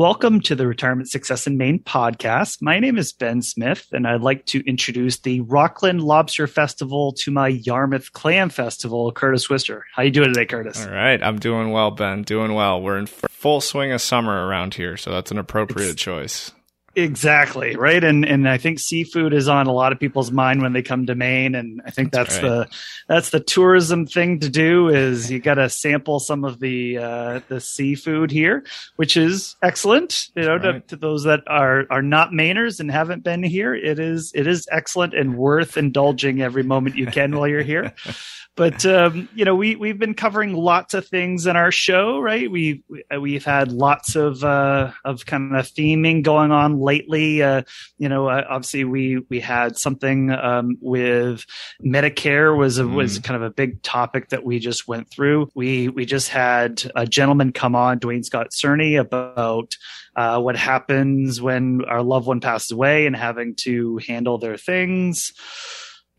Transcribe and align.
Welcome 0.00 0.40
to 0.40 0.54
the 0.54 0.66
Retirement 0.66 1.10
Success 1.10 1.46
in 1.46 1.58
Maine 1.58 1.78
podcast. 1.78 2.62
My 2.62 2.80
name 2.80 2.96
is 2.96 3.12
Ben 3.12 3.42
Smith, 3.42 3.86
and 3.92 4.08
I'd 4.08 4.22
like 4.22 4.46
to 4.46 4.66
introduce 4.66 5.18
the 5.18 5.42
Rockland 5.42 6.02
Lobster 6.02 6.46
Festival 6.46 7.12
to 7.18 7.30
my 7.30 7.48
Yarmouth 7.48 8.10
Clam 8.14 8.48
Festival, 8.48 9.12
Curtis 9.12 9.50
Wister. 9.50 9.84
How 9.94 10.02
you 10.02 10.10
doing 10.10 10.28
today, 10.28 10.46
Curtis? 10.46 10.86
All 10.86 10.90
right, 10.90 11.22
I'm 11.22 11.38
doing 11.38 11.70
well, 11.70 11.90
Ben. 11.90 12.22
Doing 12.22 12.54
well. 12.54 12.80
We're 12.80 12.96
in 12.96 13.08
full 13.08 13.60
swing 13.60 13.92
of 13.92 14.00
summer 14.00 14.46
around 14.46 14.72
here, 14.72 14.96
so 14.96 15.10
that's 15.10 15.32
an 15.32 15.36
appropriate 15.36 15.90
it's, 15.90 16.02
choice. 16.02 16.52
Exactly 16.96 17.76
right, 17.76 18.02
and 18.02 18.24
and 18.24 18.48
I 18.48 18.58
think 18.58 18.80
seafood 18.80 19.32
is 19.32 19.48
on 19.48 19.68
a 19.68 19.72
lot 19.72 19.92
of 19.92 20.00
people's 20.00 20.32
mind 20.32 20.60
when 20.60 20.72
they 20.72 20.82
come 20.82 21.06
to 21.06 21.14
Maine, 21.14 21.54
and 21.54 21.80
I 21.86 21.92
think 21.92 22.10
that's, 22.10 22.34
that's 22.34 22.42
right. 22.42 22.68
the 22.68 22.76
that's 23.06 23.30
the 23.30 23.38
tourism 23.38 24.06
thing 24.06 24.40
to 24.40 24.48
do 24.48 24.88
is 24.88 25.30
you 25.30 25.38
got 25.38 25.54
to 25.54 25.70
sample 25.70 26.18
some 26.18 26.44
of 26.44 26.58
the 26.58 26.98
uh, 26.98 27.40
the 27.46 27.60
seafood 27.60 28.32
here, 28.32 28.64
which 28.96 29.16
is 29.16 29.54
excellent. 29.62 30.30
You 30.34 30.42
know, 30.42 30.56
right. 30.56 30.88
to, 30.88 30.96
to, 30.96 30.96
those 30.96 31.22
that 31.24 31.44
are 31.46 31.86
are 31.90 32.02
not 32.02 32.32
Mainers 32.32 32.80
and 32.80 32.90
haven't 32.90 33.22
been 33.22 33.44
here, 33.44 33.72
it 33.72 34.00
is 34.00 34.32
it 34.34 34.48
is 34.48 34.66
excellent 34.72 35.14
and 35.14 35.36
worth 35.36 35.76
indulging 35.76 36.42
every 36.42 36.64
moment 36.64 36.96
you 36.96 37.06
can 37.06 37.36
while 37.36 37.46
you're 37.46 37.62
here. 37.62 37.94
but 38.56 38.84
um, 38.84 39.28
you 39.34 39.44
know 39.44 39.54
we 39.54 39.76
we've 39.76 39.98
been 39.98 40.14
covering 40.14 40.52
lots 40.52 40.94
of 40.94 41.06
things 41.06 41.46
in 41.46 41.56
our 41.56 41.70
show 41.70 42.20
right? 42.20 42.50
We, 42.50 42.82
we 43.18 43.34
have 43.34 43.44
had 43.44 43.72
lots 43.72 44.16
of 44.16 44.44
uh, 44.44 44.92
of 45.04 45.24
kind 45.26 45.56
of 45.56 45.66
theming 45.66 46.22
going 46.22 46.50
on 46.50 46.78
lately. 46.78 47.42
Uh, 47.42 47.62
you 47.98 48.08
know 48.08 48.28
uh, 48.28 48.44
obviously 48.48 48.84
we 48.84 49.18
we 49.28 49.40
had 49.40 49.76
something 49.76 50.30
um, 50.30 50.76
with 50.80 51.44
medicare 51.84 52.56
was 52.56 52.78
a, 52.78 52.82
mm. 52.82 52.94
was 52.94 53.18
kind 53.18 53.36
of 53.36 53.42
a 53.42 53.54
big 53.54 53.82
topic 53.82 54.28
that 54.30 54.44
we 54.44 54.58
just 54.58 54.88
went 54.88 55.10
through. 55.10 55.50
We 55.54 55.88
we 55.88 56.04
just 56.04 56.28
had 56.28 56.82
a 56.94 57.06
gentleman 57.06 57.52
come 57.52 57.74
on 57.74 58.00
dwayne 58.00 58.24
scott 58.24 58.50
cerny 58.50 58.98
about 58.98 59.76
uh, 60.16 60.40
what 60.40 60.56
happens 60.56 61.40
when 61.40 61.82
our 61.86 62.02
loved 62.02 62.26
one 62.26 62.40
passes 62.40 62.72
away 62.72 63.06
and 63.06 63.16
having 63.16 63.54
to 63.54 63.98
handle 64.06 64.38
their 64.38 64.56
things 64.56 65.32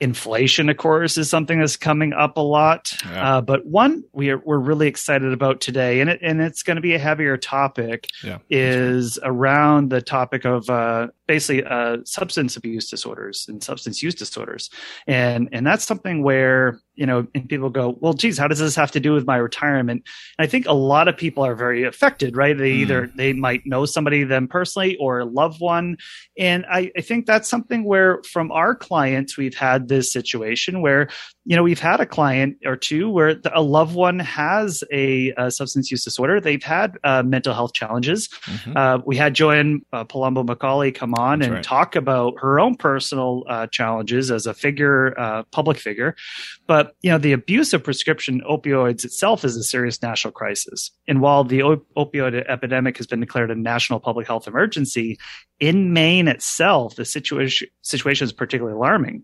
inflation, 0.02 0.68
of 0.68 0.78
course, 0.78 1.18
is 1.18 1.30
something 1.30 1.60
that's 1.60 1.78
coming 1.78 2.12
up 2.12 2.36
a 2.36 2.42
lot. 2.42 2.92
Yeah. 3.06 3.38
Uh, 3.38 3.42
but 3.42 3.66
one 3.66 4.04
we 4.12 4.32
are, 4.32 4.40
we're 4.40 4.58
really 4.58 4.88
excited 4.88 5.32
about 5.32 5.62
today, 5.62 6.02
and 6.02 6.10
it, 6.10 6.20
and 6.22 6.42
it's 6.42 6.64
going 6.64 6.76
to 6.76 6.82
be 6.82 6.96
a 6.96 7.00
heavier 7.00 7.38
topic, 7.38 8.10
yeah, 8.24 8.40
is 8.50 9.20
right. 9.22 9.30
around 9.30 9.92
the 9.92 10.02
topic 10.02 10.44
of 10.44 10.70
uh, 10.70 11.08
basically 11.32 11.64
uh, 11.64 11.96
substance 12.04 12.58
abuse 12.58 12.90
disorders 12.90 13.46
and 13.48 13.64
substance 13.64 14.04
use 14.04 14.14
disorders, 14.14 14.70
and 15.08 15.48
and 15.54 15.66
that's 15.66 15.86
something 15.86 16.24
where 16.24 16.82
you 16.96 17.06
know, 17.06 17.26
and 17.34 17.48
people 17.48 17.70
go, 17.70 17.98
well, 18.02 18.14
geez, 18.14 18.38
how 18.38 18.50
does 18.50 18.60
this 18.60 18.76
have 18.76 18.92
to 18.92 19.00
do 19.00 19.14
with 19.14 19.26
my 19.26 19.38
retirement? 19.38 20.04
And 20.38 20.44
I 20.44 20.48
think 20.48 20.68
a 20.68 20.74
lot 20.74 21.08
of 21.08 21.16
people 21.16 21.44
are 21.44 21.56
very 21.56 21.84
affected, 21.84 22.36
right? 22.36 22.56
They 22.56 22.72
mm. 22.72 22.80
either 22.82 23.12
they 23.16 23.32
might 23.32 23.66
know 23.66 23.86
somebody 23.86 24.26
them 24.26 24.50
personally 24.50 24.98
or 24.98 25.20
a 25.20 25.26
loved 25.26 25.62
one, 25.62 25.98
and 26.38 26.66
I, 26.70 26.92
I 26.98 27.02
think 27.02 27.28
that's 27.28 27.50
something 27.50 27.86
where 27.86 28.22
from 28.24 28.52
our 28.52 28.76
clients 28.76 29.38
we've 29.38 29.56
had 29.56 29.88
this 29.88 30.12
situation 30.12 30.82
where 30.82 31.08
you 31.44 31.56
know, 31.56 31.64
we've 31.64 31.80
had 31.80 32.00
a 32.00 32.06
client 32.06 32.58
or 32.66 32.76
two 32.76 33.10
where 33.10 33.40
a 33.52 33.64
loved 33.64 33.96
one 33.96 34.20
has 34.20 34.84
a, 34.92 35.34
a 35.38 35.50
substance 35.50 35.90
use 35.90 36.04
disorder. 36.04 36.40
They've 36.40 36.62
had 36.62 36.98
uh, 37.04 37.24
mental 37.24 37.54
health 37.54 37.74
challenges. 37.74 38.28
Mm-hmm. 38.28 38.78
Uh, 38.78 39.00
we 39.06 39.18
had 39.18 39.34
Joanne 39.34 39.82
uh, 39.92 40.06
Palombo 40.06 40.46
McCallie 40.46 40.94
come 40.94 41.16
on 41.16 41.21
That's 41.30 41.48
and 41.48 41.56
right. 41.56 41.64
talk 41.64 41.96
about 41.96 42.36
her 42.40 42.60
own 42.60 42.76
personal 42.76 43.44
uh, 43.48 43.68
challenges 43.68 44.32
as 44.32 44.46
a 44.46 44.54
figure, 44.54 45.20
uh, 45.20 45.44
public 45.52 45.78
figure. 45.78 46.16
But, 46.68 46.96
you 47.02 47.12
know, 47.12 47.18
the 47.18 47.34
abuse 47.34 47.74
of 47.74 47.84
prescription 47.84 48.42
opioids 48.50 49.06
itself 49.06 49.46
is 49.46 49.56
a 49.56 49.64
serious 49.64 50.02
national 50.02 50.32
crisis. 50.34 50.92
And 51.08 51.22
while 51.22 51.44
the 51.44 51.64
op- 51.64 51.88
opioid 51.98 52.44
epidemic 52.50 52.98
has 52.98 53.08
been 53.08 53.20
declared 53.20 53.52
a 53.52 53.56
national 53.56 54.00
public 54.00 54.28
health 54.28 54.48
emergency, 54.48 55.18
in 55.60 55.94
Maine 55.94 56.28
itself, 56.28 56.96
the 56.96 57.06
situation, 57.06 57.68
situation 57.82 58.26
is 58.26 58.34
particularly 58.34 58.76
alarming 58.76 59.24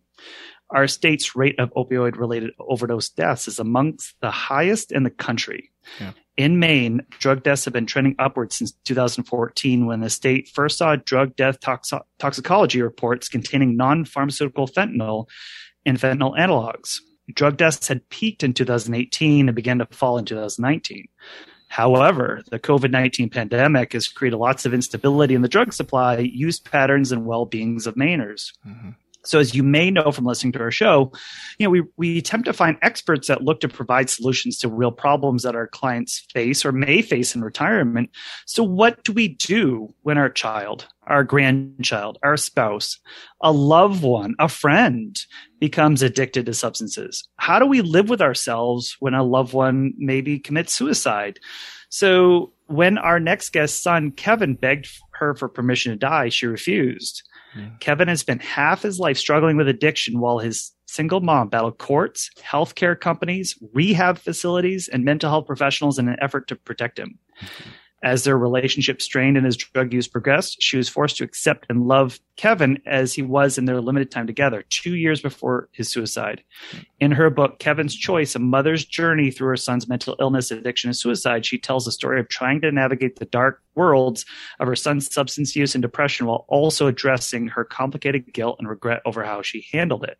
our 0.69 0.87
state's 0.87 1.35
rate 1.35 1.57
of 1.59 1.73
opioid 1.75 2.17
related 2.17 2.51
overdose 2.59 3.09
deaths 3.09 3.47
is 3.47 3.59
amongst 3.59 4.15
the 4.21 4.31
highest 4.31 4.91
in 4.91 5.03
the 5.03 5.09
country. 5.09 5.71
Yeah. 5.99 6.11
In 6.37 6.59
Maine, 6.59 7.01
drug 7.17 7.41
deaths 7.41 7.65
have 7.65 7.73
been 7.73 7.87
trending 7.87 8.15
upward 8.19 8.53
since 8.53 8.71
2014 8.85 9.87
when 9.87 10.01
the 10.01 10.09
state 10.09 10.47
first 10.47 10.77
saw 10.77 10.95
drug 10.95 11.35
death 11.35 11.59
toxo- 11.59 12.03
toxicology 12.19 12.79
reports 12.79 13.27
containing 13.27 13.75
non 13.75 14.05
pharmaceutical 14.05 14.67
fentanyl 14.67 15.27
and 15.83 15.97
fentanyl 15.99 16.37
analogs. 16.37 16.97
Drug 17.33 17.57
deaths 17.57 17.87
had 17.87 18.07
peaked 18.09 18.43
in 18.43 18.53
2018 18.53 19.49
and 19.49 19.55
began 19.55 19.79
to 19.79 19.87
fall 19.87 20.19
in 20.19 20.25
2019. 20.25 21.07
However, 21.69 22.43
the 22.49 22.59
COVID 22.59 22.91
19 22.91 23.29
pandemic 23.29 23.93
has 23.93 24.07
created 24.07 24.37
lots 24.37 24.65
of 24.65 24.75
instability 24.75 25.33
in 25.33 25.41
the 25.41 25.49
drug 25.49 25.73
supply, 25.73 26.19
use 26.19 26.59
patterns, 26.59 27.11
and 27.11 27.25
well 27.25 27.45
beings 27.45 27.87
of 27.87 27.95
Mainers. 27.95 28.51
Mm-hmm. 28.65 28.91
So 29.27 29.39
as 29.39 29.53
you 29.53 29.63
may 29.63 29.91
know 29.91 30.11
from 30.11 30.25
listening 30.25 30.53
to 30.53 30.59
our 30.59 30.71
show, 30.71 31.11
you 31.57 31.65
know, 31.65 31.69
we, 31.69 31.83
we 31.97 32.17
attempt 32.17 32.45
to 32.45 32.53
find 32.53 32.77
experts 32.81 33.27
that 33.27 33.43
look 33.43 33.59
to 33.61 33.67
provide 33.67 34.09
solutions 34.09 34.57
to 34.59 34.69
real 34.69 34.91
problems 34.91 35.43
that 35.43 35.55
our 35.55 35.67
clients 35.67 36.25
face 36.33 36.65
or 36.65 36.71
may 36.71 37.01
face 37.01 37.35
in 37.35 37.43
retirement. 37.43 38.09
So 38.45 38.63
what 38.63 39.03
do 39.03 39.11
we 39.11 39.27
do 39.27 39.93
when 40.03 40.17
our 40.17 40.29
child, 40.29 40.87
our 41.03 41.23
grandchild, 41.23 42.17
our 42.23 42.37
spouse, 42.37 42.99
a 43.41 43.51
loved 43.51 44.01
one, 44.01 44.35
a 44.39 44.47
friend 44.47 45.17
becomes 45.59 46.01
addicted 46.01 46.45
to 46.45 46.53
substances? 46.53 47.27
How 47.37 47.59
do 47.59 47.65
we 47.65 47.81
live 47.81 48.09
with 48.09 48.21
ourselves 48.21 48.95
when 48.99 49.13
a 49.13 49.23
loved 49.23 49.53
one 49.53 49.93
maybe 49.97 50.39
commits 50.39 50.73
suicide? 50.73 51.39
So 51.89 52.53
when 52.67 52.97
our 52.97 53.19
next 53.19 53.51
guest's 53.51 53.81
son, 53.81 54.11
Keven, 54.11 54.55
begged 54.55 54.89
her 55.13 55.35
for 55.35 55.47
permission 55.47 55.91
to 55.91 55.97
die, 55.97 56.29
she 56.29 56.45
refused. 56.45 57.23
Keven 57.79 58.07
has 58.07 58.19
spent 58.19 58.41
half 58.41 58.81
his 58.81 58.99
life 58.99 59.17
struggling 59.17 59.57
with 59.57 59.67
addiction 59.67 60.19
while 60.19 60.39
his 60.39 60.73
single 60.85 61.21
mom 61.21 61.49
battled 61.49 61.77
courts, 61.77 62.29
healthcare 62.39 62.99
companies, 62.99 63.57
rehab 63.73 64.17
facilities, 64.17 64.87
and 64.87 65.03
mental 65.03 65.29
health 65.29 65.47
professionals 65.47 65.99
in 65.99 66.07
an 66.07 66.17
effort 66.21 66.47
to 66.47 66.55
protect 66.55 66.99
him. 66.99 67.19
Mm-hmm. 67.41 67.69
As 68.03 68.23
their 68.23 68.37
relationship 68.37 69.01
strained 69.01 69.37
and 69.37 69.45
his 69.45 69.57
drug 69.57 69.91
use 69.91 70.07
progressed, 70.07 70.61
she 70.61 70.77
was 70.77 70.87
forced 70.87 71.17
to 71.17 71.23
accept 71.23 71.65
and 71.67 71.87
love 71.87 72.19
Keven 72.35 72.79
as 72.85 73.15
he 73.15 73.23
was 73.23 73.57
in 73.57 73.65
their 73.65 73.81
limited 73.81 74.11
time 74.11 74.27
together, 74.27 74.63
two 74.69 74.95
years 74.95 75.19
before 75.19 75.67
his 75.71 75.91
suicide. 75.91 76.43
In 76.99 77.11
her 77.11 77.31
book, 77.31 77.57
Keven's 77.57 77.95
Choice 77.95 78.35
A 78.35 78.39
Mother's 78.39 78.85
Journey 78.85 79.31
Through 79.31 79.47
Her 79.47 79.57
Son's 79.57 79.87
Mental 79.87 80.15
Illness, 80.19 80.51
Addiction, 80.51 80.89
and 80.89 80.95
Suicide, 80.95 81.43
she 81.43 81.57
tells 81.57 81.85
the 81.85 81.91
story 81.91 82.19
of 82.19 82.29
trying 82.29 82.61
to 82.61 82.71
navigate 82.71 83.15
the 83.15 83.25
dark 83.25 83.63
worlds 83.73 84.25
of 84.59 84.67
her 84.67 84.75
son's 84.75 85.11
substance 85.11 85.55
use 85.55 85.73
and 85.73 85.81
depression 85.81 86.27
while 86.27 86.45
also 86.47 86.85
addressing 86.85 87.47
her 87.47 87.63
complicated 87.63 88.31
guilt 88.31 88.57
and 88.59 88.69
regret 88.69 89.01
over 89.05 89.23
how 89.23 89.41
she 89.41 89.67
handled 89.71 90.03
it. 90.03 90.19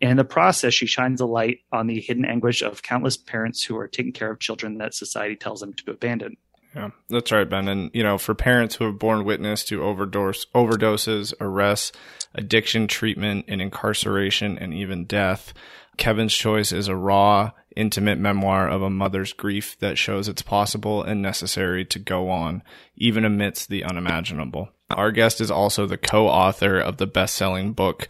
In 0.00 0.16
the 0.16 0.24
process, 0.24 0.74
she 0.74 0.86
shines 0.86 1.20
a 1.20 1.26
light 1.26 1.58
on 1.72 1.88
the 1.88 2.00
hidden 2.00 2.24
anguish 2.24 2.62
of 2.62 2.84
countless 2.84 3.16
parents 3.16 3.64
who 3.64 3.76
are 3.76 3.88
taking 3.88 4.12
care 4.12 4.30
of 4.30 4.38
children 4.38 4.78
that 4.78 4.94
society 4.94 5.34
tells 5.34 5.60
them 5.60 5.74
to 5.74 5.90
abandon. 5.90 6.36
Yeah, 6.74 6.90
that's 7.08 7.32
right, 7.32 7.48
Ben. 7.48 7.66
And 7.68 7.90
you 7.94 8.02
know, 8.02 8.18
for 8.18 8.34
parents 8.34 8.76
who 8.76 8.84
have 8.84 8.98
borne 8.98 9.24
witness 9.24 9.64
to 9.64 9.82
overdose, 9.82 10.46
overdoses, 10.54 11.32
arrests, 11.40 11.92
addiction 12.34 12.86
treatment, 12.86 13.46
and 13.48 13.62
incarceration, 13.62 14.58
and 14.58 14.74
even 14.74 15.04
death, 15.04 15.54
Keven's 15.96 16.34
Choice 16.34 16.70
is 16.70 16.86
a 16.88 16.94
raw, 16.94 17.52
intimate 17.74 18.18
memoir 18.18 18.68
of 18.68 18.82
a 18.82 18.90
mother's 18.90 19.32
grief 19.32 19.78
that 19.80 19.98
shows 19.98 20.28
it's 20.28 20.42
possible 20.42 21.02
and 21.02 21.22
necessary 21.22 21.84
to 21.86 21.98
go 21.98 22.28
on, 22.30 22.62
even 22.96 23.24
amidst 23.24 23.68
the 23.68 23.84
unimaginable. 23.84 24.68
Our 24.90 25.10
guest 25.10 25.40
is 25.40 25.50
also 25.50 25.86
the 25.86 25.98
co-author 25.98 26.78
of 26.78 26.96
the 26.96 27.06
best-selling 27.06 27.72
book, 27.72 28.08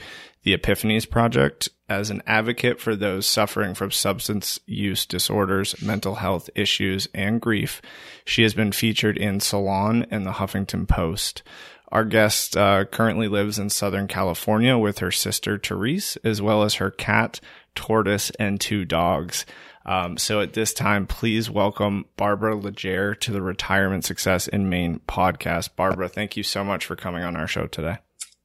The 0.48 0.56
Epiphanies 0.56 1.04
Project, 1.04 1.68
as 1.90 2.08
an 2.08 2.22
advocate 2.26 2.80
for 2.80 2.96
those 2.96 3.26
suffering 3.26 3.74
from 3.74 3.90
substance 3.90 4.58
use 4.64 5.04
disorders, 5.04 5.82
mental 5.82 6.14
health 6.14 6.48
issues, 6.54 7.06
and 7.12 7.38
grief. 7.38 7.82
She 8.24 8.44
has 8.44 8.54
been 8.54 8.72
featured 8.72 9.18
in 9.18 9.40
Salon 9.40 10.06
and 10.10 10.24
the 10.24 10.32
Huffington 10.32 10.88
Post. 10.88 11.42
Our 11.92 12.06
guest 12.06 12.56
uh, 12.56 12.86
currently 12.86 13.28
lives 13.28 13.58
in 13.58 13.68
Southern 13.68 14.08
California 14.08 14.78
with 14.78 15.00
her 15.00 15.10
sister 15.10 15.58
Therese, 15.58 16.16
as 16.24 16.40
well 16.40 16.62
as 16.62 16.76
her 16.76 16.90
cat, 16.90 17.40
tortoise, 17.74 18.30
and 18.40 18.58
two 18.58 18.86
dogs. 18.86 19.44
Um, 19.84 20.16
so 20.16 20.40
at 20.40 20.54
this 20.54 20.72
time, 20.72 21.06
please 21.06 21.50
welcome 21.50 22.06
Barbara 22.16 22.56
Legere 22.56 23.14
to 23.16 23.32
the 23.32 23.42
Retirement 23.42 24.06
Success 24.06 24.48
in 24.48 24.70
Maine 24.70 25.00
podcast. 25.06 25.76
Barbara, 25.76 26.08
thank 26.08 26.38
you 26.38 26.42
so 26.42 26.64
much 26.64 26.86
for 26.86 26.96
coming 26.96 27.22
on 27.22 27.36
our 27.36 27.46
show 27.46 27.66
today. 27.66 27.98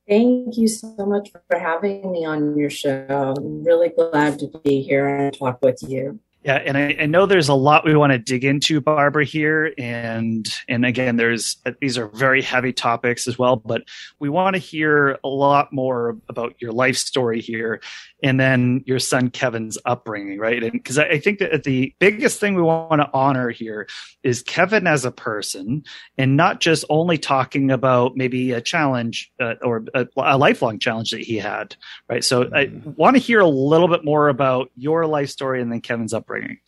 Thank 0.08 0.58
you 0.58 0.68
so 0.68 0.94
much 1.06 1.32
for 1.32 1.58
having 1.58 2.12
me 2.12 2.26
on 2.26 2.58
your 2.58 2.70
show. 2.70 3.06
I'm 3.38 3.64
really 3.64 3.90
glad 3.90 4.38
to 4.40 4.48
be 4.64 4.82
here 4.82 5.08
and 5.08 5.34
talk 5.34 5.62
with 5.62 5.82
you. 5.82 6.20
Yeah, 6.44 6.56
and 6.56 6.78
I, 6.78 6.98
I, 7.00 7.06
know 7.06 7.26
there's 7.26 7.48
a 7.48 7.54
lot 7.54 7.86
we 7.86 7.96
want 7.96 8.12
to 8.12 8.20
dig 8.20 8.44
into, 8.44 8.82
Barbara, 8.82 9.24
here, 9.24 9.74
and 9.78 10.46
and 10.68 10.86
again, 10.86 11.16
there's 11.16 11.56
these 11.80 11.98
are 11.98 12.08
very 12.10 12.42
heavy 12.42 12.74
topics 12.74 13.30
as 13.30 13.40
well, 13.40 13.56
but 13.56 13.84
we 14.20 14.28
want 14.28 14.56
to 14.56 14.60
hear 14.60 15.20
a 15.24 15.28
lot 15.30 15.72
more 15.72 16.18
about 16.28 16.56
your 16.60 16.74
life 16.74 16.98
story 16.98 17.40
here, 17.40 17.80
and 18.22 18.38
then 18.38 18.84
your 18.86 19.00
son 19.00 19.30
Keven's 19.30 19.78
upbringing, 19.86 20.38
right? 20.38 20.62
And 20.62 20.74
because 20.74 20.98
I, 20.98 21.06
I 21.06 21.20
think 21.20 21.40
that 21.40 21.64
the 21.64 21.96
biggest 22.00 22.42
thing 22.42 22.56
we 22.56 22.62
want 22.62 23.02
to 23.02 23.10
honor 23.14 23.50
here 23.50 23.88
is 24.22 24.42
Keven 24.42 24.86
as 24.86 25.06
a 25.06 25.12
person, 25.12 25.86
and 26.18 26.36
not 26.36 26.60
just 26.60 26.84
only 26.90 27.18
talking 27.18 27.72
about 27.72 28.18
maybe 28.18 28.52
a 28.52 28.60
challenge 28.60 29.32
uh, 29.40 29.54
or 29.62 29.86
a, 29.94 30.08
a 30.18 30.38
lifelong 30.38 30.78
challenge 30.78 31.12
that 31.12 31.22
he 31.22 31.38
had, 31.38 31.78
right? 32.10 32.24
So 32.24 32.42
I 32.54 32.66
mm-hmm. 32.66 32.92
want 32.98 33.16
to 33.16 33.22
hear 33.22 33.40
a 33.40 33.48
little 33.48 33.88
bit 33.88 34.04
more 34.04 34.28
about 34.28 34.72
your 34.76 35.06
life 35.06 35.30
story 35.30 35.62
and 35.62 35.72
then 35.72 35.80
Keven's 35.80 36.14
upbringing 36.14 36.33
upbringing? 36.34 36.60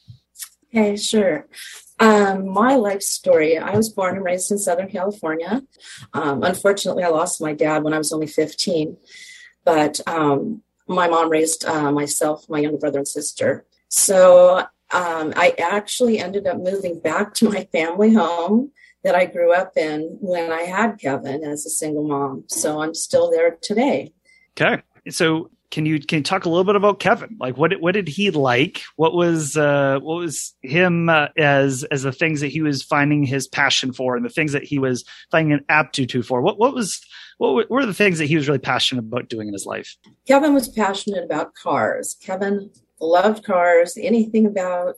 Okay, 0.74 0.96
sure. 0.96 1.48
Um, 2.00 2.50
my 2.50 2.76
life 2.76 3.02
story 3.02 3.58
I 3.58 3.76
was 3.76 3.90
born 3.90 4.16
and 4.16 4.26
raised 4.26 4.52
in 4.52 4.58
Southern 4.58 4.90
California. 4.90 5.62
Um, 6.14 6.44
unfortunately, 6.44 7.04
I 7.04 7.10
lost 7.10 7.42
my 7.42 7.54
dad 7.54 7.84
when 7.84 7.94
I 7.94 7.98
was 7.98 8.12
only 8.12 8.28
15, 8.28 8.98
but 9.64 10.02
um, 10.06 10.62
my 10.88 11.08
mom 11.08 11.30
raised 11.30 11.66
uh, 11.66 11.92
myself, 11.92 12.50
my 12.50 12.60
younger 12.60 12.78
brother, 12.78 13.00
and 13.00 13.08
sister. 13.08 13.66
So 13.88 14.58
um, 14.92 15.34
I 15.36 15.56
actually 15.58 16.20
ended 16.20 16.48
up 16.48 16.58
moving 16.58 17.00
back 17.00 17.34
to 17.36 17.50
my 17.50 17.64
family 17.72 18.14
home 18.14 18.72
that 19.04 19.16
I 19.16 19.26
grew 19.26 19.54
up 19.54 19.78
in 19.78 20.18
when 20.20 20.52
I 20.52 20.64
had 20.64 20.98
Keven 21.00 21.44
as 21.44 21.66
a 21.66 21.70
single 21.70 22.08
mom. 22.08 22.44
So 22.48 22.82
I'm 22.82 22.94
still 22.94 23.32
there 23.32 23.58
today. 23.62 24.12
Okay. 24.60 24.82
So 25.10 25.50
can 25.76 25.86
you 25.86 26.00
can 26.00 26.20
you 26.20 26.24
talk 26.24 26.46
a 26.46 26.50
little 26.50 26.64
bit 26.64 26.78
about 26.78 27.02
Keven? 27.02 27.36
Like 27.38 27.58
what 27.58 27.74
what 27.82 27.96
did 27.96 28.08
he 28.08 28.32
like? 28.32 28.82
What 28.96 29.14
was 29.14 29.58
uh, 29.58 30.00
what 30.02 30.20
was 30.20 30.56
him 30.62 31.10
uh, 31.10 31.28
as 31.38 31.84
as 31.92 32.04
the 32.04 32.14
things 32.14 32.40
that 32.40 32.48
he 32.48 32.62
was 32.62 32.82
finding 32.82 33.24
his 33.24 33.46
passion 33.46 33.92
for 33.92 34.16
and 34.16 34.24
the 34.24 34.30
things 34.30 34.54
that 34.54 34.64
he 34.64 34.80
was 34.80 35.04
finding 35.32 35.52
an 35.52 35.66
aptitude 35.68 36.26
for? 36.26 36.42
What 36.42 36.58
what 36.58 36.74
was 36.74 37.06
what 37.40 37.70
were 37.70 37.86
the 37.86 37.94
things 37.94 38.20
that 38.20 38.28
he 38.28 38.38
was 38.38 38.48
really 38.48 38.58
passionate 38.58 39.04
about 39.04 39.28
doing 39.28 39.50
in 39.50 39.54
his 39.54 39.66
life? 39.66 39.98
Keven 40.26 40.54
was 40.54 40.70
passionate 40.70 41.26
about 41.26 41.56
cars. 41.56 42.16
Keven 42.22 42.72
loved 43.02 43.44
cars. 43.44 43.98
Anything 44.02 44.46
about 44.46 44.96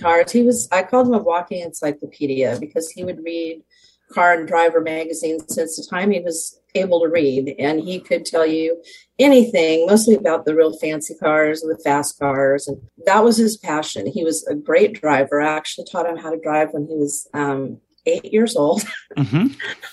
cars. 0.00 0.32
He 0.32 0.42
was 0.42 0.66
I 0.72 0.82
called 0.82 1.08
him 1.08 1.14
a 1.14 1.18
walking 1.18 1.60
encyclopedia 1.60 2.56
because 2.58 2.90
he 2.90 3.04
would 3.04 3.22
read 3.22 3.62
car 4.10 4.32
and 4.32 4.48
driver 4.48 4.80
magazines 4.80 5.44
since 5.48 5.76
the 5.76 5.84
time 5.84 6.10
he 6.10 6.20
was 6.20 6.58
able 6.78 7.00
to 7.00 7.08
read 7.08 7.54
and 7.58 7.80
he 7.80 8.00
could 8.00 8.24
tell 8.24 8.46
you 8.46 8.82
anything, 9.18 9.86
mostly 9.86 10.14
about 10.14 10.44
the 10.44 10.54
real 10.54 10.76
fancy 10.76 11.14
cars 11.14 11.62
and 11.62 11.70
the 11.70 11.82
fast 11.82 12.18
cars. 12.18 12.68
And 12.68 12.80
that 13.06 13.24
was 13.24 13.36
his 13.36 13.56
passion. 13.56 14.06
He 14.06 14.24
was 14.24 14.46
a 14.46 14.54
great 14.54 15.00
driver. 15.00 15.40
I 15.40 15.56
actually 15.56 15.86
taught 15.90 16.08
him 16.08 16.16
how 16.16 16.30
to 16.30 16.40
drive 16.40 16.72
when 16.72 16.86
he 16.86 16.94
was 16.94 17.28
um, 17.34 17.78
eight 18.06 18.32
years 18.32 18.56
old 18.56 18.82
mm-hmm. 19.16 19.46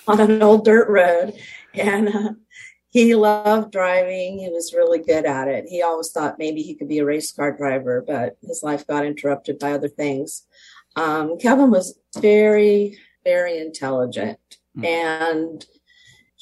on 0.07 0.19
an 0.19 0.41
old 0.41 0.65
dirt 0.65 0.89
road. 0.89 1.33
And 1.73 2.09
uh, 2.09 2.33
he 2.89 3.15
loved 3.15 3.71
driving. 3.71 4.39
He 4.39 4.49
was 4.49 4.73
really 4.73 4.99
good 4.99 5.25
at 5.25 5.47
it. 5.47 5.65
He 5.67 5.81
always 5.81 6.11
thought 6.11 6.37
maybe 6.37 6.61
he 6.61 6.75
could 6.75 6.87
be 6.87 6.99
a 6.99 7.05
race 7.05 7.31
car 7.31 7.51
driver, 7.51 8.03
but 8.05 8.37
his 8.41 8.61
life 8.61 8.85
got 8.85 9.05
interrupted 9.05 9.57
by 9.57 9.71
other 9.71 9.89
things. 9.89 10.43
Um, 10.95 11.39
Keven 11.39 11.71
was 11.71 11.97
very, 12.19 12.99
very 13.23 13.57
intelligent. 13.57 14.37
Mm-hmm. 14.77 14.85
And 14.85 15.65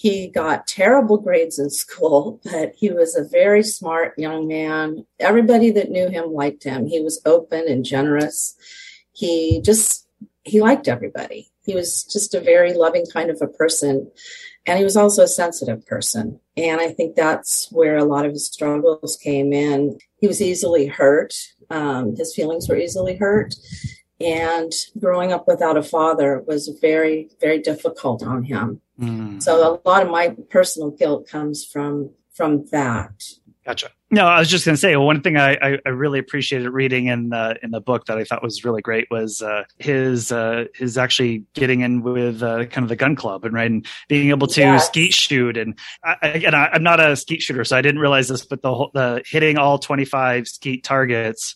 he 0.01 0.29
got 0.29 0.65
terrible 0.65 1.17
grades 1.17 1.59
in 1.59 1.69
school, 1.69 2.41
but 2.51 2.73
he 2.75 2.89
was 2.89 3.15
a 3.15 3.23
very 3.23 3.61
smart 3.61 4.17
young 4.17 4.47
man. 4.47 5.05
Everybody 5.19 5.69
that 5.71 5.91
knew 5.91 6.09
him 6.09 6.33
liked 6.33 6.63
him. 6.63 6.87
He 6.87 6.99
was 6.99 7.21
open 7.23 7.65
and 7.67 7.85
generous. 7.85 8.55
He 9.13 9.61
just, 9.61 10.07
he 10.43 10.59
liked 10.59 10.87
everybody. 10.87 11.51
He 11.63 11.75
was 11.75 12.03
just 12.03 12.33
a 12.33 12.41
very 12.41 12.73
loving 12.73 13.05
kind 13.13 13.29
of 13.29 13.39
a 13.43 13.47
person. 13.47 14.09
And 14.65 14.79
he 14.79 14.83
was 14.83 14.97
also 14.97 15.21
a 15.21 15.27
sensitive 15.27 15.85
person. 15.85 16.39
And 16.57 16.81
I 16.81 16.89
think 16.89 17.15
that's 17.15 17.71
where 17.71 17.97
a 17.97 18.03
lot 18.03 18.25
of 18.25 18.31
his 18.31 18.47
struggles 18.47 19.19
came 19.21 19.53
in. 19.53 19.99
He 20.19 20.27
was 20.27 20.41
easily 20.41 20.87
hurt. 20.87 21.35
Um, 21.69 22.15
his 22.15 22.33
feelings 22.33 22.67
were 22.67 22.77
easily 22.77 23.17
hurt. 23.17 23.53
And 24.19 24.71
growing 24.99 25.31
up 25.31 25.47
without 25.47 25.77
a 25.77 25.83
father 25.83 26.43
was 26.47 26.69
very, 26.81 27.29
very 27.39 27.59
difficult 27.59 28.23
on 28.23 28.43
him. 28.43 28.81
Mm. 29.01 29.41
So 29.41 29.81
a 29.83 29.87
lot 29.87 30.03
of 30.03 30.09
my 30.09 30.35
personal 30.49 30.91
guilt 30.91 31.27
comes 31.27 31.65
from 31.65 32.11
from 32.33 32.65
that. 32.71 33.23
Gotcha. 33.65 33.89
No, 34.09 34.25
I 34.25 34.39
was 34.39 34.49
just 34.49 34.65
going 34.65 34.73
to 34.73 34.79
say 34.79 34.95
one 34.95 35.21
thing 35.21 35.37
I, 35.37 35.53
I, 35.53 35.77
I, 35.85 35.89
really 35.89 36.17
appreciated 36.17 36.69
reading 36.71 37.05
in 37.05 37.29
the 37.29 37.57
in 37.61 37.69
the 37.69 37.79
book 37.79 38.05
that 38.07 38.17
I 38.17 38.23
thought 38.23 38.41
was 38.41 38.65
really 38.65 38.81
great 38.81 39.07
was 39.11 39.41
uh, 39.41 39.65
his 39.77 40.31
uh, 40.31 40.65
his 40.73 40.97
actually 40.97 41.45
getting 41.53 41.81
in 41.81 42.01
with 42.01 42.41
uh, 42.41 42.65
kind 42.65 42.83
of 42.83 42.89
the 42.89 42.95
gun 42.95 43.15
club 43.15 43.45
and 43.45 43.53
right 43.53 43.69
and 43.69 43.85
being 44.09 44.29
able 44.29 44.47
to 44.47 44.59
yes. 44.59 44.87
skeet 44.87 45.13
shoot 45.13 45.57
and 45.57 45.77
I, 46.03 46.15
again 46.23 46.55
I, 46.55 46.75
am 46.75 46.81
not 46.81 46.99
a 46.99 47.15
skeet 47.15 47.43
shooter 47.43 47.63
so 47.63 47.77
I 47.77 47.83
didn't 47.83 48.01
realize 48.01 48.27
this 48.27 48.43
but 48.43 48.63
the 48.63 48.73
whole, 48.73 48.91
the 48.95 49.21
hitting 49.25 49.57
all 49.57 49.77
25 49.77 50.47
skeet 50.47 50.83
targets 50.83 51.55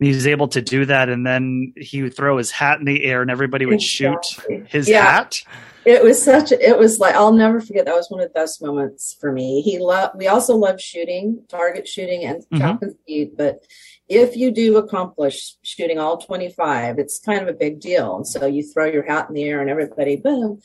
he 0.00 0.08
was 0.08 0.26
able 0.26 0.48
to 0.48 0.62
do 0.62 0.86
that. 0.86 1.08
And 1.08 1.26
then 1.26 1.74
he 1.76 2.02
would 2.02 2.16
throw 2.16 2.38
his 2.38 2.50
hat 2.50 2.78
in 2.78 2.86
the 2.86 3.04
air 3.04 3.22
and 3.22 3.30
everybody 3.30 3.66
would 3.66 3.74
exactly. 3.74 4.56
shoot 4.56 4.66
his 4.68 4.88
yeah. 4.88 5.04
hat. 5.04 5.42
It 5.84 6.02
was 6.02 6.22
such 6.22 6.52
a, 6.52 6.68
it 6.68 6.78
was 6.78 6.98
like 6.98 7.14
i'll 7.14 7.32
never 7.32 7.60
forget. 7.60 7.86
That 7.86 7.96
was 7.96 8.10
one 8.10 8.20
of 8.20 8.28
the 8.28 8.38
best 8.38 8.62
moments 8.62 9.16
for 9.18 9.32
me. 9.32 9.62
He 9.62 9.78
loved 9.78 10.14
we 10.16 10.28
also 10.28 10.54
love 10.54 10.80
shooting 10.80 11.42
target 11.48 11.88
shooting 11.88 12.24
and 12.24 12.44
mm-hmm. 12.52 12.84
and 12.84 12.94
speed 13.00 13.32
but 13.36 13.64
if 14.06 14.36
you 14.36 14.50
do 14.50 14.76
accomplish 14.76 15.56
shooting 15.62 15.98
all 15.98 16.18
25 16.18 16.98
it's 16.98 17.18
kind 17.18 17.40
of 17.40 17.48
a 17.48 17.54
big 17.54 17.80
deal. 17.80 18.16
And 18.16 18.26
so 18.26 18.46
you 18.46 18.62
throw 18.62 18.84
your 18.86 19.04
hat 19.04 19.28
in 19.28 19.34
the 19.34 19.44
air 19.44 19.62
and 19.62 19.70
everybody 19.70 20.16
boom 20.16 20.60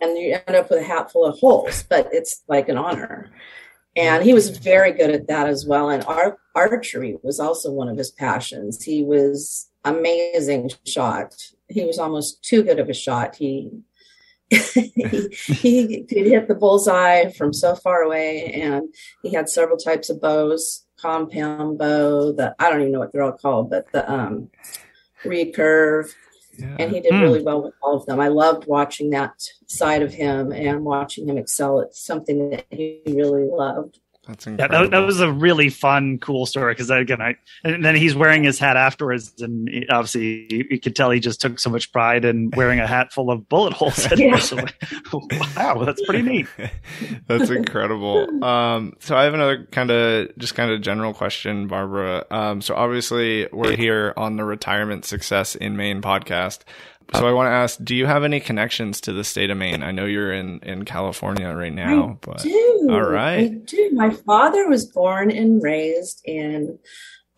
and 0.00 0.18
you 0.18 0.38
end 0.46 0.56
up 0.56 0.70
with 0.70 0.80
a 0.80 0.84
hat 0.84 1.12
full 1.12 1.26
of 1.26 1.38
holes. 1.38 1.82
But 1.82 2.08
it's 2.12 2.42
like 2.48 2.70
an 2.70 2.78
honor 2.78 3.30
and 3.96 4.24
he 4.24 4.34
was 4.34 4.56
very 4.58 4.92
good 4.92 5.10
at 5.10 5.28
that 5.28 5.48
as 5.48 5.66
well. 5.66 5.88
And 5.88 6.04
our 6.04 6.38
archery 6.54 7.16
was 7.22 7.38
also 7.38 7.70
one 7.70 7.88
of 7.88 7.96
his 7.96 8.10
passions. 8.10 8.82
He 8.82 9.02
was 9.02 9.68
amazing 9.84 10.70
shot. 10.84 11.34
He 11.68 11.84
was 11.84 11.98
almost 11.98 12.42
too 12.44 12.62
good 12.62 12.78
of 12.78 12.88
a 12.88 12.94
shot. 12.94 13.36
He 13.36 13.70
he, 14.50 15.28
he 15.58 16.04
could 16.04 16.26
hit 16.26 16.48
the 16.48 16.54
bullseye 16.54 17.30
from 17.30 17.52
so 17.52 17.74
far 17.74 18.02
away, 18.02 18.52
and 18.52 18.94
he 19.22 19.32
had 19.32 19.48
several 19.48 19.78
types 19.78 20.10
of 20.10 20.20
bows, 20.20 20.84
compound 21.00 21.78
bow, 21.78 22.32
the 22.32 22.54
I 22.58 22.70
don't 22.70 22.82
even 22.82 22.92
know 22.92 23.00
what 23.00 23.12
they're 23.12 23.22
all 23.22 23.32
called, 23.32 23.70
but 23.70 23.90
the 23.92 24.10
um, 24.10 24.50
recurve, 25.24 26.12
yeah. 26.58 26.76
and 26.78 26.90
he 26.92 27.00
did 27.00 27.12
mm. 27.12 27.20
really 27.20 27.42
well 27.42 27.62
with 27.62 27.74
all 27.82 27.96
of 27.96 28.06
them. 28.06 28.20
I 28.20 28.28
loved 28.28 28.66
watching 28.66 29.10
that 29.10 29.34
side 29.66 30.02
of 30.02 30.12
him 30.12 30.52
and 30.52 30.84
watching 30.84 31.28
him 31.28 31.38
excel 31.38 31.80
at 31.80 31.94
something 31.94 32.50
that 32.50 32.66
he 32.70 33.02
really 33.06 33.48
loved. 33.50 34.00
That's 34.26 34.46
incredible. 34.46 34.76
Yeah, 34.76 34.82
that, 34.82 34.90
that, 34.92 35.06
was 35.06 35.20
a 35.20 35.30
really 35.30 35.68
fun, 35.68 36.18
cool 36.18 36.46
story 36.46 36.72
because 36.72 36.90
again, 36.90 37.20
I 37.20 37.36
and 37.62 37.84
then 37.84 37.94
he's 37.94 38.14
wearing 38.14 38.44
his 38.44 38.58
hat 38.58 38.76
afterwards, 38.76 39.34
and 39.40 39.68
he, 39.68 39.86
obviously 39.88 40.46
you, 40.50 40.64
you, 40.70 40.80
could 40.80 40.96
tell 40.96 41.10
he 41.10 41.20
just 41.20 41.40
took 41.40 41.58
so 41.58 41.70
much 41.70 41.92
pride 41.92 42.24
in 42.24 42.50
wearing 42.56 42.80
a 42.80 42.86
hat 42.86 43.12
full 43.12 43.30
of 43.30 43.48
bullet 43.48 43.72
holes. 43.74 44.06
yeah. 44.16 44.38
so, 44.38 44.56
wow, 45.56 45.84
that's 45.84 46.04
pretty 46.06 46.22
neat. 46.22 46.46
that's 47.26 47.50
incredible. 47.50 48.44
Um, 48.44 48.94
so 49.00 49.16
I 49.16 49.24
have 49.24 49.34
another 49.34 49.66
kind 49.70 49.90
of 49.90 50.36
just 50.38 50.54
kind 50.54 50.70
of 50.70 50.80
general 50.80 51.12
question, 51.12 51.66
Barbara. 51.66 52.24
Um, 52.30 52.60
so 52.60 52.74
obviously 52.74 53.48
we're 53.52 53.76
here 53.76 54.14
on 54.16 54.36
the 54.36 54.44
Retirement 54.44 55.04
Success 55.04 55.54
in 55.54 55.76
Maine 55.76 56.00
podcast. 56.00 56.60
So 57.14 57.28
I 57.28 57.32
want 57.32 57.46
to 57.46 57.52
ask, 57.52 57.78
do 57.82 57.94
you 57.94 58.06
have 58.06 58.24
any 58.24 58.40
connections 58.40 59.00
to 59.02 59.12
the 59.12 59.24
state 59.24 59.50
of 59.50 59.56
Maine? 59.56 59.82
I 59.82 59.92
know 59.92 60.04
you're 60.04 60.32
in, 60.32 60.58
in 60.60 60.84
California 60.84 61.48
right 61.54 61.72
now, 61.72 62.10
I 62.10 62.16
but 62.20 62.42
do. 62.42 62.88
all 62.90 63.02
right. 63.02 63.44
I 63.44 63.48
do. 63.48 63.90
My 63.92 64.10
father 64.10 64.68
was 64.68 64.86
born 64.86 65.30
and 65.30 65.62
raised 65.62 66.22
in 66.24 66.78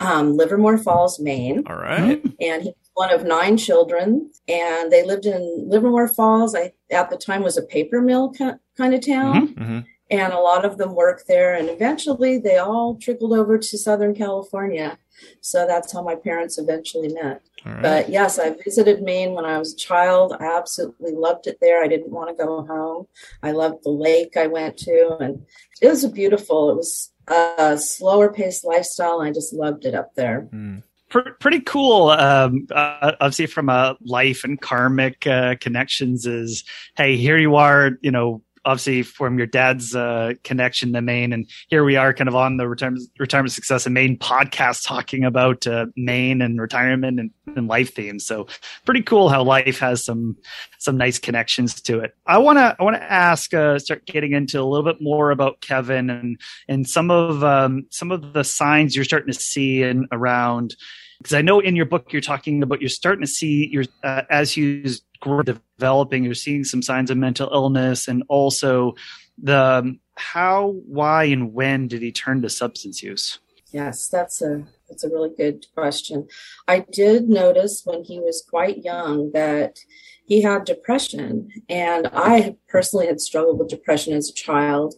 um, 0.01 0.37
Livermore 0.37 0.79
Falls, 0.79 1.19
Maine. 1.21 1.65
All 1.67 1.77
right. 1.77 2.23
And 2.41 2.63
he 2.63 2.69
was 2.69 2.91
one 2.95 3.13
of 3.13 3.25
nine 3.25 3.57
children, 3.57 4.31
and 4.49 4.91
they 4.91 5.05
lived 5.05 5.27
in 5.27 5.69
Livermore 5.69 6.09
Falls. 6.09 6.55
I 6.55 6.73
at 6.91 7.11
the 7.11 7.17
time 7.17 7.43
was 7.43 7.57
a 7.57 7.63
paper 7.63 8.01
mill 8.01 8.33
kind 8.33 8.95
of 8.95 9.07
town. 9.07 9.49
Mm-hmm. 9.49 9.63
Mm-hmm. 9.63 9.79
And 10.09 10.33
a 10.33 10.39
lot 10.39 10.65
of 10.65 10.79
them 10.79 10.95
worked 10.95 11.27
there, 11.27 11.55
and 11.55 11.69
eventually 11.69 12.39
they 12.39 12.59
all 12.59 12.97
trickled 12.97 13.33
over 13.33 13.59
to 13.59 13.79
Southern 13.79 14.15
California. 14.15 14.99
So 15.41 15.67
that's 15.67 15.93
how 15.93 16.03
my 16.03 16.15
parents 16.15 16.59
eventually 16.59 17.09
met. 17.09 17.43
Right. 17.67 17.83
But 17.83 18.09
yes, 18.09 18.39
I 18.39 18.51
visited 18.51 19.03
Maine 19.03 19.33
when 19.33 19.45
I 19.45 19.59
was 19.59 19.75
a 19.75 19.77
child. 19.77 20.35
I 20.39 20.57
absolutely 20.57 21.13
loved 21.13 21.47
it 21.47 21.59
there. 21.61 21.83
I 21.83 21.89
didn't 21.89 22.11
want 22.11 22.31
to 22.31 22.45
go 22.45 22.65
home. 22.65 23.07
I 23.43 23.51
loved 23.51 23.83
the 23.83 23.91
lake 23.91 24.37
I 24.37 24.47
went 24.47 24.77
to, 24.79 25.17
and 25.21 25.45
it 25.83 25.89
was 25.89 26.05
a 26.05 26.09
beautiful. 26.09 26.71
It 26.71 26.77
was 26.77 27.13
a 27.29 27.77
slower 27.77 28.33
paced 28.33 28.65
lifestyle, 28.65 29.21
and 29.21 29.29
I 29.29 29.33
just 29.33 29.53
loved 29.53 29.85
it 29.85 29.95
up 29.95 30.15
there. 30.15 30.49
Mm 30.53 30.83
pretty 31.09 31.61
cool. 31.61 32.09
Um, 32.09 32.67
uh, 32.71 33.13
obviously, 33.21 33.47
from 33.47 33.69
a 33.69 33.97
life 34.05 34.45
and 34.45 34.61
karmic 34.61 35.27
uh, 35.27 35.57
connections, 35.61 36.27
is 36.27 36.65
hey, 36.97 37.17
here 37.17 37.39
you 37.39 37.57
are, 37.57 37.93
you 38.01 38.11
know, 38.11 38.43
obviously 38.67 39.03
from 39.03 39.39
your 39.39 39.47
dad's 39.47 39.95
uh, 39.95 40.35
connection 40.43 40.93
to 40.93 41.01
Maine, 41.01 41.33
and 41.33 41.49
here 41.69 41.85
we 41.85 41.97
are, 41.97 42.13
kind 42.13 42.29
of 42.29 42.35
on 42.35 42.57
the 42.57 42.69
retirement 42.69 43.09
retirement 43.19 43.53
success 43.53 43.87
in 43.87 43.93
Maine 43.93 44.19
podcast, 44.19 44.85
talking 44.85 45.25
about 45.25 45.67
uh, 45.67 45.87
Maine 45.97 46.43
and 46.43 46.61
retirement 46.61 47.21
and, 47.21 47.31
and 47.55 47.69
life 47.69 47.95
themes. 47.95 48.27
So 48.27 48.49
pretty 48.85 49.03
cool 49.03 49.29
how 49.29 49.45
life 49.45 49.79
has 49.79 50.05
some 50.05 50.37
some 50.79 50.97
nice 50.97 51.19
connections 51.19 51.81
to 51.83 52.01
it. 52.01 52.15
I 52.27 52.39
want 52.39 52.59
to 52.59 52.77
I 52.79 52.83
want 52.83 52.97
to 52.97 53.13
ask, 53.13 53.55
uh, 53.55 53.79
start 53.79 54.05
getting 54.05 54.33
into 54.33 54.61
a 54.61 54.65
little 54.65 54.85
bit 54.85 55.01
more 55.01 55.31
about 55.31 55.61
Keven 55.61 56.11
and 56.11 56.41
and 56.69 56.89
some 56.89 57.11
of 57.11 57.45
um, 57.45 57.87
some 57.91 58.11
of 58.11 58.33
the 58.33 58.45
signs 58.45 58.97
you're 58.97 59.05
starting 59.05 59.33
to 59.33 59.39
see 59.39 59.83
in 59.83 60.07
around 60.11 60.75
because 61.19 61.35
I 61.35 61.43
know 61.43 61.61
in 61.61 61.77
your 61.77 61.87
book 61.87 62.13
you're 62.13 62.23
talking 62.23 62.63
about 62.63 62.81
you're 62.81 62.89
starting 62.89 63.23
to 63.23 63.31
see 63.31 63.69
your 63.69 63.85
uh, 64.03 64.23
as 64.31 64.53
he's 64.53 65.03
developing, 65.45 66.25
you're 66.25 66.35
seeing 66.35 66.65
some 66.65 66.83
signs 66.83 67.11
of 67.11 67.17
mental 67.17 67.49
illness, 67.53 68.09
and 68.09 68.23
also 68.29 68.95
the 69.43 69.59
um, 69.59 70.01
how, 70.17 70.75
why, 70.87 71.25
and 71.25 71.53
when 71.53 71.89
did 71.89 72.03
he 72.03 72.11
turn 72.11 72.43
to 72.43 72.49
substance 72.49 73.03
use? 73.03 73.39
Yes, 73.73 74.09
that's 74.09 74.41
a 74.41 74.65
that's 74.89 75.05
a 75.05 75.09
really 75.09 75.33
good 75.37 75.67
question. 75.75 76.29
I 76.69 76.81
did 76.91 77.29
notice 77.29 77.83
when 77.85 78.05
he 78.05 78.21
was 78.21 78.45
quite 78.49 78.85
young 78.85 79.33
that 79.33 79.81
he 80.27 80.43
had 80.43 80.65
depression, 80.65 81.51
and 81.69 82.09
I 82.13 82.57
personally 82.69 83.07
had 83.07 83.21
struggled 83.21 83.59
with 83.59 83.69
depression 83.69 84.15
as 84.15 84.31
a 84.31 84.35
child. 84.35 84.95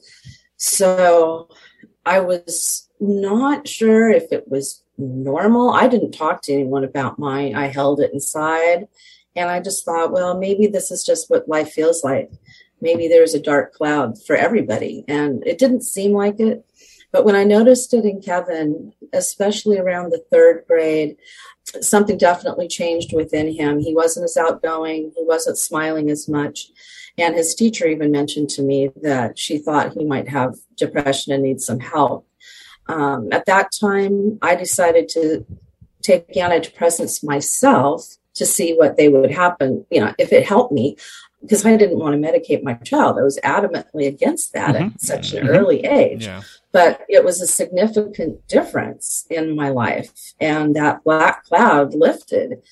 So 0.56 1.48
I 2.04 2.20
was 2.20 2.88
not 3.00 3.66
sure 3.66 4.10
if 4.10 4.32
it 4.32 4.48
was 4.48 4.82
normal. 4.99 5.71
I 5.71 5.88
didn't 5.88 6.12
talk 6.12 6.43
to 6.43 6.52
anyone 6.52 6.85
about 6.85 7.19
mine. 7.19 7.55
I 7.55 7.69
held 7.69 8.00
it 8.00 8.12
inside. 8.12 8.88
And 9.37 9.49
I 9.49 9.61
just 9.61 9.85
thought, 9.85 10.12
well, 10.12 10.37
maybe 10.37 10.67
this 10.67 10.90
is 10.90 11.05
just 11.05 11.31
what 11.31 11.49
life 11.49 11.71
feels 11.71 12.02
like. 12.02 12.31
Maybe 12.81 13.09
there's 13.09 13.35
a 13.35 13.40
dark 13.40 13.73
cloud 13.73 14.23
for 14.25 14.37
everybody. 14.37 15.05
And 15.09 15.47
it 15.47 15.59
didn't 15.59 15.83
seem 15.83 16.12
like 16.12 16.40
it. 16.40 16.64
But 17.12 17.25
when 17.25 17.37
I 17.37 17.45
noticed 17.45 17.95
it 17.95 18.05
in 18.05 18.21
Keven, 18.21 18.93
especially 19.12 19.78
around 19.78 20.11
the 20.11 20.23
third 20.31 20.64
grade, 20.69 21.17
something 21.81 22.19
definitely 22.19 22.69
changed 22.69 23.14
within 23.14 23.52
him. 23.52 23.78
He 23.78 23.95
wasn't 23.95 24.25
as 24.25 24.37
outgoing, 24.37 25.12
he 25.17 25.25
wasn't 25.25 25.59
smiling 25.59 26.11
as 26.11 26.28
much. 26.28 26.69
And 27.17 27.35
his 27.35 27.55
teacher 27.55 27.87
even 27.87 28.12
mentioned 28.12 28.50
to 28.50 28.62
me 28.62 28.90
that 29.02 29.38
she 29.38 29.59
thought 29.59 29.95
he 29.95 30.05
might 30.05 30.28
have 30.28 30.55
depression 30.76 31.33
and 31.33 31.43
need 31.43 31.61
some 31.61 31.81
help. 31.81 32.27
Um, 32.88 33.28
at 33.33 33.47
that 33.47 33.71
time, 33.78 34.38
I 34.42 34.54
decided 34.54 35.09
to 35.11 35.45
take 36.02 36.28
antidepressants 36.35 37.25
myself 37.25 38.16
to 38.35 38.47
see 38.47 38.75
what 38.75 38.97
they 38.97 39.09
would 39.09 39.30
happen, 39.30 39.85
you 39.90 40.00
know, 40.00 40.14
if 40.18 40.33
it 40.33 40.47
helped 40.47 40.73
me, 40.73 40.97
because 41.42 41.66
I 41.66 41.76
didn't 41.76 41.99
want 41.99 42.21
to 42.21 42.28
medicate 42.28 42.62
my 42.62 42.75
child. 42.75 43.18
I 43.18 43.23
was 43.23 43.38
adamantly 43.45 44.07
against 44.07 44.52
that 44.52 44.75
mm-hmm. 44.75 44.87
at 44.95 45.00
such 45.00 45.33
an 45.33 45.45
mm-hmm. 45.45 45.57
early 45.57 45.85
age. 45.85 46.26
Yeah. 46.26 46.42
But 46.73 47.00
it 47.09 47.25
was 47.25 47.40
a 47.40 47.47
significant 47.47 48.47
difference 48.47 49.26
in 49.30 49.57
my 49.57 49.71
life. 49.71 50.12
And 50.40 50.75
that 50.76 51.04
black 51.04 51.45
cloud 51.45 51.95
lifted. 51.95 52.62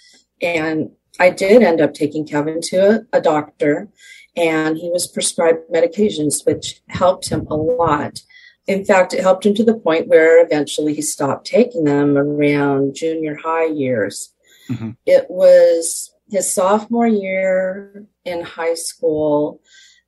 And 0.41 0.91
I 1.19 1.31
did 1.31 1.63
end 1.63 1.81
up 1.81 1.95
taking 1.95 2.27
Keven 2.27 2.61
to 2.65 3.07
a, 3.13 3.19
a 3.19 3.21
doctor, 3.21 3.89
and 4.37 4.77
he 4.77 4.91
was 4.91 5.07
prescribed 5.07 5.71
medications, 5.73 6.45
which 6.45 6.83
helped 6.89 7.31
him 7.31 7.47
a 7.49 7.57
lot. 7.57 8.21
In 8.67 8.85
fact, 8.85 9.15
it 9.15 9.21
helped 9.21 9.47
him 9.47 9.55
to 9.55 9.65
the 9.65 9.79
point 9.79 10.09
where 10.09 10.45
eventually 10.45 10.95
he 10.95 11.03
stopped 11.03 11.47
taking 11.47 11.85
them 11.85 12.17
around 12.17 12.95
junior 12.95 13.37
high 13.37 13.67
years. 13.67 14.33
Mm-hmm. 14.69 14.91
It 15.07 15.27
was 15.29 16.13
his 16.31 16.53
sophomore 16.53 17.07
year 17.07 18.05
in 18.25 18.43
high 18.43 18.75
school 18.75 19.61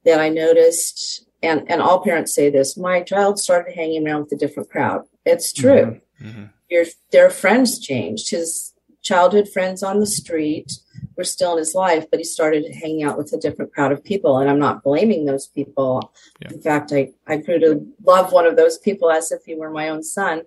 that 0.05 0.21
I 0.21 0.29
noticed, 0.29 1.27
and, 1.43 1.71
and 1.71 1.81
all 1.81 2.03
parents 2.03 2.35
say 2.35 2.50
this 2.50 2.77
my 2.77 3.03
child 3.03 3.38
started 3.38 3.75
hanging 3.75 4.07
around 4.07 4.23
with 4.23 4.33
a 4.33 4.37
different 4.37 4.71
crowd. 4.71 5.03
It's 5.25 5.53
true. 5.53 6.00
Mm-hmm. 6.21 6.29
mm-hmm. 6.29 6.45
Your, 6.71 6.85
their 7.12 7.31
friends 7.31 7.79
changed. 7.79 8.29
His 8.31 8.75
childhood 9.03 9.49
friends 9.49 9.83
on 9.83 10.00
the 10.00 10.07
street 10.07 10.73
were 11.19 11.25
still 11.25 11.53
in 11.53 11.59
his 11.59 11.75
life, 11.75 12.07
but 12.11 12.21
he 12.21 12.25
started 12.25 12.73
hanging 12.73 13.03
out 13.03 13.19
with 13.19 13.33
a 13.33 13.39
different 13.39 13.75
crowd 13.75 13.93
of 13.93 14.05
people. 14.05 14.39
And 14.39 14.49
I'm 14.49 14.59
not 14.59 14.83
blaming 14.83 15.27
those 15.27 15.49
people. 15.49 16.13
Yeah. 16.41 16.53
In 16.53 16.63
fact, 16.63 16.93
I, 16.93 17.11
I 17.27 17.37
grew 17.37 17.59
to 17.59 17.85
love 18.05 18.33
one 18.33 18.47
of 18.47 18.57
those 18.57 18.79
people 18.79 19.11
as 19.11 19.31
if 19.33 19.43
he 19.45 19.57
were 19.57 19.71
my 19.71 19.89
own 19.89 20.03
son. 20.03 20.43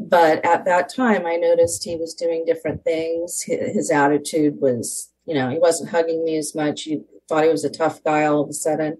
But 0.00 0.44
at 0.44 0.64
that 0.64 0.92
time, 0.92 1.26
I 1.26 1.36
noticed 1.36 1.84
he 1.84 1.96
was 1.96 2.14
doing 2.14 2.44
different 2.44 2.82
things. 2.82 3.42
His 3.42 3.90
attitude 3.90 4.60
was, 4.60 5.12
you 5.26 5.34
know, 5.34 5.48
he 5.50 5.58
wasn't 5.58 5.90
hugging 5.90 6.24
me 6.24 6.36
as 6.36 6.54
much. 6.54 6.82
He 6.82 7.02
thought 7.28 7.44
he 7.44 7.50
was 7.50 7.64
a 7.64 7.70
tough 7.70 8.02
guy 8.02 8.24
all 8.24 8.42
of 8.42 8.48
a 8.48 8.54
sudden. 8.54 8.98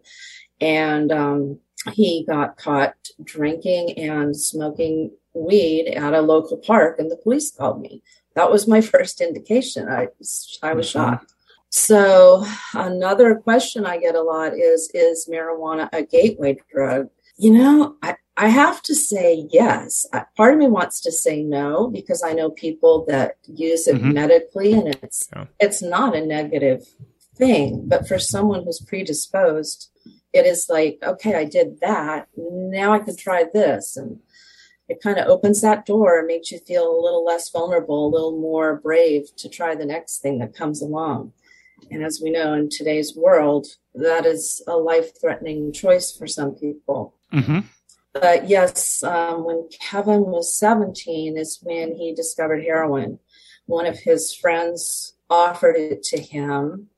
And 0.60 1.12
um, 1.12 1.60
he 1.92 2.24
got 2.26 2.56
caught 2.56 2.94
drinking 3.22 3.98
and 3.98 4.36
smoking 4.36 5.12
weed 5.34 5.88
at 5.88 6.14
a 6.14 6.22
local 6.22 6.56
park, 6.56 6.98
and 6.98 7.10
the 7.10 7.16
police 7.16 7.50
called 7.50 7.80
me. 7.80 8.02
That 8.36 8.50
was 8.50 8.68
my 8.68 8.80
first 8.92 9.20
indication. 9.20 9.88
I, 9.88 10.08
I 10.62 10.74
was 10.74 10.86
mm-hmm. 10.86 10.98
shocked. 10.98 11.32
So 11.70 12.46
another 12.74 13.34
question 13.34 13.84
I 13.84 13.98
get 13.98 14.14
a 14.14 14.22
lot 14.22 14.52
is, 14.56 14.88
is 14.94 15.28
marijuana 15.30 15.88
a 15.92 16.02
gateway 16.04 16.58
drug? 16.72 17.08
You 17.36 17.52
know, 17.52 17.96
I, 18.02 18.16
I 18.36 18.48
have 18.48 18.82
to 18.82 18.94
say 18.94 19.46
yes. 19.50 20.06
Part 20.36 20.54
of 20.54 20.60
me 20.60 20.68
wants 20.68 21.00
to 21.02 21.12
say 21.12 21.42
no 21.42 21.88
because 21.88 22.22
I 22.22 22.32
know 22.32 22.50
people 22.50 23.04
that 23.08 23.36
use 23.46 23.88
it 23.88 23.96
mm-hmm. 23.96 24.12
medically 24.12 24.72
and 24.74 24.94
it's 25.02 25.28
yeah. 25.34 25.46
it's 25.58 25.82
not 25.82 26.14
a 26.14 26.24
negative 26.24 26.86
thing, 27.34 27.82
but 27.86 28.06
for 28.06 28.18
someone 28.18 28.64
who's 28.64 28.80
predisposed, 28.80 29.90
it 30.32 30.46
is 30.46 30.66
like, 30.68 30.98
okay, 31.02 31.34
I 31.34 31.44
did 31.44 31.80
that. 31.80 32.28
Now 32.36 32.92
I 32.92 32.98
can 33.00 33.16
try 33.16 33.44
this 33.52 33.96
and 33.96 34.20
it 34.88 35.02
kind 35.02 35.18
of 35.18 35.26
opens 35.26 35.60
that 35.60 35.86
door 35.86 36.18
and 36.18 36.26
makes 36.26 36.50
you 36.50 36.58
feel 36.58 36.88
a 36.88 37.02
little 37.02 37.24
less 37.24 37.50
vulnerable, 37.50 38.06
a 38.06 38.14
little 38.14 38.40
more 38.40 38.76
brave 38.76 39.34
to 39.36 39.48
try 39.48 39.74
the 39.74 39.84
next 39.84 40.18
thing 40.18 40.38
that 40.38 40.54
comes 40.54 40.80
along. 40.80 41.32
And 41.90 42.04
as 42.04 42.20
we 42.22 42.30
know 42.30 42.54
in 42.54 42.68
today's 42.70 43.14
world, 43.16 43.66
that 43.94 44.24
is 44.26 44.62
a 44.66 44.76
life 44.76 45.20
threatening 45.20 45.72
choice 45.72 46.16
for 46.16 46.26
some 46.26 46.54
people. 46.54 47.14
Mm-hmm. 47.32 47.60
But 48.12 48.48
yes, 48.48 49.02
um, 49.02 49.44
when 49.44 49.68
Keven 49.70 50.22
was 50.22 50.56
17 50.56 51.36
is 51.36 51.58
when 51.62 51.94
he 51.94 52.14
discovered 52.14 52.62
heroin. 52.62 53.18
One 53.66 53.86
of 53.86 53.98
his 53.98 54.32
friends 54.32 55.14
offered 55.28 55.76
it 55.76 56.02
to 56.04 56.20
him. 56.20 56.88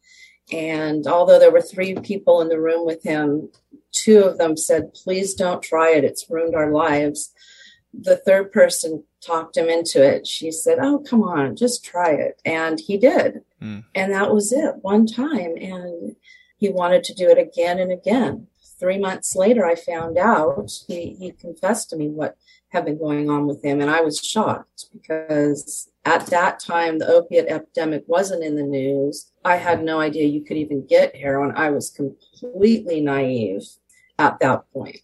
And 0.53 1.07
although 1.07 1.39
there 1.39 1.51
were 1.51 1.63
three 1.63 1.95
people 1.95 2.41
in 2.41 2.49
the 2.49 2.61
room 2.61 2.87
with 2.87 3.03
him, 3.03 3.51
two 3.93 4.23
of 4.23 4.39
them 4.39 4.57
said, 4.57 4.95
please 4.95 5.35
don't 5.35 5.63
try 5.63 5.91
it. 5.91 6.05
It's 6.05 6.31
ruined 6.31 6.55
our 6.55 6.71
lives. 6.71 7.33
The 7.93 8.17
third 8.17 8.53
person 8.53 9.05
talked 9.25 9.57
him 9.57 9.69
into 9.69 10.03
it. 10.03 10.27
She 10.27 10.51
said, 10.51 10.79
Oh, 10.81 10.99
come 10.99 11.23
on, 11.23 11.57
just 11.57 11.85
try 11.85 12.11
it. 12.11 12.41
And 12.45 12.79
he 12.79 12.99
did. 12.99 13.41
Mm. 13.63 13.85
And 13.95 14.13
that 14.13 14.33
was 14.33 14.53
it 14.53 14.77
one 14.83 15.07
time. 15.07 15.57
And 15.57 16.17
he 16.59 16.69
wanted 16.69 17.05
to 17.05 17.15
do 17.15 17.29
it 17.29 17.39
again 17.39 17.79
and 17.79 17.93
again 17.93 18.49
three 18.79 18.99
months 18.99 19.35
later, 19.35 19.67
I 19.67 19.75
found 19.75 20.19
out 20.19 20.71
he, 20.87 21.17
he 21.19 21.33
confessed 21.33 21.91
to 21.91 21.97
me 21.97 22.09
what 22.09 22.37
had 22.69 22.85
been 22.85 22.99
going 22.99 23.31
on 23.31 23.47
with 23.47 23.65
him. 23.65 23.81
And 23.81 23.91
I 23.91 24.01
was 24.01 24.19
shocked 24.19 24.87
because 24.93 25.91
at 26.05 26.27
that 26.27 26.61
time, 26.61 26.99
the 26.99 27.09
opiate 27.09 27.47
epidemic 27.49 28.05
wasn't 28.07 28.45
in 28.45 28.57
the 28.57 28.63
news. 28.63 29.31
I 29.45 29.57
had 29.57 29.83
no 29.83 30.01
idea 30.01 30.27
you 30.27 30.45
could 30.45 30.57
even 30.57 30.87
get 30.87 31.17
heroin. 31.17 31.53
I 31.57 31.71
was 31.71 31.91
completely 31.91 33.01
naive 33.01 33.65
at 34.19 34.39
that 34.41 34.71
point. 34.73 35.01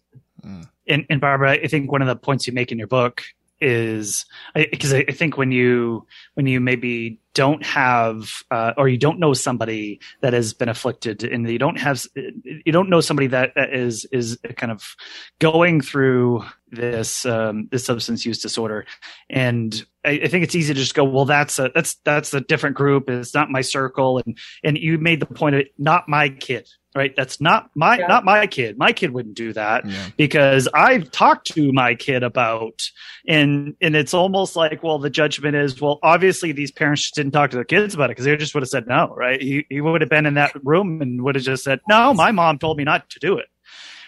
And, 0.87 1.05
and 1.09 1.21
Barbara, 1.21 1.53
I 1.53 1.67
think 1.67 1.91
one 1.91 2.01
of 2.01 2.07
the 2.07 2.15
points 2.15 2.47
you 2.47 2.53
make 2.53 2.71
in 2.71 2.77
your 2.77 2.87
book 2.87 3.23
is 3.61 4.25
because 4.53 4.93
I, 4.93 5.05
I, 5.07 5.11
think 5.11 5.37
when 5.37 5.51
you 5.51 6.05
when 6.33 6.45
you 6.45 6.59
maybe 6.59 7.19
don't 7.33 7.65
have 7.65 8.29
uh, 8.51 8.73
or 8.77 8.89
you 8.89 8.97
don't 8.97 9.19
know 9.19 9.33
somebody 9.33 10.01
that 10.21 10.33
has 10.33 10.53
been 10.53 10.67
afflicted 10.67 11.23
and 11.23 11.49
you 11.49 11.57
don't 11.57 11.79
have 11.79 12.05
you 12.15 12.71
don't 12.71 12.89
know 12.89 12.99
somebody 12.99 13.27
that, 13.27 13.53
is 13.55 14.05
is 14.11 14.37
kind 14.57 14.71
of 14.71 14.95
going 15.39 15.79
through 15.79 16.43
this 16.69 17.25
um, 17.25 17.69
this 17.71 17.85
substance 17.85 18.25
use 18.25 18.39
disorder. 18.39 18.85
And 19.29 19.85
I, 20.03 20.21
I, 20.23 20.27
think 20.27 20.43
it's 20.43 20.55
easy 20.55 20.73
to 20.73 20.79
just 20.79 20.95
go 20.95 21.05
well 21.05 21.25
that's 21.25 21.57
a 21.57 21.71
that's 21.73 21.95
that's 22.03 22.33
a 22.33 22.41
different 22.41 22.75
group. 22.75 23.09
It's 23.09 23.33
not 23.33 23.49
my 23.49 23.61
circle. 23.61 24.21
And 24.25 24.37
and 24.65 24.77
you 24.77 24.97
made 24.97 25.21
the 25.21 25.27
point 25.27 25.55
of 25.55 25.61
it, 25.61 25.73
not 25.77 26.09
my 26.09 26.29
kid 26.29 26.67
right 26.95 27.15
that's 27.15 27.41
not 27.41 27.69
my 27.75 27.97
yeah. 27.97 28.07
not 28.07 28.23
my 28.23 28.47
kid 28.47 28.77
my 28.77 28.91
kid 28.91 29.11
wouldn't 29.11 29.35
do 29.35 29.53
that 29.53 29.85
yeah. 29.85 30.07
because 30.17 30.67
i've 30.73 31.11
talked 31.11 31.47
to 31.47 31.71
my 31.73 31.93
kid 31.93 32.23
about 32.23 32.81
and 33.27 33.75
and 33.81 33.95
it's 33.95 34.13
almost 34.13 34.55
like 34.55 34.81
well 34.81 34.97
the 34.97 35.09
judgment 35.09 35.55
is 35.55 35.79
well 35.81 35.99
obviously 36.01 36.51
these 36.51 36.71
parents 36.71 37.03
just 37.03 37.15
didn't 37.15 37.31
talk 37.31 37.49
to 37.49 37.57
their 37.57 37.65
kids 37.65 37.93
about 37.93 38.05
it 38.05 38.09
because 38.11 38.25
they 38.25 38.35
just 38.37 38.53
would 38.55 38.63
have 38.63 38.69
said 38.69 38.87
no 38.87 39.13
right 39.15 39.41
he, 39.41 39.65
he 39.69 39.81
would 39.81 40.01
have 40.01 40.09
been 40.09 40.25
in 40.25 40.35
that 40.35 40.51
room 40.63 41.01
and 41.01 41.21
would 41.23 41.35
have 41.35 41.43
just 41.43 41.63
said 41.63 41.79
no 41.89 42.13
my 42.13 42.31
mom 42.31 42.57
told 42.57 42.77
me 42.77 42.83
not 42.83 43.09
to 43.09 43.19
do 43.19 43.37
it 43.37 43.47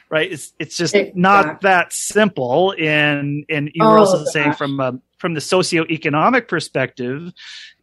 right 0.09 0.31
it's 0.31 0.53
it's 0.59 0.77
just 0.77 0.95
exactly. 0.95 1.21
not 1.21 1.61
that 1.61 1.91
simple 1.91 2.73
and 2.79 3.45
and 3.49 3.69
you 3.73 3.83
were 3.83 3.97
also 3.97 4.23
saying 4.25 4.53
from 4.53 4.79
a, 4.79 4.99
from 5.17 5.33
the 5.33 5.39
socioeconomic 5.39 6.47
perspective 6.47 7.33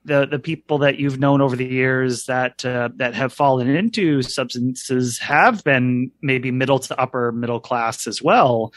the 0.05 0.27
the 0.27 0.39
people 0.39 0.79
that 0.79 0.99
you've 0.99 1.19
known 1.19 1.41
over 1.41 1.57
the 1.57 1.67
years 1.67 2.27
that 2.27 2.65
uh, 2.65 2.91
that 2.97 3.15
have 3.15 3.33
fallen 3.33 3.69
into 3.69 4.23
substances 4.23 5.19
have 5.19 5.65
been 5.65 6.11
maybe 6.21 6.51
middle 6.51 6.79
to 6.79 6.99
upper 7.01 7.33
middle 7.33 7.61
class 7.61 8.07
as 8.07 8.23
well. 8.23 8.73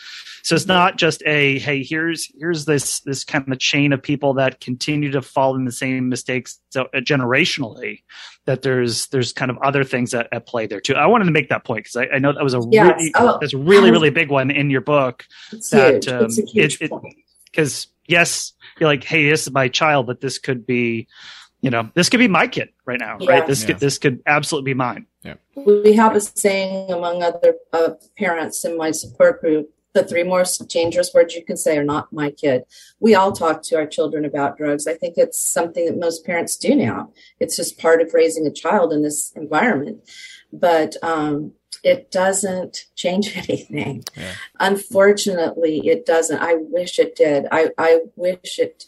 So 0.47 0.55
it's 0.55 0.65
not 0.65 0.95
just 0.95 1.21
a 1.25 1.59
hey 1.59 1.83
here's 1.83 2.31
here's 2.39 2.63
this 2.63 3.01
this 3.01 3.25
kind 3.25 3.51
of 3.51 3.59
chain 3.59 3.91
of 3.91 4.01
people 4.01 4.35
that 4.35 4.61
continue 4.61 5.11
to 5.11 5.21
fall 5.21 5.57
in 5.57 5.65
the 5.65 5.73
same 5.73 6.07
mistakes 6.07 6.57
so, 6.69 6.83
uh, 6.83 6.99
generationally. 6.99 8.03
That 8.45 8.61
there's 8.61 9.07
there's 9.07 9.33
kind 9.33 9.51
of 9.51 9.57
other 9.57 9.83
things 9.83 10.13
at, 10.13 10.29
at 10.31 10.47
play 10.47 10.65
there 10.65 10.79
too. 10.79 10.95
I 10.95 11.07
wanted 11.07 11.25
to 11.25 11.31
make 11.31 11.49
that 11.49 11.65
point 11.65 11.83
because 11.83 11.97
I, 11.97 12.15
I, 12.15 12.19
know 12.19 12.31
that 12.31 12.45
was 12.45 12.53
a 12.53 12.61
yes. 12.71 12.95
really 12.95 13.11
oh, 13.15 13.37
that's 13.41 13.53
really 13.53 13.91
really 13.91 14.09
big 14.09 14.29
one 14.29 14.49
in 14.49 14.69
your 14.69 14.79
book. 14.79 15.25
It's 15.51 15.69
that 15.71 15.95
huge. 15.95 16.07
Um, 16.07 16.23
it's 16.23 16.39
a 16.39 16.45
huge 16.45 16.81
it, 16.81 16.91
because 17.43 17.87
yes, 18.05 18.53
you're 18.79 18.87
like, 18.87 19.03
hey, 19.03 19.29
this 19.29 19.47
is 19.47 19.51
my 19.51 19.67
child, 19.67 20.07
but 20.07 20.21
this 20.21 20.39
could 20.39 20.65
be, 20.65 21.09
you 21.59 21.71
know, 21.71 21.91
this 21.93 22.07
could 22.07 22.19
be 22.19 22.29
my 22.29 22.47
kid 22.47 22.69
right 22.85 23.01
now, 23.01 23.17
yeah. 23.19 23.31
right? 23.31 23.47
This 23.47 23.63
yeah. 23.63 23.67
could 23.67 23.79
this 23.79 23.97
could 23.97 24.23
absolutely 24.25 24.71
be 24.71 24.75
mine. 24.75 25.07
Yeah. 25.25 25.33
We 25.55 25.91
have 25.95 26.15
a 26.15 26.21
saying 26.21 26.89
among 26.89 27.21
other 27.21 27.55
uh, 27.73 27.95
parents 28.17 28.63
in 28.63 28.77
my 28.77 28.91
support 28.91 29.41
group. 29.41 29.73
The 29.97 30.03
three 30.03 30.21
most 30.21 30.59
dangerous 30.69 31.11
words 31.11 31.33
you 31.33 31.43
can 31.43 31.57
say 31.57 31.75
are 31.75 31.83
not 31.83 32.13
my 32.13 32.29
kid. 32.29 32.65
We 32.99 33.15
all 33.15 33.31
talk 33.31 33.63
to 33.63 33.77
our 33.77 33.87
children 33.87 34.25
about 34.25 34.55
drugs. 34.55 34.85
I 34.85 34.93
think 34.93 35.15
it's 35.17 35.39
something 35.39 35.87
that 35.87 35.97
most 35.97 36.23
parents 36.23 36.55
do 36.55 36.75
now. 36.75 37.11
It's 37.39 37.55
just 37.55 37.79
part 37.79 37.99
of 37.99 38.13
raising 38.13 38.45
a 38.45 38.51
child 38.51 38.93
in 38.93 39.01
this 39.01 39.31
environment. 39.35 40.07
But 40.53 40.97
um, 41.01 41.53
it 41.83 42.11
doesn't 42.11 42.85
change 42.95 43.35
anything. 43.49 44.03
Yeah. 44.15 44.33
Unfortunately, 44.59 45.87
it 45.87 46.05
doesn't. 46.05 46.39
I 46.39 46.57
wish 46.59 46.99
it 46.99 47.15
did. 47.15 47.47
I, 47.51 47.71
I 47.79 48.01
wish 48.15 48.59
it 48.59 48.85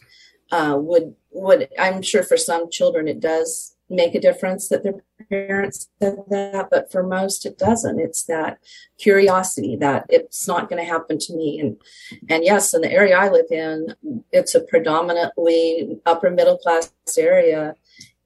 uh, 0.51 0.78
would 0.80 1.16
would. 1.32 1.70
I'm 1.80 2.04
sure 2.04 2.22
for 2.22 2.38
some 2.38 2.70
children 2.70 3.08
it 3.08 3.20
does 3.20 3.75
make 3.89 4.15
a 4.15 4.22
difference 4.22 4.67
that 4.69 4.84
their 4.84 5.01
parents 5.29 5.89
said 6.01 6.17
that, 6.29 6.69
but 6.69 6.91
for 6.91 7.03
most 7.03 7.46
it 7.46 7.58
doesn't. 7.58 8.00
It's 8.00 8.24
that 8.25 8.60
curiosity 8.98 9.75
that 9.77 10.05
it's 10.10 10.48
not 10.48 10.69
going 10.69 10.84
to 10.84 10.89
happen 10.89 11.17
to 11.19 11.34
me. 11.36 11.60
And 11.60 11.77
and 12.29 12.43
yes, 12.43 12.74
in 12.74 12.81
the 12.81 12.91
area 12.91 13.17
I 13.17 13.29
live 13.29 13.51
in, 13.51 13.96
it's 14.31 14.55
a 14.55 14.62
predominantly 14.62 16.00
upper 16.05 16.29
middle 16.29 16.58
class 16.58 16.91
area. 17.17 17.75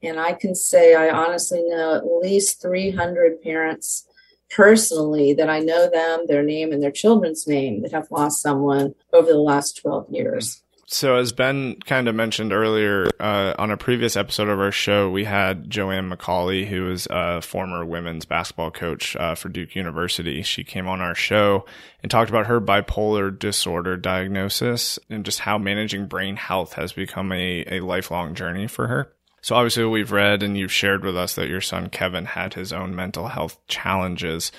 And 0.01 0.19
I 0.19 0.33
can 0.33 0.53
say 0.53 0.95
I 0.95 1.09
honestly 1.09 1.63
know 1.63 1.95
at 1.95 2.05
least 2.05 2.61
300 2.61 3.41
parents 3.41 4.05
personally 4.49 5.33
that 5.33 5.49
I 5.49 5.59
know 5.59 5.89
them, 5.89 6.25
their 6.27 6.43
name, 6.43 6.71
and 6.71 6.83
their 6.83 6.91
children's 6.91 7.47
name 7.47 7.81
that 7.81 7.91
have 7.91 8.11
lost 8.11 8.41
someone 8.41 8.95
over 9.11 9.31
the 9.31 9.39
last 9.39 9.81
12 9.81 10.09
years. 10.09 10.62
So, 10.93 11.15
as 11.15 11.31
Ben 11.31 11.77
kind 11.87 12.07
of 12.07 12.13
mentioned 12.13 12.53
earlier, 12.53 13.09
uh, 13.19 13.55
on 13.57 13.71
a 13.71 13.77
previous 13.77 14.15
episode 14.15 14.47
of 14.47 14.59
our 14.59 14.71
show, 14.71 15.09
we 15.09 15.23
had 15.23 15.67
Joanne 15.67 16.07
McCallie, 16.07 16.67
who 16.67 16.91
is 16.91 17.07
a 17.09 17.41
former 17.41 17.83
women's 17.83 18.25
basketball 18.25 18.69
coach 18.69 19.15
uh, 19.15 19.33
for 19.33 19.49
Duke 19.49 19.75
University. 19.75 20.43
She 20.43 20.63
came 20.63 20.87
on 20.87 21.01
our 21.01 21.15
show 21.15 21.65
and 22.03 22.11
talked 22.11 22.29
about 22.29 22.45
her 22.45 22.61
bipolar 22.61 23.37
disorder 23.37 23.97
diagnosis 23.97 24.99
and 25.09 25.25
just 25.25 25.39
how 25.39 25.57
managing 25.57 26.05
brain 26.05 26.35
health 26.35 26.73
has 26.73 26.93
become 26.93 27.31
a, 27.31 27.65
a 27.71 27.79
lifelong 27.79 28.35
journey 28.35 28.67
for 28.67 28.85
her. 28.85 29.11
So 29.41 29.55
obviously 29.55 29.85
we've 29.85 30.11
read 30.11 30.43
and 30.43 30.55
you've 30.55 30.71
shared 30.71 31.03
with 31.03 31.17
us 31.17 31.33
that 31.35 31.49
your 31.49 31.59
son 31.59 31.89
Keven 31.89 32.25
had 32.25 32.53
his 32.53 32.71
own 32.71 32.95
mental 32.95 33.29
health 33.29 33.57
challenges. 33.67 34.51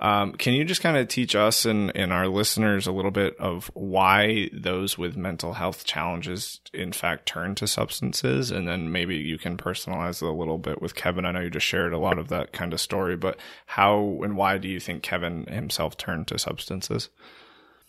Um, 0.00 0.32
can 0.32 0.54
you 0.54 0.64
just 0.64 0.80
kind 0.80 0.96
of 0.96 1.08
teach 1.08 1.36
us 1.36 1.66
and, 1.66 1.94
and 1.94 2.12
our 2.12 2.26
listeners 2.26 2.86
a 2.86 2.92
little 2.92 3.10
bit 3.10 3.36
of 3.38 3.70
why 3.74 4.48
those 4.52 4.96
with 4.96 5.16
mental 5.16 5.52
health 5.52 5.84
challenges 5.84 6.60
in 6.72 6.92
fact 6.92 7.26
turn 7.26 7.54
to 7.56 7.66
substances? 7.66 8.50
And 8.50 8.66
then 8.66 8.90
maybe 8.90 9.16
you 9.16 9.36
can 9.36 9.58
personalize 9.58 10.22
it 10.22 10.28
a 10.28 10.32
little 10.32 10.56
bit 10.56 10.80
with 10.80 10.94
Keven. 10.94 11.26
I 11.26 11.32
know 11.32 11.40
you 11.40 11.50
just 11.50 11.66
shared 11.66 11.92
a 11.92 11.98
lot 11.98 12.18
of 12.18 12.28
that 12.28 12.52
kind 12.52 12.72
of 12.72 12.80
story, 12.80 13.16
but 13.16 13.36
how 13.66 14.20
and 14.22 14.36
why 14.36 14.56
do 14.56 14.68
you 14.68 14.80
think 14.80 15.02
Keven 15.02 15.44
himself 15.46 15.98
turned 15.98 16.26
to 16.28 16.38
substances? 16.38 17.10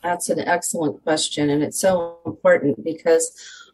That's 0.04 0.30
an 0.30 0.40
excellent 0.40 1.04
question. 1.04 1.50
And 1.50 1.64
it's 1.64 1.80
so 1.80 2.20
important 2.26 2.84
because 2.84 3.32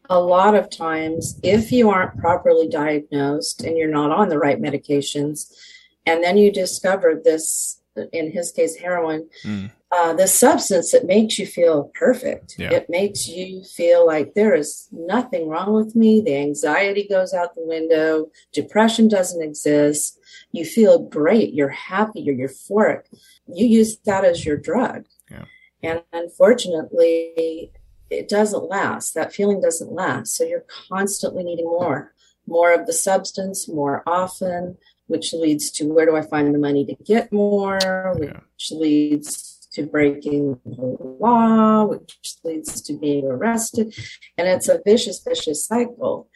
a 0.10 0.20
lot 0.20 0.56
of 0.56 0.70
times, 0.70 1.40
if 1.44 1.72
you 1.72 1.90
aren't 1.90 2.18
properly 2.18 2.68
diagnosed 2.68 3.64
and 3.64 3.78
you're 3.78 3.90
not 3.90 4.12
on 4.12 4.30
the 4.30 4.38
right 4.38 4.62
medications, 4.62 5.52
and 6.06 6.24
then 6.24 6.38
you 6.38 6.52
discover 6.52 7.20
this, 7.22 7.82
in 8.12 8.32
his 8.32 8.52
case, 8.52 8.76
heroin, 8.76 9.30
mm. 9.44 9.72
uh, 9.92 10.14
the 10.14 10.28
substance 10.28 10.92
that 10.92 11.06
makes 11.06 11.40
you 11.40 11.46
feel 11.46 11.92
perfect. 11.94 12.56
Yeah. 12.58 12.74
It 12.74 12.90
makes 12.90 13.28
you 13.28 13.64
feel 13.64 14.06
like 14.06 14.34
there 14.34 14.56
is 14.56 14.88
nothing 14.92 15.48
wrong 15.48 15.74
with 15.74 15.96
me. 15.96 16.22
The 16.22 16.36
anxiety 16.36 17.08
goes 17.10 17.34
out 17.34 17.56
the 17.56 17.66
window. 17.66 18.30
Depression 18.54 19.08
doesn't 19.08 19.42
exist. 19.42 20.20
You 20.52 20.66
feel 20.66 21.00
great. 21.00 21.54
You're 21.54 21.70
happy. 21.70 22.22
You're 22.22 22.50
euphoric. 22.50 23.04
You 23.48 23.66
use 23.66 23.98
that 24.06 24.26
as 24.26 24.46
your 24.46 24.58
drug. 24.58 25.06
Yeah. 25.32 25.46
And 25.84 26.04
unfortunately, 26.14 27.72
it 28.10 28.30
doesn't 28.30 28.70
last. 28.70 29.14
That 29.14 29.34
feeling 29.34 29.62
doesn't 29.62 29.92
last. 29.92 30.36
So 30.36 30.44
you're 30.44 30.66
constantly 30.90 31.44
needing 31.44 31.66
more, 31.66 32.14
more 32.46 32.74
of 32.74 32.86
the 32.88 32.94
substance, 32.94 33.68
more 33.68 34.04
often, 34.08 34.78
which 35.08 35.34
leads 35.34 35.72
to 35.72 35.86
where 35.86 36.06
do 36.06 36.16
I 36.16 36.22
find 36.22 36.54
the 36.54 36.60
money 36.60 36.86
to 36.86 36.96
get 37.04 37.32
more, 37.32 38.14
which 38.18 38.30
yeah. 38.72 38.78
leads 38.78 39.68
to 39.74 39.86
breaking 39.86 40.60
the 40.66 40.98
law, 41.20 41.86
which 41.86 42.36
leads 42.44 42.82
to 42.82 42.94
being 42.94 43.26
arrested. 43.26 43.94
And 44.38 44.48
it's 44.48 44.70
a 44.70 44.82
vicious, 44.86 45.22
vicious 45.24 45.66
cycle. 45.66 46.30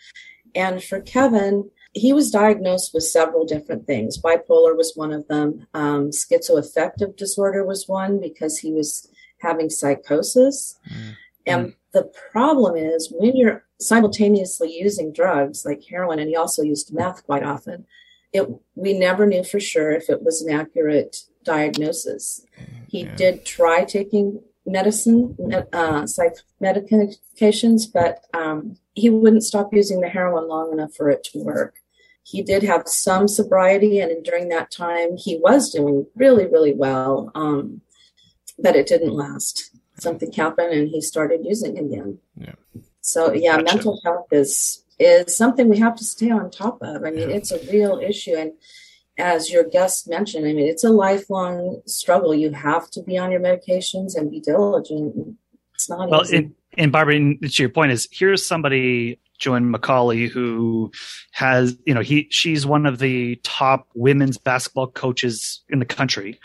And 0.54 0.84
for 0.84 1.02
Keven, 1.02 1.72
he 1.94 2.14
was 2.14 2.32
diagnosed 2.32 2.94
with 2.94 3.04
several 3.04 3.46
different 3.46 3.86
things. 3.86 4.22
Bipolar 4.22 4.78
was 4.78 4.94
one 4.96 5.12
of 5.12 5.28
them. 5.28 5.68
Um, 5.74 6.12
schizoaffective 6.12 7.18
disorder 7.18 7.66
was 7.66 7.88
one 7.88 8.20
because 8.20 8.60
he 8.60 8.72
was 8.72 9.10
having 9.40 9.70
psychosis. 9.70 10.80
Mm. 10.90 11.16
And 11.48 11.74
the 11.94 12.12
problem 12.32 12.76
is 12.76 13.12
when 13.12 13.36
you're 13.36 13.66
simultaneously 13.80 14.72
using 14.72 15.12
drugs 15.12 15.66
like 15.66 15.84
heroin, 15.84 16.20
and 16.20 16.30
he 16.30 16.36
also 16.36 16.62
used 16.62 16.94
meth 16.94 17.26
quite 17.26 17.44
often, 17.44 17.86
it 18.34 18.48
we 18.76 18.98
never 18.98 19.26
knew 19.26 19.44
for 19.44 19.60
sure 19.60 19.92
if 19.92 20.10
it 20.10 20.24
was 20.24 20.42
an 20.42 20.54
accurate 20.54 21.24
diagnosis. 21.44 22.46
He 22.88 23.04
yeah. 23.04 23.16
did 23.16 23.46
try 23.46 23.84
taking 23.84 24.42
medicine, 24.66 25.36
uh, 25.74 26.06
psych 26.06 26.36
medications, 26.62 27.84
but 27.92 28.26
um, 28.34 28.78
he 28.94 29.10
wouldn't 29.10 29.44
stop 29.44 29.74
using 29.74 30.02
the 30.02 30.10
heroin 30.10 30.48
long 30.48 30.72
enough 30.72 30.94
for 30.94 31.10
it 31.10 31.24
to 31.26 31.40
work. 31.40 31.76
He 32.24 32.44
did 32.44 32.64
have 32.64 32.88
some 32.88 33.28
sobriety, 33.28 34.00
and 34.00 34.24
during 34.24 34.50
that 34.50 34.72
time, 34.72 35.18
he 35.18 35.40
was 35.40 35.72
doing 35.72 36.06
really, 36.16 36.46
really 36.46 36.74
well, 36.74 37.32
um, 37.34 37.82
but 38.60 38.76
it 38.76 38.88
didn't 38.88 39.14
last 39.14 39.72
something 40.02 40.32
happened 40.32 40.74
and 40.74 40.90
he 40.90 41.02
started 41.02 41.42
using 41.44 41.78
again. 41.78 42.18
Yeah. 42.36 42.54
So 43.02 43.34
yeah, 43.34 43.58
gotcha. 43.58 43.76
mental 43.76 44.02
health 44.04 44.28
is 44.32 44.84
is 45.00 45.36
something 45.36 45.70
we 45.70 45.80
have 45.80 45.96
to 45.96 46.04
stay 46.04 46.30
on 46.30 46.52
top 46.52 46.80
of. 46.82 47.04
I 47.04 47.12
mean, 47.12 47.30
yeah. 47.30 47.36
it's 47.36 47.52
a 47.52 47.60
real 47.72 48.00
issue 48.00 48.36
and 48.36 48.54
as 49.18 49.52
your 49.52 49.64
guest 49.64 50.10
mentioned, 50.10 50.48
I 50.48 50.54
mean, 50.54 50.68
it's 50.68 50.84
a 50.84 50.90
lifelong 50.90 51.82
struggle. 51.86 52.34
You 52.34 52.52
have 52.52 52.90
to 52.92 53.04
be 53.04 53.18
on 53.18 53.32
your 53.32 53.42
medications 53.42 54.16
and 54.16 54.32
be 54.32 54.40
diligent. 54.40 55.38
It's 55.76 55.90
not 55.90 56.10
well, 56.10 56.24
easy. 56.24 56.38
And, 56.38 56.56
and 56.78 56.92
Barbara, 56.92 57.16
to 57.38 57.64
your 57.64 57.70
point 57.70 57.92
is 57.92 58.08
here's 58.12 58.46
somebody 58.46 59.20
Joanne 59.38 59.72
McCallie, 59.74 60.30
who 60.30 60.92
has, 61.32 61.78
you 61.86 61.94
know, 61.94 62.02
he 62.02 62.28
she's 62.30 62.66
one 62.66 62.86
of 62.86 63.00
the 63.00 63.36
top 63.44 63.88
women's 63.96 64.38
basketball 64.38 64.88
coaches 64.88 65.62
in 65.70 65.80
the 65.80 65.86
country 65.86 66.40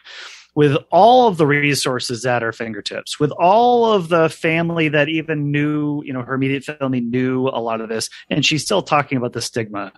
with 0.57 0.75
all 0.91 1.29
of 1.29 1.37
the 1.37 1.47
resources 1.47 2.25
at 2.25 2.41
her 2.41 2.51
fingertips, 2.51 3.21
with 3.21 3.31
all 3.33 3.93
of 3.93 4.09
the 4.09 4.31
family 4.31 4.89
that 4.89 5.09
even 5.09 5.53
knew, 5.53 6.03
you 6.03 6.15
know, 6.15 6.23
her 6.23 6.35
immediate 6.35 6.65
family 6.65 7.01
knew 7.01 7.47
a 7.49 7.61
lot 7.61 7.83
of 7.83 7.91
this, 7.91 8.09
and 8.31 8.45
she's 8.45 8.65
still 8.65 8.83
talking 8.83 9.19
about 9.19 9.35
the 9.35 9.43
stigma 9.43 9.93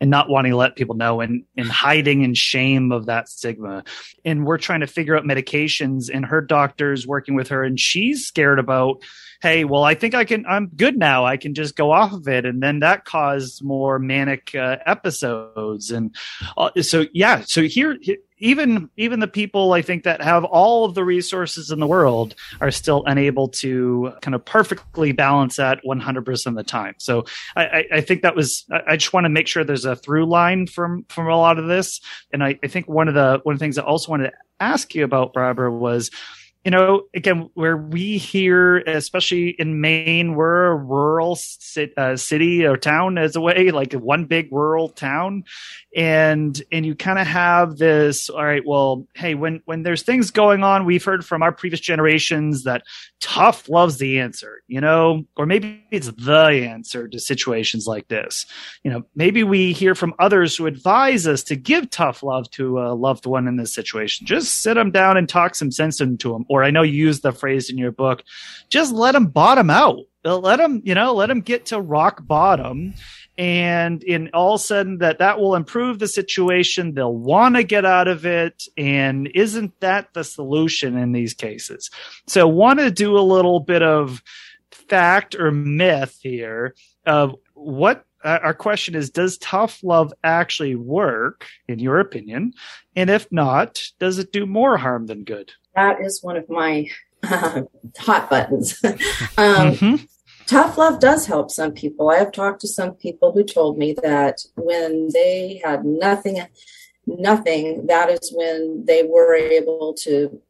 and 0.00 0.10
not 0.10 0.28
wanting 0.28 0.52
to 0.52 0.56
let 0.56 0.76
people 0.76 0.94
know 0.94 1.22
and, 1.22 1.44
and 1.56 1.66
hiding 1.66 2.22
in 2.22 2.34
shame 2.34 2.92
of 2.92 3.06
that 3.06 3.26
stigma. 3.26 3.82
And 4.22 4.44
we're 4.44 4.58
trying 4.58 4.80
to 4.80 4.86
figure 4.86 5.16
out 5.16 5.24
medications, 5.24 6.10
and 6.12 6.26
her 6.26 6.42
doctor's 6.42 7.06
working 7.06 7.34
with 7.34 7.48
her, 7.48 7.64
and 7.64 7.80
she's 7.80 8.26
scared 8.26 8.58
about 8.58 9.02
hey, 9.42 9.64
well, 9.64 9.82
I 9.82 9.94
think 9.94 10.14
I 10.14 10.24
can, 10.24 10.46
I'm 10.46 10.68
good 10.68 10.96
now. 10.96 11.26
I 11.26 11.36
can 11.36 11.52
just 11.52 11.74
go 11.74 11.90
off 11.90 12.12
of 12.12 12.28
it. 12.28 12.46
And 12.46 12.62
then 12.62 12.78
that 12.78 13.04
caused 13.04 13.62
more 13.62 13.98
manic 13.98 14.54
uh, 14.54 14.76
episodes. 14.86 15.90
And 15.90 16.14
uh, 16.56 16.70
so, 16.80 17.06
yeah, 17.12 17.42
so 17.44 17.62
here, 17.62 17.98
even, 18.42 18.90
even 18.96 19.20
the 19.20 19.28
people 19.28 19.72
I 19.72 19.82
think 19.82 20.02
that 20.02 20.20
have 20.20 20.44
all 20.44 20.84
of 20.84 20.94
the 20.94 21.04
resources 21.04 21.70
in 21.70 21.78
the 21.78 21.86
world 21.86 22.34
are 22.60 22.72
still 22.72 23.04
unable 23.06 23.48
to 23.48 24.12
kind 24.20 24.34
of 24.34 24.44
perfectly 24.44 25.12
balance 25.12 25.56
that 25.56 25.80
100% 25.86 26.46
of 26.46 26.54
the 26.56 26.64
time. 26.64 26.94
So 26.98 27.24
I, 27.56 27.84
I 27.92 28.00
think 28.00 28.22
that 28.22 28.34
was, 28.34 28.66
I 28.86 28.96
just 28.96 29.12
want 29.12 29.26
to 29.26 29.30
make 29.30 29.46
sure 29.46 29.62
there's 29.62 29.84
a 29.84 29.94
through 29.94 30.26
line 30.26 30.66
from, 30.66 31.06
from 31.08 31.28
a 31.28 31.36
lot 31.36 31.58
of 31.58 31.68
this. 31.68 32.00
And 32.32 32.42
I, 32.42 32.58
I 32.62 32.66
think 32.66 32.88
one 32.88 33.06
of 33.06 33.14
the, 33.14 33.40
one 33.44 33.54
of 33.54 33.58
the 33.60 33.64
things 33.64 33.78
I 33.78 33.84
also 33.84 34.10
wanted 34.10 34.30
to 34.30 34.36
ask 34.58 34.92
you 34.94 35.04
about, 35.04 35.32
Barbara, 35.32 35.72
was, 35.72 36.10
you 36.64 36.70
know, 36.70 37.02
again, 37.12 37.50
where 37.54 37.76
we 37.76 38.18
here, 38.18 38.78
especially 38.78 39.48
in 39.58 39.80
Maine, 39.80 40.36
we're 40.36 40.66
a 40.66 40.76
rural 40.76 41.36
uh, 41.96 42.16
city 42.16 42.64
or 42.64 42.76
town 42.76 43.18
as 43.18 43.34
a 43.34 43.40
way, 43.40 43.72
like 43.72 43.92
one 43.94 44.26
big 44.26 44.52
rural 44.52 44.88
town, 44.88 45.42
and 45.96 46.62
and 46.70 46.86
you 46.86 46.94
kind 46.94 47.18
of 47.18 47.26
have 47.26 47.78
this. 47.78 48.30
All 48.30 48.44
right, 48.44 48.62
well, 48.64 49.08
hey, 49.14 49.34
when 49.34 49.60
when 49.64 49.82
there's 49.82 50.02
things 50.02 50.30
going 50.30 50.62
on, 50.62 50.84
we've 50.84 51.04
heard 51.04 51.24
from 51.24 51.42
our 51.42 51.50
previous 51.50 51.80
generations 51.80 52.62
that 52.62 52.84
tough 53.20 53.68
love's 53.68 53.98
the 53.98 54.20
answer, 54.20 54.62
you 54.68 54.80
know, 54.80 55.24
or 55.36 55.46
maybe 55.46 55.84
it's 55.90 56.12
the 56.12 56.68
answer 56.68 57.08
to 57.08 57.18
situations 57.18 57.86
like 57.88 58.06
this. 58.06 58.46
You 58.84 58.92
know, 58.92 59.02
maybe 59.16 59.42
we 59.42 59.72
hear 59.72 59.96
from 59.96 60.14
others 60.20 60.56
who 60.56 60.66
advise 60.66 61.26
us 61.26 61.42
to 61.44 61.56
give 61.56 61.90
tough 61.90 62.22
love 62.22 62.48
to 62.52 62.80
a 62.80 62.94
loved 62.94 63.26
one 63.26 63.48
in 63.48 63.56
this 63.56 63.74
situation. 63.74 64.26
Just 64.26 64.62
sit 64.62 64.74
them 64.74 64.92
down 64.92 65.16
and 65.16 65.28
talk 65.28 65.56
some 65.56 65.72
sense 65.72 66.00
into 66.00 66.32
them. 66.32 66.46
Or 66.52 66.62
I 66.62 66.70
know 66.70 66.82
you 66.82 66.92
use 66.92 67.20
the 67.20 67.32
phrase 67.32 67.70
in 67.70 67.78
your 67.78 67.92
book, 67.92 68.22
just 68.68 68.92
let 68.92 69.12
them 69.12 69.28
bottom 69.28 69.70
out. 69.70 70.00
Let 70.22 70.58
them, 70.58 70.82
you 70.84 70.94
know, 70.94 71.14
let 71.14 71.28
them 71.28 71.40
get 71.40 71.66
to 71.66 71.80
rock 71.80 72.26
bottom. 72.26 72.92
And 73.38 74.04
in 74.04 74.28
all 74.34 74.58
sudden 74.58 74.98
that 74.98 75.18
that 75.20 75.40
will 75.40 75.54
improve 75.54 75.98
the 75.98 76.06
situation. 76.06 76.92
They'll 76.92 77.16
want 77.16 77.56
to 77.56 77.62
get 77.62 77.86
out 77.86 78.06
of 78.06 78.26
it. 78.26 78.64
And 78.76 79.30
isn't 79.34 79.80
that 79.80 80.12
the 80.12 80.24
solution 80.24 80.98
in 80.98 81.12
these 81.12 81.32
cases? 81.32 81.90
So 82.26 82.46
want 82.46 82.80
to 82.80 82.90
do 82.90 83.16
a 83.16 83.20
little 83.20 83.58
bit 83.58 83.82
of 83.82 84.22
fact 84.70 85.34
or 85.34 85.50
myth 85.50 86.18
here 86.20 86.74
of 87.06 87.34
what 87.54 88.04
uh, 88.22 88.40
our 88.42 88.54
question 88.54 88.94
is 88.94 89.08
does 89.08 89.38
tough 89.38 89.82
love 89.82 90.12
actually 90.22 90.74
work 90.74 91.46
in 91.66 91.78
your 91.78 91.98
opinion? 91.98 92.52
And 92.94 93.08
if 93.08 93.32
not 93.32 93.82
does 93.98 94.18
it 94.18 94.32
do 94.32 94.44
more 94.44 94.76
harm 94.76 95.06
than 95.06 95.24
good 95.24 95.52
that 95.74 96.00
is 96.00 96.22
one 96.22 96.36
of 96.36 96.48
my 96.48 96.88
uh, 97.22 97.62
hot 97.98 98.28
buttons 98.28 98.78
um, 98.84 98.96
mm-hmm 99.72 100.04
tough 100.52 100.76
love 100.76 101.00
does 101.00 101.26
help 101.26 101.50
some 101.50 101.72
people. 101.72 102.10
I 102.10 102.18
have 102.18 102.30
talked 102.30 102.60
to 102.60 102.68
some 102.68 102.92
people 102.92 103.32
who 103.32 103.42
told 103.42 103.78
me 103.78 103.94
that 104.02 104.44
when 104.54 105.08
they 105.12 105.62
had 105.64 105.84
nothing, 105.84 106.44
nothing, 107.06 107.86
that 107.86 108.10
is 108.10 108.30
when 108.34 108.84
they 108.84 109.02
were 109.02 109.34
able 109.34 109.94
to 110.00 110.40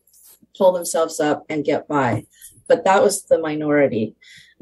pull 0.56 0.72
themselves 0.72 1.20
up 1.20 1.44
and 1.48 1.64
get 1.64 1.86
by. 1.86 2.26
But 2.66 2.84
that 2.84 3.00
was 3.02 3.22
the 3.24 3.38
minority. 3.38 4.16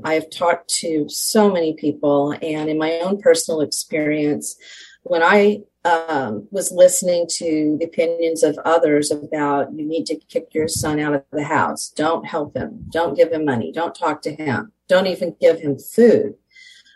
I've 0.05 0.31
talked 0.31 0.68
to 0.81 1.09
so 1.09 1.51
many 1.51 1.75
people, 1.75 2.33
and 2.33 2.68
in 2.68 2.79
my 2.79 3.01
own 3.01 3.20
personal 3.20 3.62
experience, 3.62 4.57
when 5.03 5.23
I 5.23 5.63
um, 5.85 6.47
was 6.51 6.71
listening 6.71 7.27
to 7.37 7.77
the 7.79 7.87
opinions 7.87 8.43
of 8.43 8.59
others 8.65 9.11
about 9.11 9.73
you 9.73 9.87
need 9.87 10.05
to 10.07 10.17
kick 10.17 10.49
your 10.53 10.69
son 10.69 11.01
out 11.01 11.15
of 11.15 11.25
the 11.33 11.45
house, 11.45 11.89
don't 11.89 12.27
help 12.27 12.57
him, 12.57 12.87
don't 12.91 13.17
give 13.17 13.33
him 13.33 13.45
money, 13.45 13.73
don't 13.73 13.95
talk 13.95 14.21
to 14.23 14.35
him 14.35 14.73
don't 14.91 15.07
even 15.07 15.37
give 15.41 15.61
him 15.61 15.79
food. 15.79 16.35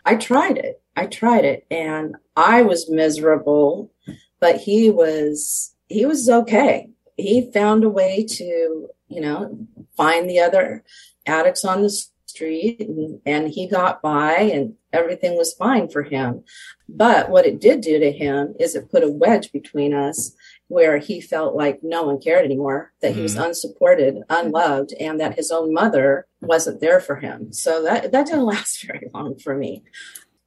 I 0.03 0.17
tried 0.17 0.57
it. 0.57 0.81
I 0.97 1.07
tried 1.07 1.45
it 1.45 1.65
and 1.71 2.15
I 2.35 2.61
was 2.61 2.89
miserable, 2.89 3.91
but 4.39 4.57
he 4.57 4.91
was, 4.91 5.73
he 5.87 6.05
was 6.05 6.29
okay. 6.29 6.89
He 7.17 7.49
found 7.53 7.83
a 7.83 7.89
way 7.89 8.25
to, 8.25 8.89
you 9.07 9.21
know, 9.21 9.57
find 9.95 10.29
the 10.29 10.39
other 10.39 10.83
addicts 11.25 11.63
on 11.63 11.81
the 11.81 12.05
street 12.35 12.79
and, 12.79 13.21
and 13.25 13.49
he 13.49 13.67
got 13.67 14.01
by 14.01 14.35
and 14.35 14.75
everything 14.91 15.37
was 15.37 15.53
fine 15.53 15.89
for 15.89 16.03
him. 16.03 16.43
But 16.87 17.29
what 17.29 17.45
it 17.45 17.59
did 17.59 17.81
do 17.81 17.99
to 17.99 18.11
him 18.11 18.55
is 18.59 18.75
it 18.75 18.91
put 18.91 19.03
a 19.03 19.09
wedge 19.09 19.51
between 19.51 19.93
us 19.93 20.35
where 20.67 20.97
he 20.97 21.21
felt 21.21 21.55
like 21.55 21.79
no 21.83 22.03
one 22.03 22.19
cared 22.19 22.45
anymore, 22.45 22.91
that 23.01 23.13
he 23.13 23.21
was 23.21 23.35
mm-hmm. 23.35 23.45
unsupported, 23.45 24.23
unloved, 24.29 24.93
and 24.99 25.19
that 25.19 25.35
his 25.35 25.51
own 25.51 25.73
mother 25.73 26.27
wasn't 26.41 26.81
there 26.81 26.99
for 26.99 27.17
him. 27.17 27.53
So 27.53 27.83
that, 27.83 28.11
that 28.11 28.27
didn't 28.27 28.45
last 28.45 28.85
very 28.85 29.09
long 29.13 29.37
for 29.37 29.55
me. 29.55 29.83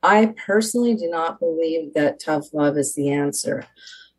I 0.02 0.34
personally 0.46 0.94
do 0.94 1.08
not 1.08 1.40
believe 1.40 1.94
that 1.94 2.20
tough 2.20 2.52
love 2.52 2.76
is 2.76 2.94
the 2.94 3.10
answer. 3.10 3.64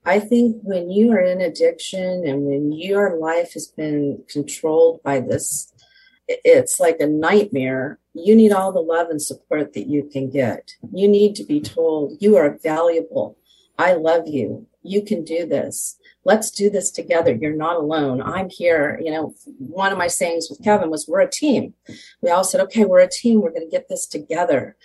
I 0.06 0.20
think 0.20 0.58
when 0.64 0.90
you 0.90 1.12
are 1.12 1.22
in 1.22 1.42
addiction 1.42 2.26
and 2.26 2.46
when 2.46 2.72
your 2.72 3.18
life 3.18 3.54
has 3.54 3.68
been 3.68 4.24
controlled 4.30 5.04
by 5.04 5.20
this, 5.20 5.74
it's 6.30 6.80
like 6.80 6.98
a 7.00 7.08
nightmare. 7.08 8.00
You 8.14 8.36
need 8.36 8.52
all 8.52 8.72
the 8.72 8.80
love 8.80 9.10
and 9.10 9.22
support 9.22 9.74
that 9.74 9.88
you 9.88 10.10
can 10.12 10.30
get. 10.30 10.76
You 10.94 11.08
need 11.08 11.36
to 11.36 11.44
be 11.44 11.60
told 11.60 12.18
you 12.22 12.38
are 12.38 12.58
valuable. 12.62 13.38
I 13.78 13.94
love 13.94 14.28
you 14.28 14.68
you 14.84 15.04
can 15.04 15.24
do 15.24 15.46
this. 15.46 15.98
Let's 16.26 16.52
do 16.52 16.70
this 16.70 16.92
together. 16.92 17.34
You're 17.34 17.56
not 17.56 17.78
alone. 17.78 18.22
I'm 18.22 18.50
here. 18.50 19.00
You 19.04 19.12
know, 19.12 19.36
one 19.58 19.92
of 19.92 19.98
my 19.98 20.08
sayings 20.08 20.48
with 20.50 20.64
Keven 20.64 20.90
was, 20.90 21.08
we're 21.08 21.22
a 21.22 21.30
team. 21.30 21.74
We 22.22 22.30
all 22.30 22.44
said, 22.44 22.62
okay, 22.62 22.86
we're 22.86 23.00
a 23.00 23.10
team. 23.10 23.42
We're 23.42 23.52
going 23.52 23.68
to 23.68 23.72
get 23.72 23.90
this 23.90 24.06
together. 24.06 24.76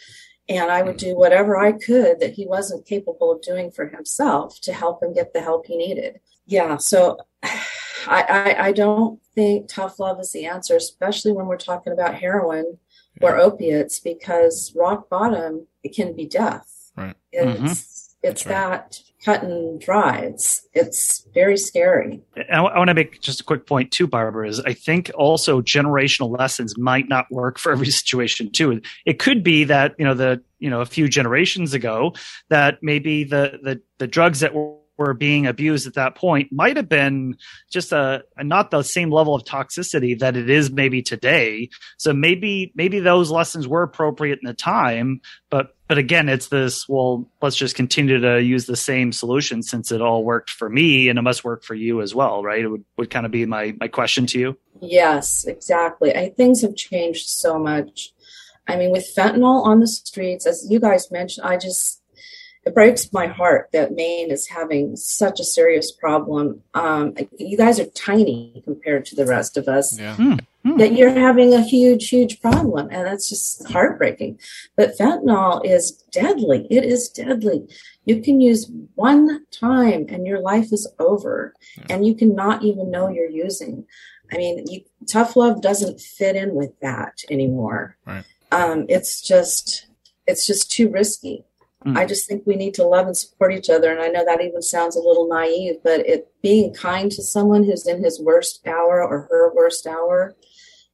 And 0.48 0.70
I 0.70 0.82
would 0.82 0.96
do 0.96 1.08
mm-hmm. 1.08 1.18
whatever 1.18 1.58
I 1.58 1.72
could 1.72 2.20
that 2.20 2.34
he 2.34 2.46
wasn't 2.46 2.86
capable 2.86 3.32
of 3.32 3.42
doing 3.42 3.70
for 3.70 3.88
himself 3.88 4.60
to 4.62 4.72
help 4.72 5.02
him 5.02 5.14
get 5.14 5.32
the 5.32 5.40
help 5.40 5.66
he 5.66 5.76
needed. 5.76 6.20
Yeah. 6.46 6.76
So 6.76 7.18
I, 8.06 8.22
I, 8.22 8.66
I 8.66 8.72
don't 8.72 9.20
think 9.34 9.68
tough 9.68 9.98
love 9.98 10.20
is 10.20 10.32
the 10.32 10.46
answer, 10.46 10.76
especially 10.76 11.32
when 11.32 11.46
we're 11.46 11.56
talking 11.56 11.92
about 11.92 12.14
heroin 12.14 12.78
yeah. 13.20 13.28
or 13.28 13.38
opiates, 13.38 14.00
because 14.00 14.72
rock 14.76 15.08
bottom, 15.08 15.66
it 15.82 15.94
can 15.94 16.14
be 16.14 16.26
death. 16.26 16.90
Right. 16.96 17.16
It's, 17.32 17.58
mm-hmm. 17.58 18.28
it's 18.28 18.46
right. 18.46 18.52
that 18.52 19.00
cut 19.24 19.42
and 19.42 19.80
dry. 19.80 20.18
It's 20.18 20.68
it's 20.74 21.26
very 21.32 21.56
scary. 21.56 22.20
I, 22.36 22.56
I 22.56 22.78
want 22.78 22.88
to 22.88 22.94
make 22.94 23.20
just 23.20 23.40
a 23.40 23.44
quick 23.44 23.66
point 23.66 23.90
too, 23.90 24.06
Barbara. 24.06 24.48
Is 24.48 24.60
I 24.60 24.74
think 24.74 25.10
also 25.14 25.62
generational 25.62 26.36
lessons 26.36 26.76
might 26.76 27.08
not 27.08 27.26
work 27.30 27.58
for 27.58 27.72
every 27.72 27.86
situation 27.90 28.50
too. 28.50 28.80
It 29.06 29.18
could 29.18 29.42
be 29.42 29.64
that 29.64 29.94
you 29.98 30.04
know 30.04 30.14
the 30.14 30.42
you 30.58 30.70
know 30.70 30.80
a 30.80 30.86
few 30.86 31.08
generations 31.08 31.74
ago 31.74 32.14
that 32.50 32.78
maybe 32.82 33.24
the 33.24 33.58
the 33.62 33.80
the 33.98 34.06
drugs 34.06 34.40
that 34.40 34.54
were 34.54 34.76
were 34.96 35.14
being 35.14 35.46
abused 35.46 35.86
at 35.86 35.94
that 35.94 36.14
point 36.14 36.52
might 36.52 36.76
have 36.76 36.88
been 36.88 37.36
just 37.70 37.92
a, 37.92 38.24
not 38.38 38.70
the 38.70 38.82
same 38.82 39.10
level 39.10 39.34
of 39.34 39.44
toxicity 39.44 40.18
that 40.18 40.36
it 40.36 40.48
is 40.48 40.70
maybe 40.70 41.02
today. 41.02 41.68
So 41.96 42.12
maybe 42.12 42.72
maybe 42.74 43.00
those 43.00 43.30
lessons 43.30 43.66
were 43.66 43.82
appropriate 43.82 44.38
in 44.42 44.46
the 44.46 44.54
time 44.54 45.20
but 45.50 45.76
but 45.88 45.98
again 45.98 46.28
it's 46.28 46.48
this 46.48 46.88
well 46.88 47.28
let's 47.42 47.56
just 47.56 47.76
continue 47.76 48.20
to 48.20 48.42
use 48.42 48.66
the 48.66 48.76
same 48.76 49.12
solution 49.12 49.62
since 49.62 49.92
it 49.92 50.00
all 50.00 50.24
worked 50.24 50.50
for 50.50 50.68
me 50.68 51.08
and 51.08 51.18
it 51.18 51.22
must 51.22 51.44
work 51.44 51.62
for 51.62 51.74
you 51.74 52.00
as 52.00 52.14
well 52.14 52.42
right? 52.42 52.64
It 52.64 52.68
would, 52.68 52.84
would 52.96 53.10
kind 53.10 53.26
of 53.26 53.32
be 53.32 53.46
my 53.46 53.74
my 53.80 53.88
question 53.88 54.26
to 54.26 54.38
you. 54.38 54.58
Yes 54.80 55.44
exactly. 55.46 56.14
I, 56.14 56.30
things 56.30 56.62
have 56.62 56.76
changed 56.76 57.28
so 57.28 57.58
much. 57.58 58.12
I 58.66 58.76
mean 58.76 58.90
with 58.90 59.12
fentanyl 59.16 59.64
on 59.64 59.80
the 59.80 59.88
streets 59.88 60.46
as 60.46 60.66
you 60.70 60.80
guys 60.80 61.10
mentioned 61.10 61.46
i 61.46 61.56
just 61.56 62.00
it 62.66 62.74
breaks 62.74 63.12
my 63.12 63.26
heart 63.26 63.68
that 63.72 63.92
Maine 63.92 64.30
is 64.30 64.48
having 64.48 64.96
such 64.96 65.38
a 65.38 65.44
serious 65.44 65.92
problem. 65.92 66.62
Um, 66.72 67.14
you 67.38 67.56
guys 67.56 67.78
are 67.78 67.86
tiny 67.86 68.62
compared 68.64 69.04
to 69.06 69.16
the 69.16 69.26
rest 69.26 69.56
of 69.56 69.68
us. 69.68 69.98
Yeah. 69.98 70.16
Mm, 70.16 70.78
That 70.78 70.94
you're 70.94 71.10
having 71.10 71.52
a 71.52 71.60
huge, 71.60 72.08
huge 72.08 72.40
problem, 72.40 72.88
and 72.90 73.06
that's 73.06 73.28
just 73.28 73.68
heartbreaking. 73.68 74.38
But 74.76 74.96
fentanyl 74.96 75.62
is 75.62 75.90
deadly. 76.10 76.66
It 76.70 76.84
is 76.84 77.10
deadly. 77.10 77.68
You 78.06 78.22
can 78.22 78.40
use 78.40 78.70
one 78.94 79.44
time, 79.50 80.06
and 80.08 80.26
your 80.26 80.40
life 80.40 80.72
is 80.72 80.90
over, 80.98 81.52
yeah. 81.76 81.84
and 81.90 82.06
you 82.06 82.14
cannot 82.14 82.62
even 82.62 82.90
know 82.90 83.10
you're 83.10 83.28
using. 83.28 83.84
I 84.32 84.38
mean, 84.38 84.64
you, 84.66 84.80
tough 85.06 85.36
love 85.36 85.60
doesn't 85.60 86.00
fit 86.00 86.34
in 86.34 86.54
with 86.54 86.72
that 86.80 87.24
anymore. 87.30 87.98
Right. 88.06 88.24
Um, 88.50 88.86
it's 88.88 89.20
just, 89.20 89.86
it's 90.26 90.46
just 90.46 90.72
too 90.72 90.88
risky. 90.88 91.44
Mm-hmm. 91.84 91.98
I 91.98 92.06
just 92.06 92.26
think 92.26 92.44
we 92.46 92.56
need 92.56 92.74
to 92.74 92.84
love 92.84 93.06
and 93.06 93.16
support 93.16 93.52
each 93.52 93.68
other. 93.68 93.90
And 93.92 94.00
I 94.00 94.08
know 94.08 94.24
that 94.24 94.40
even 94.40 94.62
sounds 94.62 94.96
a 94.96 95.00
little 95.00 95.28
naive, 95.28 95.76
but 95.82 96.00
it 96.00 96.28
being 96.42 96.72
kind 96.72 97.10
to 97.12 97.22
someone 97.22 97.64
who's 97.64 97.86
in 97.86 98.02
his 98.02 98.20
worst 98.20 98.66
hour 98.66 99.02
or 99.02 99.28
her 99.30 99.54
worst 99.54 99.86
hour, 99.86 100.34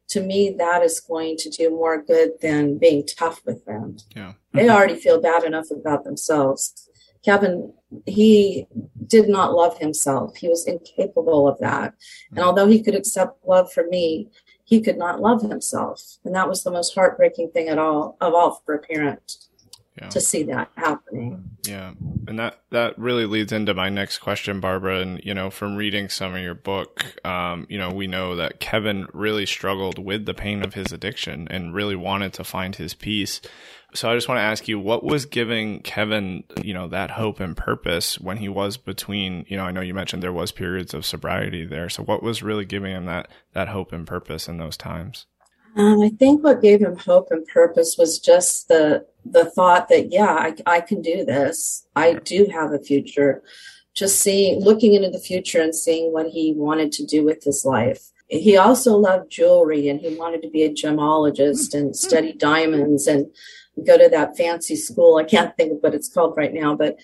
to 0.09 0.21
me, 0.21 0.51
that 0.59 0.83
is 0.83 0.99
going 0.99 1.37
to 1.37 1.51
do 1.51 1.71
more 1.71 2.03
good 2.03 2.33
than 2.43 2.79
being 2.79 3.07
tough 3.07 3.41
with 3.47 3.65
them. 3.65 3.99
Yeah. 4.17 4.33
They 4.53 4.69
already 4.69 4.97
feel 4.97 5.21
bad 5.21 5.45
enough 5.45 5.71
about 5.71 6.03
themselves. 6.03 6.89
Keven, 7.25 7.73
he 8.07 8.67
did 9.07 9.29
not 9.29 9.53
love 9.53 9.79
himself. 9.79 10.37
He 10.37 10.49
was 10.49 10.67
incapable 10.67 11.47
of 11.47 11.59
that. 11.61 11.95
And 12.31 12.41
although 12.41 12.67
he 12.67 12.83
could 12.83 12.97
accept 12.97 13.47
love 13.47 13.73
from 13.73 13.91
me, 13.91 14.29
he 14.65 14.81
could 14.81 14.97
not 14.97 15.21
love 15.21 15.43
himself. 15.43 16.03
And 16.25 16.35
that 16.35 16.49
was 16.49 16.65
the 16.65 16.71
most 16.71 16.95
heartbreaking 16.95 17.51
thing 17.51 17.69
at 17.69 17.79
all 17.79 18.17
of 18.21 18.35
all 18.35 18.63
for 18.65 18.75
a 18.75 18.79
parent. 18.81 19.37
Yeah. 20.01 20.09
to 20.09 20.21
see 20.21 20.45
that 20.45 20.71
happening. 20.77 21.51
Yeah. 21.67 21.93
And 22.27 22.39
that, 22.39 22.61
that 22.71 22.99
really 22.99 23.27
leads 23.27 23.53
into 23.53 23.75
my 23.75 23.91
next 23.91 24.19
question, 24.19 24.59
Barbara. 24.59 25.01
And, 25.01 25.21
you 25.23 25.35
know, 25.35 25.51
from 25.51 25.77
reading 25.77 26.09
some 26.09 26.35
of 26.35 26.41
your 26.41 26.55
book, 26.55 27.05
um, 27.25 27.67
you 27.69 27.77
know, 27.77 27.91
we 27.91 28.07
know 28.07 28.37
that 28.37 28.61
Keven 28.61 29.09
really 29.13 29.45
struggled 29.45 29.99
with 29.99 30.25
the 30.25 30.33
pain 30.33 30.65
of 30.65 30.73
his 30.73 30.91
addiction 30.91 31.49
and 31.51 31.75
really 31.75 31.97
wanted 31.97 32.33
to 32.35 32.45
find 32.45 32.77
his 32.77 32.95
peace. 32.95 33.43
So 33.93 34.11
I 34.11 34.15
just 34.15 34.29
want 34.29 34.39
to 34.39 34.43
ask 34.43 34.69
you, 34.69 34.79
what 34.79 35.05
was 35.05 35.27
giving 35.27 35.81
Keven, 35.81 36.45
you 36.63 36.73
know, 36.73 36.89
that 36.89 37.11
hope 37.11 37.41
and 37.41 37.57
purpose 37.57 38.19
when 38.19 38.39
he 38.39 38.49
was 38.49 38.77
between, 38.77 39.45
you 39.49 39.57
know, 39.57 39.65
I 39.65 39.73
know 39.73 39.81
you 39.81 39.95
mentioned 39.95 40.23
there 40.23 40.33
was 40.33 40.53
periods 40.53 40.95
of 40.95 41.05
sobriety 41.05 41.67
there. 41.67 41.89
So 41.91 42.03
what 42.05 42.23
was 42.23 42.43
really 42.43 42.65
giving 42.65 42.93
him 42.93 43.05
that, 43.07 43.29
that 43.53 43.69
hope 43.69 43.93
and 43.93 44.07
purpose 44.07 44.49
in 44.49 44.59
those 44.59 44.77
times? 44.77 45.27
Um, 45.77 46.01
I 46.01 46.11
think 46.11 46.43
what 46.43 46.63
gave 46.63 46.81
him 46.81 46.97
hope 46.97 47.29
and 47.31 47.47
purpose 47.47 47.97
was 47.99 48.19
just 48.19 48.69
the 48.69 49.07
the 49.25 49.45
thought 49.45 49.89
that 49.89 50.11
yeah, 50.11 50.33
I, 50.33 50.55
I 50.67 50.81
can 50.81 51.03
do 51.03 51.25
this. 51.25 51.87
I 51.95 52.15
do 52.15 52.47
have 52.53 52.73
a 52.73 52.79
future. 52.79 53.43
Just 53.95 54.21
seeing, 54.21 54.61
looking 54.61 54.95
into 54.95 55.11
the 55.11 55.19
future 55.19 55.61
and 55.61 55.75
seeing 55.75 56.13
what 56.13 56.29
he 56.29 56.55
wanted 56.57 56.93
to 56.93 57.05
do 57.05 57.25
with 57.25 57.43
his 57.43 57.65
life. 57.65 58.11
He 58.29 58.57
also 58.57 58.97
loved 58.97 59.31
jewelry 59.31 59.89
and 59.89 60.01
he 60.01 60.15
wanted 60.15 60.43
to 60.43 60.49
be 60.49 60.63
a 60.63 60.73
gemologist 60.73 61.73
mm, 61.73 61.81
and 61.81 61.91
mm. 61.91 61.97
study 61.97 62.33
diamonds 62.33 63.09
and 63.09 63.27
go 63.85 63.99
to 63.99 64.09
that 64.09 64.37
fancy 64.37 64.77
school. 64.77 65.17
I 65.17 65.25
can't 65.25 65.57
think 65.57 65.73
of 65.73 65.79
what 65.81 65.95
it's 65.95 66.09
called 66.09 66.37
right 66.37 66.55
now, 66.55 66.77
but 66.77 66.99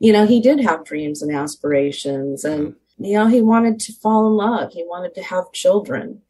you 0.00 0.12
know, 0.12 0.26
he 0.26 0.40
did 0.40 0.60
have 0.60 0.84
dreams 0.84 1.22
and 1.22 1.34
aspirations 1.34 2.44
and 2.44 2.72
mm. 2.72 2.76
you 2.98 3.14
know, 3.14 3.28
he 3.28 3.40
wanted 3.40 3.78
to 3.80 3.92
fall 3.92 4.26
in 4.26 4.32
love. 4.32 4.72
He 4.72 4.84
wanted 4.84 5.14
to 5.14 5.22
have 5.22 5.52
children. 5.52 6.22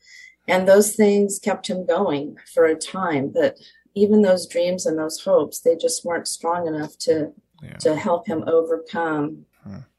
And 0.49 0.67
those 0.67 0.95
things 0.95 1.39
kept 1.39 1.69
him 1.69 1.87
going 1.87 2.37
for 2.53 2.65
a 2.65 2.75
time. 2.75 3.31
But 3.33 3.59
even 3.95 4.23
those 4.23 4.47
dreams 4.47 4.87
and 4.87 4.99
those 4.99 5.21
hopes, 5.21 5.61
they 5.61 5.77
just 5.77 6.05
weren't 6.05 6.27
strong 6.27 6.67
enough 6.67 6.99
to 6.99 7.33
yeah. 7.63 7.77
to 7.79 7.97
help 7.97 8.27
him 8.27 8.45
overcome. 8.47 9.47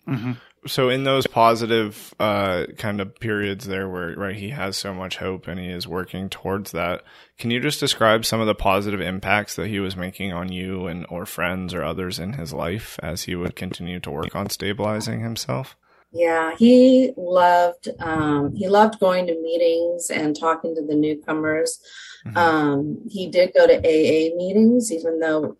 Mm-hmm. 0.07 0.33
So 0.65 0.89
in 0.89 1.03
those 1.03 1.27
positive 1.27 2.13
uh, 2.19 2.65
kind 2.77 3.01
of 3.01 3.15
periods 3.19 3.65
there, 3.65 3.89
where 3.89 4.15
right 4.15 4.35
he 4.35 4.49
has 4.49 4.77
so 4.77 4.93
much 4.93 5.17
hope 5.17 5.47
and 5.47 5.59
he 5.59 5.67
is 5.67 5.87
working 5.87 6.29
towards 6.29 6.71
that, 6.71 7.03
can 7.37 7.51
you 7.51 7.59
just 7.59 7.79
describe 7.79 8.25
some 8.25 8.39
of 8.39 8.47
the 8.47 8.55
positive 8.55 9.01
impacts 9.01 9.55
that 9.55 9.67
he 9.67 9.79
was 9.79 9.97
making 9.97 10.31
on 10.31 10.51
you 10.51 10.87
and 10.87 11.05
or 11.09 11.25
friends 11.25 11.73
or 11.73 11.83
others 11.83 12.17
in 12.17 12.33
his 12.33 12.53
life 12.53 12.97
as 13.03 13.23
he 13.23 13.35
would 13.35 13.55
continue 13.55 13.99
to 13.99 14.11
work 14.11 14.35
on 14.35 14.49
stabilizing 14.49 15.19
himself? 15.19 15.75
Yeah, 16.13 16.55
he 16.57 17.11
loved 17.17 17.89
um, 17.99 18.55
he 18.55 18.67
loved 18.67 18.99
going 18.99 19.27
to 19.27 19.41
meetings 19.41 20.11
and 20.11 20.39
talking 20.39 20.75
to 20.75 20.85
the 20.85 20.95
newcomers. 20.95 21.81
Mm-hmm. 22.25 22.37
Um, 22.37 23.01
he 23.09 23.29
did 23.29 23.53
go 23.53 23.65
to 23.65 23.77
AA 23.77 24.35
meetings, 24.35 24.91
even 24.91 25.19
though 25.19 25.57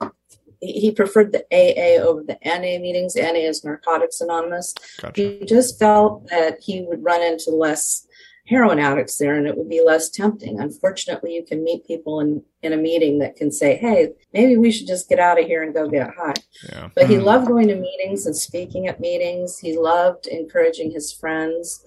he 0.62 0.92
preferred 0.92 1.32
the 1.32 1.44
AA 1.52 2.02
over 2.02 2.24
the 2.24 2.38
NA 2.46 2.80
meetings. 2.80 3.16
NA 3.16 3.34
is 3.34 3.64
Narcotics 3.64 4.22
Anonymous. 4.22 4.74
Gotcha. 5.02 5.22
He 5.22 5.46
just 5.46 5.80
felt 5.80 6.28
that 6.30 6.60
he 6.62 6.82
would 6.84 7.04
run 7.04 7.22
into 7.22 7.50
less 7.50 8.08
heroin 8.46 8.80
addicts 8.80 9.18
there 9.18 9.36
and 9.36 9.48
it 9.48 9.58
would 9.58 9.70
be 9.70 9.82
less 9.86 10.10
tempting. 10.10 10.60
Unfortunately, 10.60 11.34
you 11.34 11.46
can 11.46 11.64
meet 11.64 11.88
people 11.88 12.20
in, 12.20 12.44
in 12.62 12.74
a 12.74 12.78
meeting 12.78 13.20
that 13.20 13.36
can 13.36 13.52
say, 13.52 13.78
Hey, 13.78 14.10
maybe 14.34 14.58
we 14.58 14.72
should 14.72 14.88
just 14.88 15.08
get 15.08 15.20
out 15.20 15.40
of 15.40 15.46
here 15.46 15.64
and 15.64 15.74
go 15.74 15.90
get 15.90 16.14
high. 16.16 16.34
Yeah. 16.70 16.90
But 16.94 17.10
he 17.10 17.16
mm. 17.16 17.24
loved 17.24 17.48
going 17.48 17.70
to 17.70 17.76
meetings 17.76 18.26
and 18.26 18.36
speaking 18.36 18.88
at 18.88 19.00
meetings. 19.00 19.60
He 19.60 19.78
loved 19.78 20.28
encouraging 20.28 20.92
his 20.92 21.14
friends. 21.14 21.86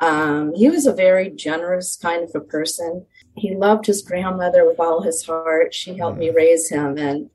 Um, 0.00 0.52
he 0.54 0.68
was 0.68 0.86
a 0.86 0.92
very 0.92 1.30
generous 1.30 1.96
kind 1.96 2.24
of 2.24 2.30
a 2.34 2.40
person. 2.40 3.06
He 3.36 3.54
loved 3.54 3.86
his 3.86 4.02
grandmother 4.02 4.66
with 4.66 4.80
all 4.80 5.02
his 5.02 5.24
heart. 5.24 5.72
She 5.72 5.96
helped 5.96 6.16
mm. 6.16 6.20
me 6.20 6.30
raise 6.30 6.68
him 6.68 6.98
and 6.98 7.30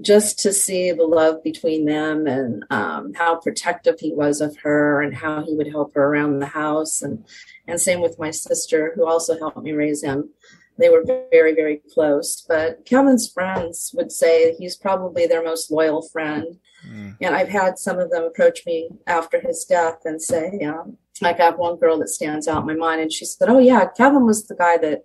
just 0.00 0.38
to 0.40 0.52
see 0.52 0.92
the 0.92 1.04
love 1.04 1.42
between 1.42 1.84
them 1.84 2.26
and 2.26 2.64
um, 2.70 3.12
how 3.14 3.40
protective 3.40 3.98
he 3.98 4.12
was 4.12 4.40
of 4.40 4.56
her 4.58 5.02
and 5.02 5.16
how 5.16 5.42
he 5.44 5.54
would 5.54 5.68
help 5.68 5.94
her 5.94 6.04
around 6.04 6.38
the 6.38 6.46
house. 6.46 7.02
And 7.02 7.24
and 7.66 7.80
same 7.80 8.00
with 8.00 8.18
my 8.18 8.30
sister 8.30 8.92
who 8.94 9.06
also 9.06 9.38
helped 9.38 9.62
me 9.62 9.72
raise 9.72 10.02
him. 10.02 10.30
They 10.78 10.88
were 10.88 11.04
very 11.04 11.54
very 11.54 11.82
close. 11.92 12.44
But 12.46 12.84
keven's 12.86 13.30
friends 13.30 13.90
would 13.94 14.12
say 14.12 14.54
he's 14.54 14.76
probably 14.76 15.26
their 15.26 15.44
most 15.44 15.70
loyal 15.70 16.02
friend. 16.02 16.58
Mm. 16.88 17.16
and 17.20 17.34
i've 17.34 17.48
had 17.48 17.76
some 17.76 17.98
of 17.98 18.08
them 18.12 18.22
approach 18.22 18.64
me 18.64 18.88
after 19.08 19.40
his 19.40 19.64
death 19.64 19.98
and 20.04 20.22
say 20.22 20.60
um, 20.60 20.96
like 21.20 21.40
i 21.40 21.46
have 21.46 21.58
one 21.58 21.76
girl 21.76 21.98
that 21.98 22.08
stands 22.08 22.46
out 22.46 22.60
in 22.60 22.66
my 22.68 22.74
mind. 22.74 23.00
And 23.00 23.12
she 23.12 23.24
said 23.24 23.48
oh 23.48 23.58
yeah 23.58 23.88
keven 23.96 24.24
was 24.24 24.46
the 24.46 24.54
guy 24.54 24.76
that 24.78 25.02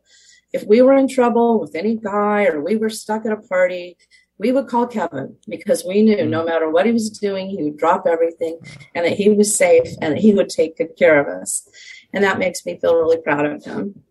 if 0.54 0.64
we 0.68 0.84
were 0.84 0.94
in 0.94 1.08
trouble 1.08 1.60
with 1.60 1.74
any 1.74 1.96
guy 1.96 2.46
or 2.46 2.62
we 2.62 2.76
were 2.76 2.92
stuck 2.92 3.26
at 3.26 3.32
a 3.32 3.38
party 3.38 3.98
we 4.44 4.52
would 4.52 4.68
call 4.68 4.86
Keven 4.86 5.38
because 5.48 5.86
we 5.86 6.02
knew 6.02 6.26
no 6.26 6.44
mm. 6.44 6.48
matter 6.48 6.70
what 6.70 6.86
he 6.86 6.92
was 6.92 7.10
doing, 7.10 7.50
he 7.50 7.64
would 7.64 7.78
drop 7.78 8.06
everything 8.06 8.60
and 8.94 9.06
that 9.06 9.14
he 9.14 9.30
was 9.30 9.56
safe 9.56 9.88
and 10.02 10.14
that 10.14 10.20
he 10.20 10.34
would 10.34 10.50
take 10.50 10.78
good 10.78 10.98
care 10.98 11.18
of 11.18 11.42
us. 11.42 11.66
And 12.12 12.26
that 12.26 12.40
makes 12.40 12.66
me 12.66 12.78
feel 12.78 12.96
really 12.96 13.22
proud 13.22 13.46
of 13.46 13.64
him. 13.64 14.04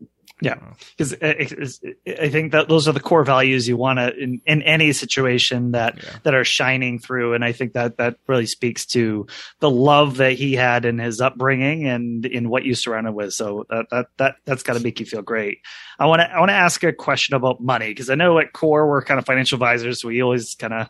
Yeah, 0.43 0.59
because 0.99 1.15
I 1.23 2.29
think 2.31 2.51
that 2.51 2.67
those 2.69 2.89
are 2.89 2.93
the 2.93 2.99
core 2.99 3.25
values 3.25 3.69
you 3.69 3.77
want 3.77 4.01
to 4.01 4.13
in, 4.13 4.41
in 4.45 4.63
any 4.63 4.93
situation 4.93 5.71
that 5.71 6.03
yeah. 6.03 6.19
that 6.25 6.35
are 6.35 6.45
shining 6.45 6.99
through, 6.99 7.35
and 7.35 7.45
I 7.45 7.53
think 7.53 7.75
that 7.75 7.99
that 7.99 8.17
really 8.27 8.47
speaks 8.47 8.85
to 8.87 9.29
the 9.61 9.71
love 9.71 10.17
that 10.17 10.33
he 10.33 10.55
had 10.55 10.85
in 10.85 10.99
his 10.99 11.21
upbringing 11.21 11.87
and 11.87 12.27
in 12.27 12.49
what 12.49 12.65
you 12.65 12.75
surrounded 12.75 13.13
with. 13.13 13.33
So 13.35 13.67
that 13.71 13.87
that 13.91 14.07
that 14.17 14.35
that's 14.45 14.65
got 14.65 14.73
to 14.73 14.81
make 14.81 14.99
you 14.99 15.07
feel 15.07 15.23
great. 15.23 15.59
I 16.01 16.07
want 16.07 16.23
to 16.23 16.29
I 16.29 16.41
want 16.41 16.49
to 16.49 16.55
ask 16.55 16.83
a 16.83 16.93
question 16.93 17.37
about 17.37 17.63
money 17.63 17.91
because 17.91 18.11
I 18.11 18.17
know 18.17 18.41
at 18.41 18.53
core 18.53 18.89
we're 18.89 19.05
kind 19.05 19.21
of 19.21 19.27
financial 19.27 19.55
advisors, 19.57 20.05
we 20.05 20.25
always 20.25 20.57
kind 20.57 20.73
of 20.73 20.89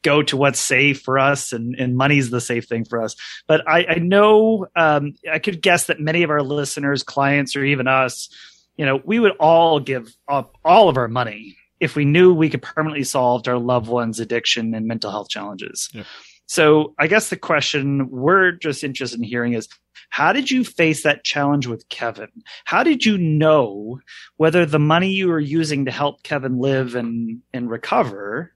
go 0.00 0.22
to 0.22 0.36
what's 0.36 0.60
safe 0.60 1.02
for 1.02 1.18
us 1.18 1.52
and, 1.52 1.74
and 1.74 1.96
money's 1.96 2.30
the 2.30 2.40
safe 2.40 2.66
thing 2.66 2.84
for 2.84 3.02
us. 3.02 3.16
But 3.46 3.68
I, 3.68 3.84
I 3.86 3.94
know 3.96 4.68
um, 4.76 5.14
I 5.30 5.38
could 5.38 5.60
guess 5.60 5.86
that 5.86 6.00
many 6.00 6.22
of 6.22 6.30
our 6.30 6.42
listeners, 6.42 7.02
clients, 7.02 7.56
or 7.56 7.64
even 7.64 7.88
us 7.88 8.28
you 8.76 8.84
know, 8.84 9.00
we 9.04 9.18
would 9.18 9.36
all 9.38 9.80
give 9.80 10.14
up 10.28 10.56
all 10.64 10.88
of 10.88 10.96
our 10.96 11.08
money 11.08 11.56
if 11.80 11.96
we 11.96 12.04
knew 12.04 12.32
we 12.32 12.50
could 12.50 12.62
permanently 12.62 13.04
solve 13.04 13.46
our 13.48 13.58
loved 13.58 13.88
one's 13.88 14.20
addiction 14.20 14.74
and 14.74 14.86
mental 14.86 15.10
health 15.10 15.28
challenges. 15.28 15.90
Yeah. 15.92 16.04
So 16.46 16.94
I 16.98 17.06
guess 17.06 17.28
the 17.28 17.36
question 17.36 18.08
we're 18.10 18.52
just 18.52 18.84
interested 18.84 19.18
in 19.18 19.24
hearing 19.24 19.54
is 19.54 19.68
how 20.10 20.32
did 20.32 20.50
you 20.50 20.64
face 20.64 21.02
that 21.02 21.24
challenge 21.24 21.66
with 21.66 21.88
Keven? 21.88 22.30
How 22.64 22.82
did 22.82 23.04
you 23.04 23.18
know 23.18 24.00
whether 24.36 24.64
the 24.64 24.78
money 24.78 25.10
you 25.10 25.28
were 25.28 25.40
using 25.40 25.84
to 25.84 25.90
help 25.90 26.22
Keven 26.22 26.58
live 26.58 26.94
and, 26.94 27.42
and 27.52 27.68
recover 27.68 28.54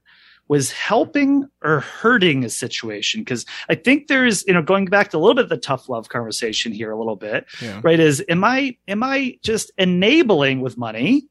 was 0.51 0.69
helping 0.69 1.47
or 1.63 1.79
hurting 1.79 2.43
a 2.43 2.49
situation. 2.49 3.21
Because 3.21 3.45
i 3.69 3.75
think 3.75 4.07
there's 4.07 4.45
you 4.45 4.53
know 4.53 4.61
going 4.61 4.85
back 4.85 5.09
to 5.09 5.17
a 5.17 5.19
little 5.19 5.33
bit 5.33 5.45
of 5.45 5.49
the 5.49 5.55
tough 5.57 5.87
love 5.87 6.09
conversation 6.09 6.73
here 6.73 6.91
a 6.91 6.97
little 6.97 7.15
bit 7.15 7.45
yeah. 7.61 7.79
right 7.83 7.99
is 7.99 8.23
am 8.27 8.43
i 8.43 8.75
am 8.87 9.01
i 9.01 9.37
just 9.43 9.71
enabling 9.77 10.59
with 10.59 10.77
money 10.77 11.23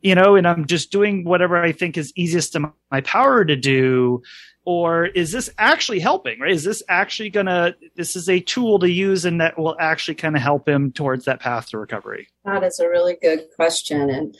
you 0.00 0.14
know 0.14 0.36
and 0.36 0.48
i'm 0.48 0.64
just 0.66 0.90
doing 0.90 1.24
whatever 1.24 1.58
i 1.58 1.70
think 1.70 1.98
is 1.98 2.12
easiest 2.16 2.52
to 2.52 2.72
my 2.90 3.00
power 3.00 3.44
to 3.44 3.56
do? 3.56 4.22
Or 4.64 5.06
is 5.06 5.32
this 5.32 5.50
actually 5.58 5.98
helping 5.98 6.38
right? 6.38 6.52
Is 6.52 6.62
this 6.62 6.84
actually 6.88 7.30
gonna 7.30 7.74
this 7.96 8.14
is 8.14 8.28
a 8.28 8.38
tool 8.38 8.78
to 8.78 8.88
use 8.88 9.24
and 9.24 9.40
that 9.40 9.58
will 9.58 9.76
actually 9.80 10.14
kind 10.14 10.36
of 10.36 10.42
help 10.42 10.68
him 10.68 10.92
towards 10.92 11.24
that 11.24 11.40
path 11.40 11.70
to 11.70 11.78
recovery? 11.78 12.28
That 12.44 12.62
is 12.62 12.78
a 12.78 12.88
really 12.88 13.16
good 13.20 13.48
question. 13.56 14.08
And 14.08 14.36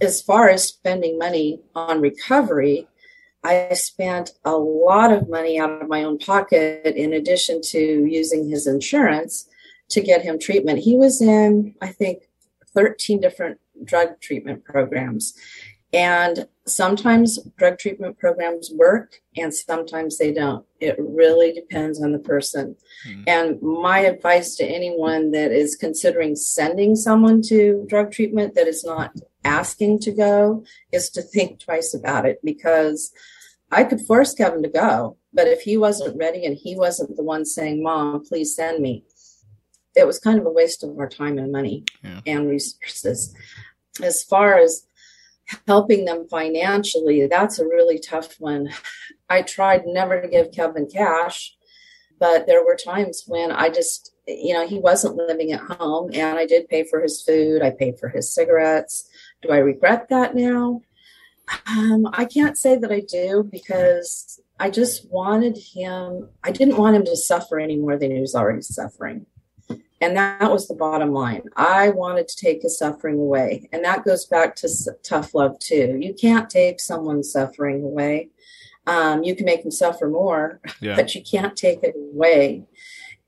as 0.00 0.22
far 0.22 0.48
as 0.48 0.66
spending 0.66 1.18
money 1.18 1.60
on 1.74 2.00
recovery 2.00 2.88
I 3.44 3.72
spent 3.74 4.32
a 4.44 4.52
lot 4.52 5.12
of 5.12 5.28
money 5.28 5.58
out 5.58 5.70
of 5.70 5.88
my 5.88 6.02
own 6.02 6.18
pocket 6.18 6.94
in 6.96 7.12
addition 7.12 7.60
to 7.66 7.78
using 7.78 8.48
his 8.48 8.66
insurance 8.66 9.48
to 9.90 10.00
get 10.00 10.22
him 10.22 10.38
treatment. 10.38 10.80
He 10.80 10.96
was 10.96 11.20
in, 11.20 11.74
I 11.80 11.88
think, 11.88 12.24
13 12.74 13.20
different 13.20 13.58
drug 13.84 14.20
treatment 14.20 14.64
programs. 14.64 15.34
And 15.92 16.46
sometimes 16.66 17.38
drug 17.56 17.78
treatment 17.78 18.18
programs 18.18 18.70
work 18.70 19.22
and 19.36 19.54
sometimes 19.54 20.18
they 20.18 20.32
don't. 20.32 20.66
It 20.80 20.96
really 20.98 21.52
depends 21.52 22.02
on 22.02 22.12
the 22.12 22.18
person. 22.18 22.76
Mm-hmm. 23.06 23.22
And 23.26 23.62
my 23.62 24.00
advice 24.00 24.54
to 24.56 24.64
anyone 24.64 25.30
that 25.30 25.50
is 25.50 25.76
considering 25.76 26.36
sending 26.36 26.94
someone 26.94 27.40
to 27.42 27.86
drug 27.88 28.12
treatment 28.12 28.54
that 28.54 28.68
is 28.68 28.84
not 28.84 29.12
asking 29.48 29.98
to 30.00 30.12
go 30.12 30.64
is 30.92 31.08
to 31.10 31.22
think 31.22 31.58
twice 31.58 31.94
about 31.94 32.26
it 32.26 32.38
because 32.44 33.10
I 33.70 33.84
could 33.84 34.00
force 34.02 34.34
Keven 34.34 34.62
to 34.62 34.68
go, 34.68 35.16
but 35.32 35.48
if 35.48 35.62
he 35.62 35.76
wasn't 35.76 36.18
ready 36.18 36.44
and 36.44 36.56
he 36.56 36.76
wasn't 36.76 37.16
the 37.16 37.22
one 37.22 37.44
saying, 37.44 37.82
Mom, 37.82 38.24
please 38.24 38.54
send 38.54 38.82
me, 38.82 39.04
it 39.96 40.06
was 40.06 40.18
kind 40.18 40.38
of 40.38 40.46
a 40.46 40.50
waste 40.50 40.84
of 40.84 40.98
our 40.98 41.08
time 41.08 41.38
and 41.38 41.50
money 41.50 41.84
yeah. 42.04 42.20
and 42.26 42.48
resources. 42.48 43.34
As 44.02 44.22
far 44.22 44.58
as 44.58 44.86
helping 45.66 46.04
them 46.04 46.28
financially, 46.28 47.26
that's 47.26 47.58
a 47.58 47.64
really 47.64 47.98
tough 47.98 48.36
one. 48.38 48.68
I 49.28 49.42
tried 49.42 49.86
never 49.86 50.20
to 50.20 50.28
give 50.28 50.52
Keven 50.52 50.88
cash, 50.92 51.56
but 52.18 52.46
there 52.46 52.64
were 52.64 52.76
times 52.76 53.24
when 53.26 53.50
I 53.50 53.68
just, 53.70 54.12
you 54.26 54.54
know, 54.54 54.66
he 54.66 54.78
wasn't 54.78 55.16
living 55.16 55.52
at 55.52 55.60
home 55.60 56.10
and 56.12 56.38
I 56.38 56.46
did 56.46 56.68
pay 56.68 56.84
for 56.84 57.00
his 57.00 57.22
food, 57.22 57.62
I 57.62 57.70
paid 57.70 57.98
for 57.98 58.08
his 58.08 58.32
cigarettes. 58.32 59.08
Do 59.42 59.50
I 59.50 59.58
regret 59.58 60.08
that 60.08 60.34
now? 60.34 60.82
Um, 61.66 62.08
I 62.12 62.24
can't 62.24 62.58
say 62.58 62.76
that 62.76 62.92
I 62.92 63.00
do 63.00 63.48
because 63.50 64.40
I 64.60 64.70
just 64.70 65.10
wanted 65.10 65.56
him, 65.56 66.28
I 66.44 66.50
didn't 66.50 66.76
want 66.76 66.96
him 66.96 67.04
to 67.04 67.16
suffer 67.16 67.58
any 67.58 67.76
more 67.76 67.96
than 67.96 68.10
he 68.10 68.20
was 68.20 68.34
already 68.34 68.62
suffering. 68.62 69.26
And 70.00 70.16
that 70.16 70.50
was 70.50 70.68
the 70.68 70.74
bottom 70.74 71.12
line. 71.12 71.42
I 71.56 71.90
wanted 71.90 72.28
to 72.28 72.36
take 72.36 72.62
his 72.62 72.78
suffering 72.78 73.18
away. 73.18 73.68
And 73.72 73.84
that 73.84 74.04
goes 74.04 74.26
back 74.26 74.54
to 74.56 74.68
tough 75.02 75.34
love, 75.34 75.58
too. 75.58 75.98
You 76.00 76.14
can't 76.14 76.48
take 76.48 76.80
someone's 76.80 77.32
suffering 77.32 77.82
away. 77.82 78.30
Um, 78.86 79.22
you 79.22 79.34
can 79.34 79.44
make 79.44 79.62
them 79.62 79.70
suffer 79.70 80.08
more, 80.08 80.60
yeah. 80.80 80.94
but 80.96 81.14
you 81.14 81.22
can't 81.22 81.56
take 81.56 81.82
it 81.82 81.94
away. 81.96 82.64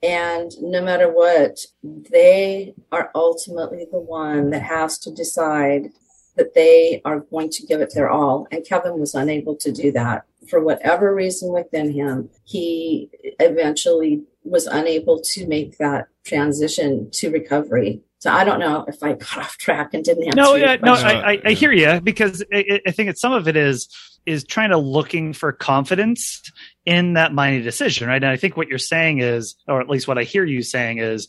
And 0.02 0.50
no 0.60 0.82
matter 0.82 1.12
what, 1.12 1.58
they 1.82 2.74
are 2.90 3.10
ultimately 3.14 3.86
the 3.90 4.00
one 4.00 4.50
that 4.50 4.62
has 4.62 4.98
to 5.00 5.10
decide 5.10 5.90
that 6.36 6.54
they 6.54 7.02
are 7.04 7.20
going 7.20 7.50
to 7.50 7.66
give 7.66 7.80
it 7.80 7.92
their 7.94 8.08
all. 8.08 8.46
And 8.50 8.64
Keven 8.64 8.98
was 8.98 9.14
unable 9.14 9.56
to 9.56 9.70
do 9.70 9.92
that 9.92 10.24
for 10.48 10.60
whatever 10.64 11.14
reason 11.14 11.52
within 11.52 11.92
him. 11.92 12.30
He 12.44 13.10
eventually 13.38 14.22
was 14.44 14.66
unable 14.66 15.20
to 15.20 15.46
make 15.46 15.79
that 15.79 16.09
transition 16.24 17.11
to 17.12 17.31
recovery. 17.31 18.03
So 18.18 18.31
I 18.31 18.44
don't 18.44 18.61
know 18.61 18.85
if 18.87 19.03
I 19.03 19.14
got 19.14 19.38
off 19.38 19.57
track 19.57 19.94
and 19.94 20.05
didn't 20.05 20.24
answer. 20.24 20.37
No, 20.37 20.55
yeah, 20.55 20.76
no, 20.76 20.92
I, 20.92 21.33
I, 21.33 21.42
I, 21.46 21.53
hear 21.53 21.72
you 21.72 22.00
because 22.00 22.44
I, 22.53 22.81
I 22.87 22.90
think 22.90 23.09
it's 23.09 23.20
some 23.20 23.33
of 23.33 23.48
it 23.48 23.57
is 23.57 23.88
is 24.26 24.44
trying 24.44 24.70
to 24.70 24.76
looking 24.76 25.33
for 25.33 25.53
confidence 25.53 26.42
in 26.85 27.14
that 27.14 27.33
money 27.33 27.62
decision, 27.62 28.09
right? 28.09 28.22
And 28.22 28.31
I 28.31 28.37
think 28.37 28.57
what 28.57 28.68
you're 28.68 28.79
saying 28.79 29.20
is, 29.20 29.57
or 29.66 29.81
at 29.81 29.88
least 29.88 30.07
what 30.07 30.18
I 30.18 30.24
hear 30.24 30.44
you 30.44 30.62
saying 30.62 30.98
is, 30.98 31.29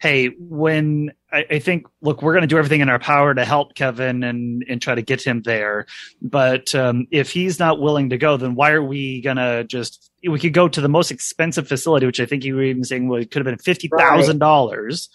hey, 0.00 0.30
when 0.36 1.12
I, 1.30 1.44
I 1.48 1.58
think, 1.60 1.86
look, 2.00 2.22
we're 2.22 2.32
going 2.32 2.42
to 2.42 2.48
do 2.48 2.58
everything 2.58 2.80
in 2.80 2.88
our 2.88 2.98
power 2.98 3.32
to 3.32 3.44
help 3.44 3.76
Keven 3.76 4.24
and 4.24 4.64
and 4.68 4.82
try 4.82 4.96
to 4.96 5.02
get 5.02 5.22
him 5.22 5.42
there. 5.42 5.86
But 6.20 6.74
um, 6.74 7.06
if 7.12 7.30
he's 7.30 7.60
not 7.60 7.80
willing 7.80 8.10
to 8.10 8.18
go, 8.18 8.36
then 8.36 8.56
why 8.56 8.72
are 8.72 8.82
we 8.82 9.20
going 9.20 9.36
to 9.36 9.64
just? 9.64 10.10
We 10.28 10.38
could 10.38 10.52
go 10.52 10.68
to 10.68 10.80
the 10.80 10.88
most 10.88 11.10
expensive 11.10 11.68
facility, 11.68 12.06
which 12.06 12.20
I 12.20 12.26
think 12.26 12.44
you 12.44 12.56
were 12.56 12.62
even 12.62 12.84
saying 12.84 13.08
well, 13.08 13.20
it 13.20 13.30
could 13.30 13.44
have 13.44 13.50
been 13.50 13.58
fifty 13.58 13.88
thousand 13.88 14.34
right. 14.34 14.46
dollars 14.46 15.08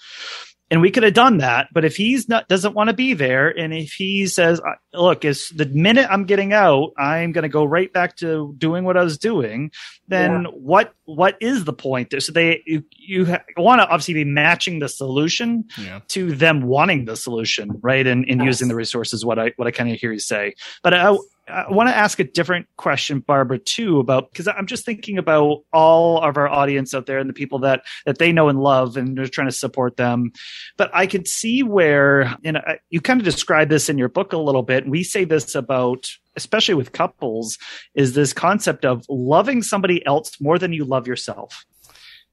and 0.70 0.82
we 0.82 0.92
could 0.92 1.04
have 1.04 1.14
done 1.14 1.38
that 1.38 1.68
but 1.74 1.86
if 1.86 1.96
he's 1.96 2.28
not 2.28 2.48
doesn't 2.48 2.74
want 2.74 2.90
to 2.90 2.94
be 2.94 3.14
there 3.14 3.48
and 3.48 3.74
if 3.74 3.94
he 3.94 4.28
says 4.28 4.62
look 4.94 5.26
is 5.26 5.50
the 5.56 5.66
minute 5.66 6.08
i'm 6.10 6.26
getting 6.26 6.54
out 6.54 6.92
i'm 6.98 7.32
going 7.32 7.44
to 7.44 7.50
go 7.50 7.64
right 7.64 7.92
back 7.94 8.16
to 8.16 8.54
doing 8.58 8.84
what 8.84 8.98
i 8.98 9.04
was 9.04 9.18
doing 9.18 9.72
then 10.08 10.44
yeah. 10.44 10.50
what 10.50 10.94
what 11.06 11.38
is 11.42 11.64
the 11.64 11.74
point 11.74 12.14
so 12.22 12.32
they 12.32 12.62
you, 12.66 12.84
you 12.92 13.26
ha- 13.26 13.44
want 13.56 13.80
to 13.80 13.88
obviously 13.88 14.14
be 14.14 14.26
matching 14.26 14.80
the 14.80 14.90
solution 14.90 15.66
yeah. 15.78 16.00
to 16.08 16.34
them 16.34 16.62
wanting 16.62 17.06
the 17.06 17.16
solution 17.16 17.72
right 17.82 18.08
and, 18.08 18.26
and 18.30 18.40
yes. 18.40 18.46
using 18.46 18.68
the 18.68 18.76
resources 18.76 19.26
what 19.26 19.40
i 19.40 19.52
what 19.56 19.68
i 19.68 19.72
kind 19.72 19.90
of 19.90 20.00
hear 20.00 20.12
you 20.12 20.20
say 20.20 20.54
but 20.84 20.94
i 20.94 21.16
I 21.48 21.72
want 21.72 21.90
to 21.90 21.96
ask 21.96 22.20
a 22.20 22.24
different 22.24 22.68
question, 22.78 23.20
Barbara, 23.20 23.60
too, 23.60 24.00
about 24.00 24.32
because 24.32 24.48
I'm 24.48 24.66
just 24.66 24.86
thinking 24.86 25.18
about 25.18 25.64
all 25.72 26.22
of 26.22 26.38
our 26.38 26.48
audience 26.48 26.94
out 26.94 27.06
there 27.06 27.20
and 27.20 27.30
the 27.30 27.34
people 27.34 27.60
that 27.60 27.84
that 28.06 28.18
they 28.18 28.32
know 28.32 28.50
and 28.50 28.60
love, 28.60 28.98
and 28.98 29.18
they're 29.18 29.28
trying 29.28 29.48
to 29.48 29.54
support 29.54 29.98
them. 29.98 30.32
But 30.78 30.92
I 30.94 31.08
could 31.08 31.28
see 31.28 31.64
where, 31.64 32.36
and 32.44 32.62
you 32.90 33.02
kind 33.02 33.20
of 33.20 33.26
describe 33.26 33.70
this 33.70 33.90
in 33.90 33.98
your 33.98 34.10
book 34.10 34.34
a 34.34 34.38
little 34.38 34.64
bit. 34.64 34.88
We 34.88 35.04
say 35.04 35.24
this 35.24 35.56
about, 35.56 36.10
especially 36.36 36.76
with 36.76 36.92
couples, 36.92 37.58
is 37.96 38.14
this 38.14 38.34
concept 38.34 38.86
of 38.86 39.06
loving 39.10 39.62
somebody 39.62 40.06
else 40.06 40.40
more 40.42 40.60
than 40.60 40.74
you 40.74 40.86
love 40.86 41.08
yourself 41.08 41.66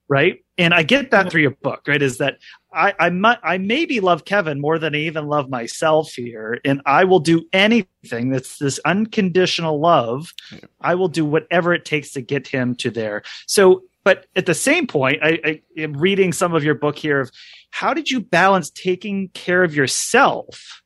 right? 0.07 0.43
And 0.57 0.73
I 0.73 0.83
get 0.83 1.11
that 1.11 1.31
through 1.31 1.41
your 1.41 1.51
book, 1.51 1.81
right? 1.87 2.01
Is 2.01 2.19
that 2.19 2.37
I 2.73 2.93
I, 2.99 3.09
might, 3.09 3.39
I 3.43 3.57
maybe 3.57 3.99
love 3.99 4.25
Keven 4.25 4.61
more 4.61 4.79
than 4.79 4.95
I 4.95 4.99
even 4.99 5.27
love 5.27 5.49
myself 5.49 6.13
here, 6.13 6.59
and 6.63 6.81
I 6.85 7.03
will 7.03 7.19
do 7.19 7.45
anything 7.51 8.29
that's 8.29 8.57
this 8.57 8.79
unconditional 8.85 9.79
love. 9.79 10.33
I 10.81 10.95
will 10.95 11.07
do 11.07 11.25
whatever 11.25 11.73
it 11.73 11.85
takes 11.85 12.11
to 12.11 12.21
get 12.21 12.47
him 12.47 12.75
to 12.75 12.91
there. 12.91 13.23
So, 13.47 13.83
but 14.03 14.27
at 14.35 14.45
the 14.45 14.53
same 14.53 14.87
point, 14.87 15.19
I, 15.23 15.39
I 15.43 15.61
am 15.77 15.93
reading 15.93 16.31
some 16.31 16.53
of 16.53 16.63
your 16.63 16.75
book 16.75 16.97
here 16.97 17.19
of 17.21 17.31
how 17.71 17.93
did 17.93 18.09
you 18.09 18.21
balance 18.21 18.69
taking 18.69 19.29
care 19.29 19.63
of 19.63 19.75
yourself 19.75 20.83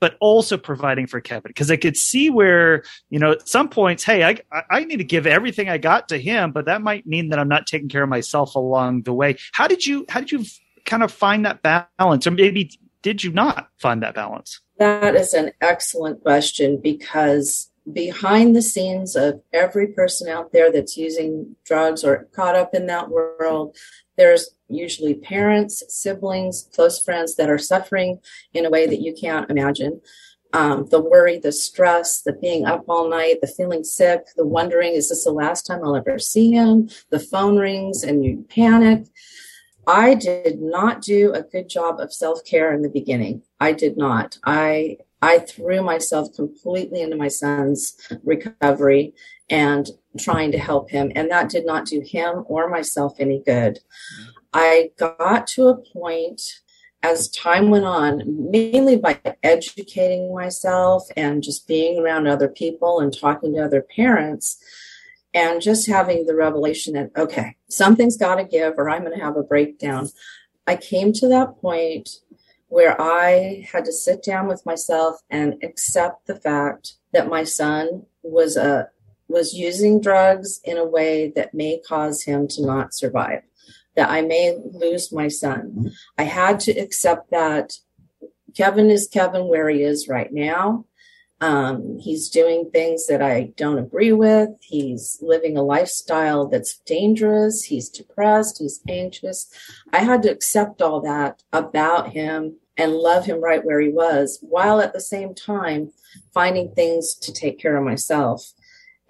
but 0.00 0.16
also 0.20 0.56
providing 0.56 1.06
for 1.06 1.20
Keven 1.20 1.50
because 1.50 1.70
I 1.70 1.76
could 1.76 1.96
see 1.96 2.30
where 2.30 2.82
you 3.10 3.18
know 3.18 3.32
at 3.32 3.48
some 3.48 3.68
points, 3.68 4.02
hey, 4.02 4.24
I 4.24 4.62
I 4.70 4.84
need 4.84 4.96
to 4.96 5.04
give 5.04 5.26
everything 5.26 5.68
I 5.68 5.78
got 5.78 6.08
to 6.08 6.18
him, 6.18 6.52
but 6.52 6.64
that 6.64 6.82
might 6.82 7.06
mean 7.06 7.28
that 7.28 7.38
I'm 7.38 7.48
not 7.48 7.66
taking 7.66 7.88
care 7.88 8.02
of 8.02 8.08
myself 8.08 8.54
along 8.54 9.02
the 9.02 9.12
way. 9.12 9.36
How 9.52 9.68
did 9.68 9.86
you 9.86 10.06
how 10.08 10.20
did 10.20 10.32
you 10.32 10.44
kind 10.86 11.02
of 11.02 11.12
find 11.12 11.44
that 11.44 11.62
balance, 11.62 12.26
or 12.26 12.32
maybe 12.32 12.70
did 13.02 13.22
you 13.22 13.32
not 13.32 13.68
find 13.78 14.02
that 14.02 14.14
balance? 14.14 14.60
That 14.78 15.14
is 15.14 15.34
an 15.34 15.52
excellent 15.60 16.22
question 16.22 16.80
because 16.82 17.70
behind 17.92 18.54
the 18.54 18.62
scenes 18.62 19.16
of 19.16 19.40
every 19.52 19.86
person 19.86 20.28
out 20.28 20.52
there 20.52 20.70
that's 20.70 20.96
using 20.96 21.56
drugs 21.64 22.04
or 22.04 22.28
caught 22.32 22.56
up 22.56 22.74
in 22.74 22.86
that 22.86 23.10
world, 23.10 23.76
there's 24.20 24.50
usually 24.68 25.14
parents, 25.14 25.82
siblings, 25.88 26.68
close 26.74 27.02
friends 27.02 27.36
that 27.36 27.48
are 27.48 27.56
suffering 27.56 28.20
in 28.52 28.66
a 28.66 28.70
way 28.70 28.86
that 28.86 29.00
you 29.00 29.14
can't 29.18 29.50
imagine. 29.50 30.02
Um, 30.52 30.86
the 30.90 31.00
worry, 31.00 31.38
the 31.38 31.52
stress, 31.52 32.20
the 32.20 32.34
being 32.34 32.66
up 32.66 32.84
all 32.86 33.08
night, 33.08 33.38
the 33.40 33.46
feeling 33.46 33.82
sick, 33.82 34.26
the 34.36 34.46
wondering, 34.46 34.92
is 34.92 35.08
this 35.08 35.24
the 35.24 35.30
last 35.30 35.64
time 35.64 35.80
I'll 35.82 35.96
ever 35.96 36.18
see 36.18 36.52
him? 36.52 36.90
The 37.08 37.18
phone 37.18 37.56
rings 37.56 38.02
and 38.02 38.22
you 38.22 38.44
panic. 38.50 39.06
I 39.86 40.12
did 40.16 40.60
not 40.60 41.00
do 41.00 41.32
a 41.32 41.42
good 41.42 41.70
job 41.70 41.98
of 41.98 42.12
self 42.12 42.44
care 42.44 42.74
in 42.74 42.82
the 42.82 42.90
beginning. 42.90 43.42
I 43.58 43.72
did 43.72 43.96
not. 43.96 44.38
I 44.44 44.98
I 45.22 45.38
threw 45.38 45.82
myself 45.82 46.34
completely 46.34 47.00
into 47.00 47.16
my 47.16 47.28
son's 47.28 47.96
recovery 48.22 49.14
and 49.50 49.88
trying 50.18 50.52
to 50.52 50.58
help 50.58 50.90
him, 50.90 51.12
and 51.14 51.30
that 51.30 51.50
did 51.50 51.66
not 51.66 51.84
do 51.84 52.00
him 52.00 52.44
or 52.46 52.68
myself 52.68 53.16
any 53.18 53.42
good. 53.44 53.80
I 54.52 54.90
got 54.96 55.46
to 55.48 55.68
a 55.68 55.76
point 55.76 56.40
as 57.02 57.28
time 57.30 57.70
went 57.70 57.84
on, 57.84 58.22
mainly 58.50 58.96
by 58.96 59.18
educating 59.42 60.34
myself 60.34 61.08
and 61.16 61.42
just 61.42 61.66
being 61.66 61.98
around 61.98 62.26
other 62.26 62.48
people 62.48 63.00
and 63.00 63.16
talking 63.16 63.54
to 63.54 63.64
other 63.64 63.82
parents, 63.82 64.62
and 65.32 65.62
just 65.62 65.86
having 65.86 66.26
the 66.26 66.34
revelation 66.34 66.94
that, 66.94 67.10
okay, 67.16 67.56
something's 67.68 68.16
got 68.16 68.36
to 68.36 68.44
give 68.44 68.74
or 68.76 68.90
I'm 68.90 69.04
going 69.04 69.16
to 69.16 69.24
have 69.24 69.36
a 69.36 69.42
breakdown. 69.42 70.10
I 70.66 70.76
came 70.76 71.12
to 71.14 71.28
that 71.28 71.56
point 71.60 72.08
where 72.68 73.00
I 73.00 73.66
had 73.72 73.84
to 73.86 73.92
sit 73.92 74.22
down 74.22 74.46
with 74.46 74.66
myself 74.66 75.20
and 75.30 75.54
accept 75.62 76.26
the 76.26 76.36
fact 76.36 76.94
that 77.12 77.28
my 77.28 77.44
son 77.44 78.06
was 78.22 78.56
a 78.56 78.88
was 79.30 79.54
using 79.54 80.00
drugs 80.00 80.60
in 80.64 80.76
a 80.76 80.84
way 80.84 81.32
that 81.36 81.54
may 81.54 81.80
cause 81.86 82.24
him 82.24 82.48
to 82.48 82.66
not 82.66 82.94
survive 82.94 83.42
that 83.96 84.10
I 84.10 84.22
may 84.22 84.56
lose 84.72 85.12
my 85.12 85.28
son. 85.28 85.92
I 86.16 86.22
had 86.24 86.60
to 86.60 86.72
accept 86.72 87.30
that 87.30 87.74
Keven 88.54 88.90
is 88.90 89.08
Keven 89.08 89.48
where 89.48 89.68
he 89.68 89.82
is 89.82 90.08
right 90.08 90.32
now. 90.32 90.84
Um, 91.42 91.98
he's 91.98 92.28
doing 92.28 92.70
things 92.70 93.06
that 93.06 93.22
I 93.22 93.52
don't 93.56 93.78
agree 93.78 94.12
with. 94.12 94.50
He's 94.60 95.18
living 95.22 95.56
a 95.56 95.62
lifestyle 95.62 96.46
that's 96.46 96.78
dangerous. 96.78 97.64
He's 97.64 97.88
depressed. 97.88 98.58
He's 98.58 98.80
anxious. 98.88 99.50
I 99.92 100.00
had 100.00 100.22
to 100.22 100.30
accept 100.30 100.82
all 100.82 101.00
that 101.00 101.42
about 101.52 102.10
him 102.10 102.56
and 102.76 102.92
love 102.92 103.24
him 103.24 103.42
right 103.42 103.64
where 103.64 103.80
he 103.80 103.88
was, 103.88 104.38
while 104.42 104.80
at 104.80 104.92
the 104.92 105.00
same 105.00 105.34
time 105.34 105.92
finding 106.32 106.74
things 106.74 107.14
to 107.14 107.32
take 107.32 107.58
care 107.58 107.76
of 107.76 107.84
myself. 107.84 108.52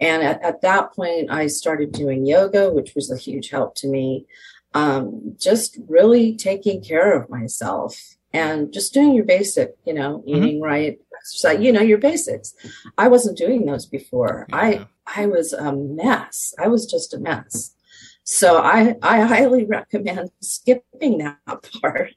And 0.01 0.23
at, 0.23 0.43
at 0.43 0.61
that 0.61 0.93
point, 0.93 1.31
I 1.31 1.47
started 1.47 1.93
doing 1.93 2.25
yoga, 2.25 2.73
which 2.73 2.95
was 2.95 3.09
a 3.11 3.17
huge 3.17 3.49
help 3.49 3.75
to 3.75 3.87
me 3.87 4.25
um, 4.73 5.35
just 5.37 5.77
really 5.87 6.35
taking 6.35 6.81
care 6.83 7.13
of 7.13 7.29
myself 7.29 8.15
and 8.33 8.71
just 8.71 8.93
doing 8.93 9.13
your 9.13 9.25
basic, 9.25 9.75
you 9.85 9.93
know, 9.93 10.19
mm-hmm. 10.19 10.29
eating 10.29 10.55
mm-hmm. 10.55 10.63
right, 10.63 10.99
exercise, 11.17 11.59
you 11.61 11.71
know, 11.71 11.81
your 11.81 11.97
basics. 11.97 12.53
I 12.97 13.07
wasn't 13.07 13.37
doing 13.37 13.65
those 13.65 13.85
before. 13.85 14.45
Yeah. 14.49 14.55
I 14.55 14.87
I 15.05 15.25
was 15.25 15.53
a 15.53 15.73
mess. 15.73 16.53
I 16.59 16.67
was 16.67 16.85
just 16.85 17.13
a 17.13 17.19
mess. 17.19 17.75
So 18.23 18.57
I 18.57 18.95
I 19.01 19.21
highly 19.21 19.65
recommend 19.77 20.31
skipping 20.41 21.17
that 21.19 21.37
part 21.81 22.13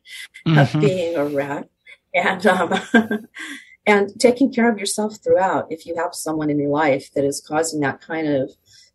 mm-hmm. 0.46 0.58
of 0.58 0.80
being 0.80 1.16
a 1.16 1.24
wreck 1.24 1.66
and 2.14 2.46
um, 2.46 2.72
and 3.86 4.18
taking 4.18 4.52
care 4.52 4.70
of 4.70 4.78
yourself 4.78 5.16
throughout. 5.22 5.66
If 5.70 5.86
you 5.86 5.96
have 5.96 6.14
someone 6.14 6.50
in 6.50 6.58
your 6.58 6.70
life 6.70 7.12
that 7.14 7.24
is 7.24 7.44
causing 7.46 7.80
that 7.80 8.00
kind 8.00 8.26
of 8.26 8.50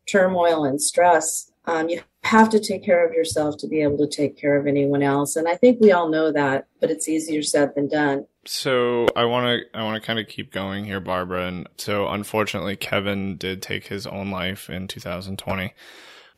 turmoil 0.07 0.65
and 0.65 0.81
stress, 0.81 1.51
um, 1.65 1.89
you 1.89 2.01
have 2.23 2.49
to 2.49 2.59
take 2.59 2.83
care 2.83 3.07
of 3.07 3.13
yourself 3.13 3.57
to 3.57 3.67
be 3.67 3.81
able 3.81 3.97
to 3.97 4.07
take 4.07 4.37
care 4.37 4.57
of 4.57 4.67
anyone 4.67 5.03
else. 5.03 5.35
And 5.35 5.47
I 5.47 5.55
think 5.55 5.79
we 5.79 5.91
all 5.91 6.09
know 6.09 6.31
that, 6.31 6.67
but 6.81 6.91
it's 6.91 7.07
easier 7.07 7.41
said 7.43 7.75
than 7.75 7.87
done. 7.87 8.25
So 8.45 9.07
I 9.15 9.25
want 9.25 9.45
to 9.45 9.77
I 9.77 9.83
want 9.83 10.01
to 10.01 10.05
kind 10.05 10.19
of 10.19 10.27
keep 10.27 10.51
going 10.51 10.85
here, 10.85 10.99
Barbara. 10.99 11.47
And 11.47 11.67
so 11.77 12.07
unfortunately, 12.07 12.75
Keven 12.75 13.37
did 13.37 13.61
take 13.61 13.87
his 13.87 14.07
own 14.07 14.31
life 14.31 14.69
in 14.69 14.87
2020. 14.87 15.73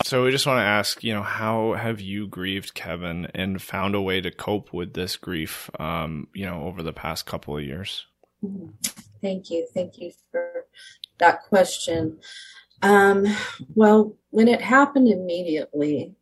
So 0.03 0.23
we 0.23 0.31
just 0.31 0.47
want 0.47 0.57
to 0.57 0.63
ask, 0.63 1.03
you 1.03 1.13
know, 1.13 1.21
how 1.21 1.73
have 1.73 2.01
you 2.01 2.27
grieved 2.27 2.73
Keven 2.73 3.27
and 3.35 3.61
found 3.61 3.93
a 3.93 4.01
way 4.01 4.19
to 4.19 4.31
cope 4.31 4.73
with 4.73 4.93
this 4.93 5.15
grief, 5.15 5.69
um, 5.79 6.27
you 6.33 6.45
know, 6.45 6.63
over 6.63 6.81
the 6.81 6.93
past 6.93 7.27
couple 7.27 7.55
of 7.55 7.63
years? 7.63 8.07
Thank 9.21 9.49
you, 9.49 9.67
thank 9.73 9.99
you 9.99 10.11
for 10.31 10.65
that 11.19 11.43
question. 11.43 12.19
Um, 12.81 13.27
well, 13.75 14.17
when 14.31 14.47
it 14.47 14.61
happened 14.61 15.07
immediately, 15.07 16.15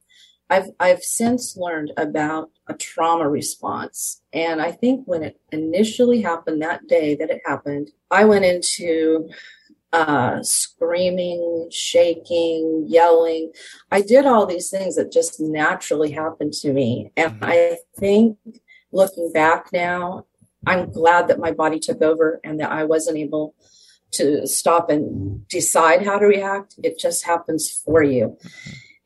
I've 0.50 0.72
I've 0.80 1.04
since 1.04 1.56
learned 1.56 1.92
about 1.96 2.50
a 2.68 2.74
trauma 2.74 3.30
response, 3.30 4.22
and 4.34 4.62
I 4.62 4.72
think 4.72 5.04
when 5.06 5.24
it 5.24 5.40
initially 5.52 6.22
happened 6.22 6.62
that 6.62 6.88
day 6.88 7.16
that 7.16 7.30
it 7.30 7.42
happened, 7.46 7.92
I 8.10 8.26
went 8.26 8.46
into 8.46 9.30
uh, 9.94 10.42
screaming, 10.42 11.70
shaking, 11.72 12.86
yelling. 12.88 13.52
I 13.92 14.02
did 14.02 14.26
all 14.26 14.46
these 14.46 14.70
things 14.70 14.96
that 14.96 15.12
just 15.12 15.40
naturally 15.40 16.12
happened 16.12 16.54
to 16.54 16.74
me, 16.74 17.12
and 17.16 17.34
mm-hmm. 17.34 17.44
I 17.44 17.78
think 17.98 18.38
looking 18.92 19.32
back 19.32 19.72
now, 19.72 20.26
I'm 20.66 20.92
glad 20.92 21.28
that 21.28 21.40
my 21.40 21.52
body 21.52 21.80
took 21.80 22.02
over 22.02 22.40
and 22.44 22.60
that 22.60 22.72
I 22.72 22.84
wasn't 22.84 23.18
able 23.18 23.56
to 24.12 24.48
stop 24.48 24.90
and 24.90 25.48
decide 25.48 26.06
how 26.06 26.18
to 26.18 26.26
react. 26.26 26.76
It 26.84 27.00
just 27.00 27.26
happens 27.26 27.70
for 27.86 28.04
you. 28.04 28.38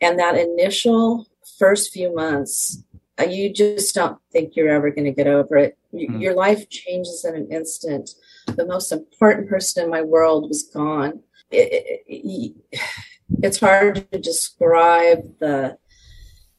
And 0.01 0.19
that 0.19 0.37
initial 0.37 1.27
first 1.59 1.91
few 1.91 2.13
months, 2.13 2.83
uh, 3.19 3.25
you 3.25 3.53
just 3.53 3.93
don't 3.93 4.17
think 4.31 4.55
you're 4.55 4.69
ever 4.69 4.89
going 4.89 5.05
to 5.05 5.11
get 5.11 5.27
over 5.27 5.57
it. 5.57 5.77
Mm-hmm. 5.93 6.19
Your 6.19 6.33
life 6.33 6.69
changes 6.69 7.23
in 7.25 7.35
an 7.35 7.51
instant. 7.51 8.09
The 8.47 8.65
most 8.65 8.91
important 8.91 9.49
person 9.49 9.83
in 9.83 9.89
my 9.89 10.01
world 10.01 10.47
was 10.47 10.63
gone. 10.63 11.21
It, 11.51 12.01
it, 12.07 12.55
it's 13.43 13.59
hard 13.59 14.11
to 14.11 14.19
describe 14.19 15.39
the 15.39 15.77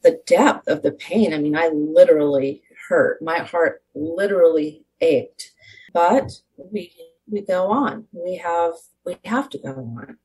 the 0.03 0.21
depth 0.27 0.67
of 0.67 0.83
the 0.83 0.91
pain. 0.91 1.33
I 1.33 1.39
mean, 1.39 1.57
I 1.57 1.69
literally 1.69 2.61
hurt. 2.87 3.21
My 3.23 3.39
heart 3.39 3.83
literally 3.95 4.84
ached. 5.01 5.51
But 5.93 6.31
we 6.57 6.93
we 7.27 7.41
go 7.41 7.71
on. 7.71 8.05
We 8.11 8.37
have 8.37 8.73
we 9.05 9.17
have 9.25 9.49
to 9.49 9.57
go 9.57 9.71
on. 9.71 10.17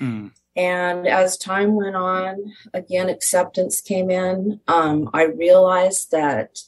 Mm. 0.00 0.32
And 0.56 1.06
as 1.06 1.38
time 1.38 1.74
went 1.74 1.96
on, 1.96 2.52
again, 2.74 3.08
acceptance 3.08 3.80
came 3.80 4.10
in. 4.10 4.60
Um, 4.68 5.08
I 5.14 5.24
realized 5.24 6.10
that 6.10 6.58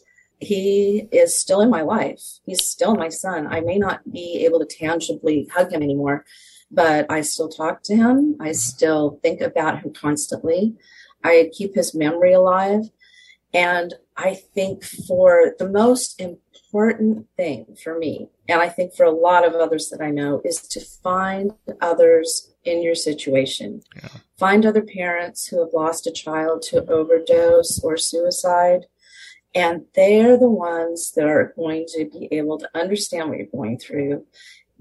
he 0.41 1.09
is 1.13 1.39
still 1.39 1.61
in 1.61 1.71
my 1.71 1.83
life. 1.83 2.23
He's 2.47 2.67
still 2.67 2.95
my 2.95 3.09
son. 3.09 3.47
I 3.47 3.61
may 3.61 3.79
not 3.79 4.11
be 4.11 4.45
able 4.45 4.61
to 4.61 4.67
tangibly 4.67 5.49
hug 5.55 5.73
him 5.73 5.83
anymore, 5.83 6.25
but 6.71 7.11
I 7.11 7.23
still 7.23 7.49
talk 7.49 7.83
to 7.85 7.97
him. 7.97 8.37
I 8.41 8.53
still 8.53 9.19
think 9.23 9.41
about 9.41 9.83
him 9.83 9.93
constantly. 9.93 10.75
I 11.23 11.51
keep 11.53 11.75
his 11.75 11.95
memory 11.95 12.33
alive. 12.33 12.91
And 13.53 13.95
I 14.17 14.35
think 14.35 14.85
for 14.85 15.55
the 15.59 15.69
most 15.69 16.21
important 16.21 16.44
thing 17.37 17.77
for 17.83 17.99
me, 17.99 18.29
and 18.49 18.61
I 18.61 18.69
think 18.69 18.95
for 18.95 19.05
a 19.05 19.11
lot 19.11 19.47
of 19.47 19.55
others 19.55 19.89
that 19.91 20.01
I 20.01 20.11
know, 20.11 20.41
is 20.45 20.61
to 20.69 20.81
find 20.81 21.53
others 21.81 22.53
in 22.65 22.83
your 22.83 22.95
situation. 22.95 23.83
Yeah. 23.97 24.09
Find 24.39 24.67
other 24.67 24.83
parents 24.83 25.47
who 25.47 25.61
have 25.61 25.73
lost 25.73 26.07
a 26.07 26.13
child 26.13 26.63
to 26.71 26.85
overdose 26.87 27.79
or 27.85 27.97
suicide. 27.97 28.87
And 29.55 29.85
they're 29.95 30.37
the 30.37 30.51
ones 30.51 31.13
that 31.13 31.27
are 31.27 31.53
going 31.55 31.87
to 31.91 32.11
be 32.11 32.29
able 32.33 32.59
to 32.59 32.69
understand 32.75 33.29
what 33.29 33.39
you're 33.39 33.47
going 33.47 33.79
through, 33.79 34.27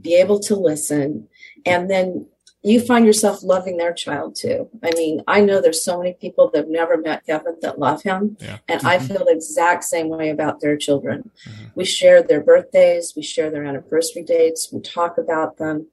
be 0.01 0.15
able 0.15 0.39
to 0.39 0.55
listen, 0.55 1.27
and 1.63 1.91
then 1.91 2.25
you 2.63 2.79
find 2.79 3.05
yourself 3.05 3.43
loving 3.43 3.77
their 3.77 3.93
child 3.93 4.35
too. 4.35 4.69
I 4.81 4.91
mean, 4.95 5.21
I 5.27 5.41
know 5.41 5.61
there's 5.61 5.83
so 5.83 5.97
many 5.97 6.13
people 6.13 6.49
that 6.49 6.59
have 6.59 6.69
never 6.69 6.97
met 6.97 7.25
Keven 7.25 7.57
that 7.61 7.77
love 7.77 8.03
him. 8.03 8.37
Yeah. 8.39 8.59
And 8.69 8.79
mm-hmm. 8.79 8.87
I 8.87 8.99
feel 8.99 9.25
the 9.25 9.33
exact 9.33 9.83
same 9.83 10.07
way 10.07 10.29
about 10.29 10.61
their 10.61 10.77
children. 10.77 11.29
Mm-hmm. 11.47 11.65
We 11.75 11.83
share 11.83 12.23
their 12.23 12.41
birthdays, 12.41 13.13
we 13.15 13.21
share 13.21 13.51
their 13.51 13.65
anniversary 13.65 14.23
dates, 14.23 14.69
we 14.71 14.79
talk 14.79 15.17
about 15.17 15.57
them. 15.57 15.87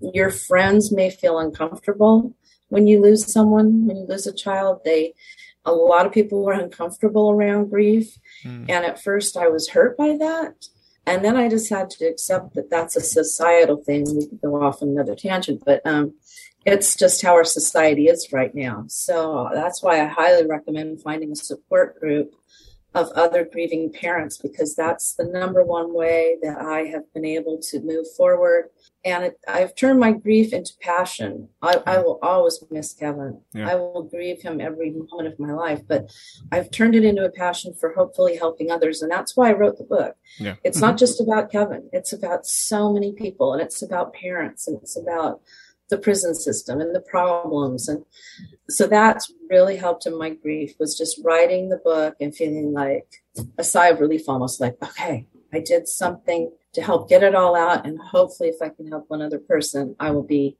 Your 0.00 0.30
friends 0.30 0.92
may 0.92 1.10
feel 1.10 1.38
uncomfortable 1.38 2.34
when 2.68 2.86
you 2.86 3.00
lose 3.00 3.32
someone, 3.32 3.86
when 3.86 3.96
you 3.96 4.06
lose 4.06 4.26
a 4.26 4.32
child. 4.32 4.82
They 4.84 5.14
a 5.64 5.72
lot 5.72 6.06
of 6.06 6.12
people 6.12 6.42
were 6.42 6.52
uncomfortable 6.52 7.30
around 7.30 7.70
grief. 7.70 8.18
Mm. 8.44 8.68
And 8.68 8.84
at 8.84 9.02
first 9.02 9.36
I 9.36 9.48
was 9.48 9.70
hurt 9.70 9.96
by 9.96 10.16
that. 10.18 10.66
And 11.06 11.24
then 11.24 11.36
I 11.36 11.48
just 11.48 11.70
had 11.70 11.90
to 11.90 12.04
accept 12.06 12.54
that 12.54 12.70
that's 12.70 12.96
a 12.96 13.00
societal 13.00 13.76
thing. 13.76 14.04
We 14.04 14.26
could 14.26 14.40
go 14.40 14.62
off 14.62 14.82
on 14.82 14.90
another 14.90 15.16
tangent, 15.16 15.62
but 15.64 15.80
um, 15.84 16.14
it's 16.64 16.94
just 16.94 17.22
how 17.22 17.32
our 17.34 17.44
society 17.44 18.06
is 18.06 18.32
right 18.32 18.54
now. 18.54 18.84
So 18.88 19.48
that's 19.52 19.82
why 19.82 20.02
I 20.02 20.06
highly 20.06 20.46
recommend 20.46 21.02
finding 21.02 21.32
a 21.32 21.36
support 21.36 21.98
group 21.98 22.34
of 22.94 23.08
other 23.14 23.48
grieving 23.50 23.92
parents 23.92 24.36
because 24.36 24.74
that's 24.74 25.14
the 25.14 25.24
number 25.24 25.64
one 25.64 25.94
way 25.94 26.36
that 26.42 26.60
I 26.60 26.80
have 26.86 27.12
been 27.14 27.24
able 27.24 27.58
to 27.70 27.80
move 27.80 28.06
forward. 28.16 28.70
And 29.04 29.24
it, 29.24 29.38
I've 29.46 29.76
turned 29.76 30.00
my 30.00 30.12
grief 30.12 30.52
into 30.52 30.72
passion. 30.80 31.48
I, 31.62 31.80
I 31.86 31.98
will 31.98 32.18
always 32.20 32.62
miss 32.70 32.92
Keven. 32.92 33.40
Yeah. 33.54 33.70
I 33.70 33.74
will 33.76 34.02
grieve 34.02 34.42
him 34.42 34.60
every 34.60 34.90
moment 34.90 35.32
of 35.32 35.38
my 35.38 35.52
life, 35.52 35.82
but 35.86 36.12
I've 36.50 36.70
turned 36.70 36.96
it 36.96 37.04
into 37.04 37.24
a 37.24 37.30
passion 37.30 37.74
for 37.78 37.94
hopefully 37.94 38.36
helping 38.36 38.70
others. 38.70 39.02
And 39.02 39.10
that's 39.10 39.36
why 39.36 39.50
I 39.50 39.54
wrote 39.54 39.78
the 39.78 39.84
book. 39.84 40.16
Yeah. 40.38 40.56
It's 40.64 40.78
mm-hmm. 40.78 40.88
not 40.88 40.98
just 40.98 41.20
about 41.20 41.50
Keven, 41.50 41.88
it's 41.92 42.12
about 42.12 42.44
so 42.44 42.92
many 42.92 43.12
people, 43.12 43.52
and 43.52 43.62
it's 43.62 43.82
about 43.82 44.14
parents, 44.14 44.66
and 44.66 44.78
it's 44.82 44.96
about 44.96 45.40
the 45.90 45.98
prison 45.98 46.34
system 46.34 46.80
and 46.80 46.94
the 46.94 47.00
problems 47.00 47.88
and 47.88 48.04
so 48.68 48.86
that's 48.86 49.32
really 49.48 49.76
helped 49.76 50.06
in 50.06 50.18
my 50.18 50.30
grief 50.30 50.74
was 50.78 50.96
just 50.96 51.20
writing 51.24 51.68
the 51.68 51.76
book 51.78 52.14
and 52.20 52.34
feeling 52.34 52.72
like 52.72 53.06
a 53.58 53.64
sigh 53.64 53.88
of 53.88 54.00
relief 54.00 54.28
almost 54.28 54.60
like 54.60 54.76
okay 54.82 55.26
i 55.52 55.60
did 55.60 55.86
something 55.86 56.50
to 56.72 56.80
help 56.80 57.08
get 57.08 57.22
it 57.22 57.34
all 57.34 57.56
out 57.56 57.86
and 57.86 57.98
hopefully 58.00 58.48
if 58.48 58.62
i 58.62 58.68
can 58.68 58.86
help 58.86 59.04
one 59.08 59.20
other 59.22 59.38
person 59.38 59.94
i 60.00 60.10
will 60.10 60.22
be 60.22 60.56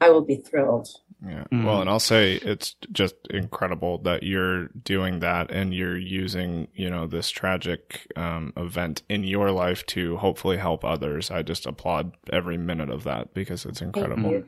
i 0.00 0.10
will 0.10 0.24
be 0.24 0.36
thrilled 0.36 0.88
yeah. 1.26 1.44
Mm. 1.52 1.64
Well, 1.64 1.80
and 1.80 1.90
I'll 1.90 2.00
say 2.00 2.34
it's 2.36 2.76
just 2.92 3.14
incredible 3.28 3.98
that 3.98 4.22
you're 4.22 4.68
doing 4.68 5.20
that 5.20 5.50
and 5.50 5.74
you're 5.74 5.98
using, 5.98 6.68
you 6.74 6.88
know, 6.88 7.06
this 7.06 7.30
tragic 7.30 8.10
um, 8.16 8.52
event 8.56 9.02
in 9.08 9.24
your 9.24 9.50
life 9.50 9.84
to 9.86 10.16
hopefully 10.16 10.56
help 10.56 10.84
others. 10.84 11.30
I 11.30 11.42
just 11.42 11.66
applaud 11.66 12.16
every 12.32 12.56
minute 12.56 12.90
of 12.90 13.04
that 13.04 13.34
because 13.34 13.66
it's 13.66 13.82
incredible. 13.82 14.44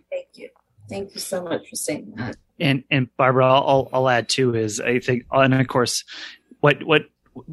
Thank 0.93 1.15
you. 1.15 1.21
So 1.21 1.43
much 1.43 1.69
for 1.69 1.77
saying 1.77 2.13
that. 2.17 2.37
And 2.61 2.85
and 2.91 3.09
Barbara, 3.17 3.47
I'll 3.47 3.89
I'll 3.93 4.09
add 4.09 4.29
too 4.29 4.55
is 4.55 4.79
I 4.79 4.99
think 4.99 5.25
and 5.33 5.55
of 5.55 5.67
course 5.69 6.05
what 6.61 6.83
what 6.85 7.07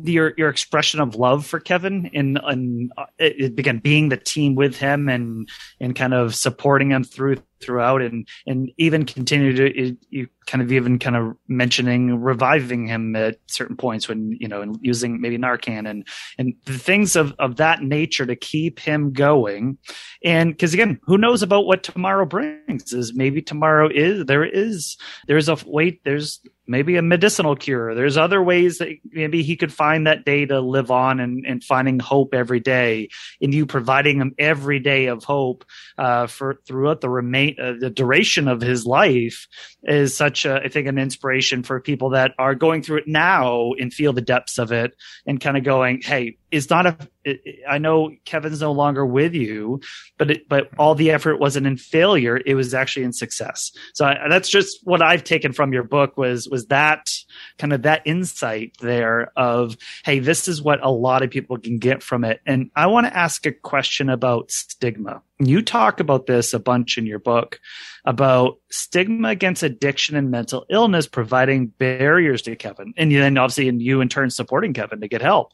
your 0.03 0.33
your 0.37 0.49
expression 0.49 0.99
of 0.99 1.15
love 1.15 1.45
for 1.45 1.59
Keven 1.59 2.09
and 2.13 2.39
and 2.43 2.91
uh, 2.97 3.05
it, 3.17 3.57
again 3.57 3.79
being 3.79 4.09
the 4.09 4.17
team 4.17 4.55
with 4.55 4.77
him 4.77 5.07
and 5.07 5.49
and 5.79 5.95
kind 5.95 6.13
of 6.13 6.35
supporting 6.35 6.91
him 6.91 7.03
through 7.03 7.37
throughout 7.61 8.01
and 8.01 8.27
and 8.47 8.71
even 8.77 9.05
continue 9.05 9.55
to 9.55 9.97
you 10.09 10.27
kind 10.47 10.61
of 10.63 10.71
even 10.71 10.97
kind 10.97 11.15
of 11.15 11.35
mentioning 11.47 12.19
reviving 12.19 12.87
him 12.87 13.15
at 13.15 13.37
certain 13.47 13.77
points 13.77 14.07
when 14.07 14.35
you 14.39 14.47
know 14.47 14.61
and 14.61 14.77
using 14.81 15.21
maybe 15.21 15.37
narcan 15.37 15.87
and 15.87 16.07
and 16.37 16.53
things 16.65 17.15
of 17.15 17.33
of 17.37 17.57
that 17.57 17.83
nature 17.83 18.25
to 18.25 18.35
keep 18.35 18.79
him 18.79 19.13
going. 19.13 19.77
And 20.23 20.51
because 20.51 20.73
again 20.73 20.99
who 21.03 21.17
knows 21.17 21.43
about 21.43 21.65
what 21.65 21.83
tomorrow 21.83 22.25
brings 22.25 22.93
is 22.93 23.13
maybe 23.13 23.41
tomorrow 23.41 23.89
is 23.93 24.25
there 24.25 24.43
is 24.43 24.97
there's 25.27 25.49
a 25.49 25.57
wait 25.65 26.03
there's 26.03 26.41
maybe 26.69 26.97
a 26.97 27.01
medicinal 27.01 27.55
cure. 27.55 27.95
There's 27.95 28.15
other 28.15 28.41
ways 28.43 28.77
that 28.77 28.89
maybe 29.11 29.41
he 29.41 29.57
could 29.57 29.73
find 29.73 30.05
that 30.05 30.23
day 30.23 30.45
to 30.45 30.61
live 30.61 30.91
on 30.91 31.19
and 31.19 31.45
and 31.45 31.63
finding 31.63 31.99
hope 31.99 32.33
every 32.33 32.59
day. 32.59 33.09
And 33.41 33.53
you 33.53 33.65
providing 33.65 34.21
him 34.21 34.35
every 34.37 34.79
day 34.79 35.07
of 35.07 35.23
hope 35.23 35.65
uh, 35.97 36.27
for 36.27 36.59
throughout 36.67 37.01
the 37.01 37.09
uh, 37.57 37.73
the 37.79 37.89
duration 37.89 38.47
of 38.47 38.61
his 38.61 38.85
life 38.85 39.47
is 39.83 40.17
such 40.17 40.45
a, 40.45 40.61
I 40.63 40.67
think, 40.67 40.87
an 40.87 40.97
inspiration 40.97 41.63
for 41.63 41.79
people 41.79 42.09
that 42.11 42.33
are 42.37 42.55
going 42.55 42.81
through 42.81 42.99
it 42.99 43.07
now 43.07 43.71
and 43.79 43.93
feel 43.93 44.13
the 44.13 44.21
depths 44.21 44.57
of 44.57 44.71
it 44.71 44.95
and 45.25 45.39
kind 45.39 45.57
of 45.57 45.63
going, 45.63 46.01
Hey, 46.01 46.38
it's 46.51 46.69
not 46.69 46.85
a, 46.85 46.97
it, 47.23 47.41
I 47.67 47.77
know 47.77 48.11
Keven's 48.25 48.61
no 48.61 48.71
longer 48.71 49.05
with 49.05 49.33
you, 49.33 49.81
but 50.17 50.31
it, 50.31 50.49
but 50.49 50.69
all 50.77 50.95
the 50.95 51.11
effort 51.11 51.39
wasn't 51.39 51.67
in 51.67 51.77
failure. 51.77 52.39
It 52.45 52.55
was 52.55 52.73
actually 52.73 53.03
in 53.03 53.13
success. 53.13 53.71
So 53.93 54.05
I, 54.05 54.27
that's 54.29 54.49
just 54.49 54.79
what 54.83 55.01
I've 55.01 55.23
taken 55.23 55.53
from 55.53 55.73
your 55.73 55.83
book 55.83 56.17
was, 56.17 56.47
was 56.47 56.67
that 56.67 57.09
kind 57.57 57.73
of 57.73 57.83
that 57.83 58.01
insight 58.05 58.75
there 58.81 59.31
of, 59.35 59.77
Hey, 60.03 60.19
this 60.19 60.47
is 60.47 60.61
what 60.61 60.83
a 60.83 60.91
lot 60.91 61.23
of 61.23 61.29
people 61.29 61.57
can 61.57 61.77
get 61.77 62.01
from 62.03 62.23
it. 62.23 62.41
And 62.45 62.71
I 62.75 62.87
want 62.87 63.07
to 63.07 63.15
ask 63.15 63.45
a 63.45 63.51
question 63.51 64.09
about 64.09 64.51
stigma. 64.51 65.21
You 65.39 65.61
talk 65.61 65.99
about 65.99 66.25
this 66.25 66.53
a 66.53 66.59
bunch 66.59 66.97
in 66.97 67.05
your 67.05 67.19
book 67.19 67.59
about 68.05 68.59
stigma 68.69 69.29
against 69.29 69.63
addiction 69.63 70.15
and 70.15 70.31
mental 70.31 70.65
illness 70.69 71.07
providing 71.07 71.67
barriers 71.67 72.41
to 72.43 72.55
Keven. 72.55 72.93
And 72.97 73.11
then 73.11 73.37
obviously, 73.37 73.69
and 73.69 73.81
you 73.81 74.01
in 74.01 74.09
turn 74.09 74.29
supporting 74.29 74.73
Keven 74.73 75.01
to 75.01 75.07
get 75.07 75.21
help. 75.21 75.53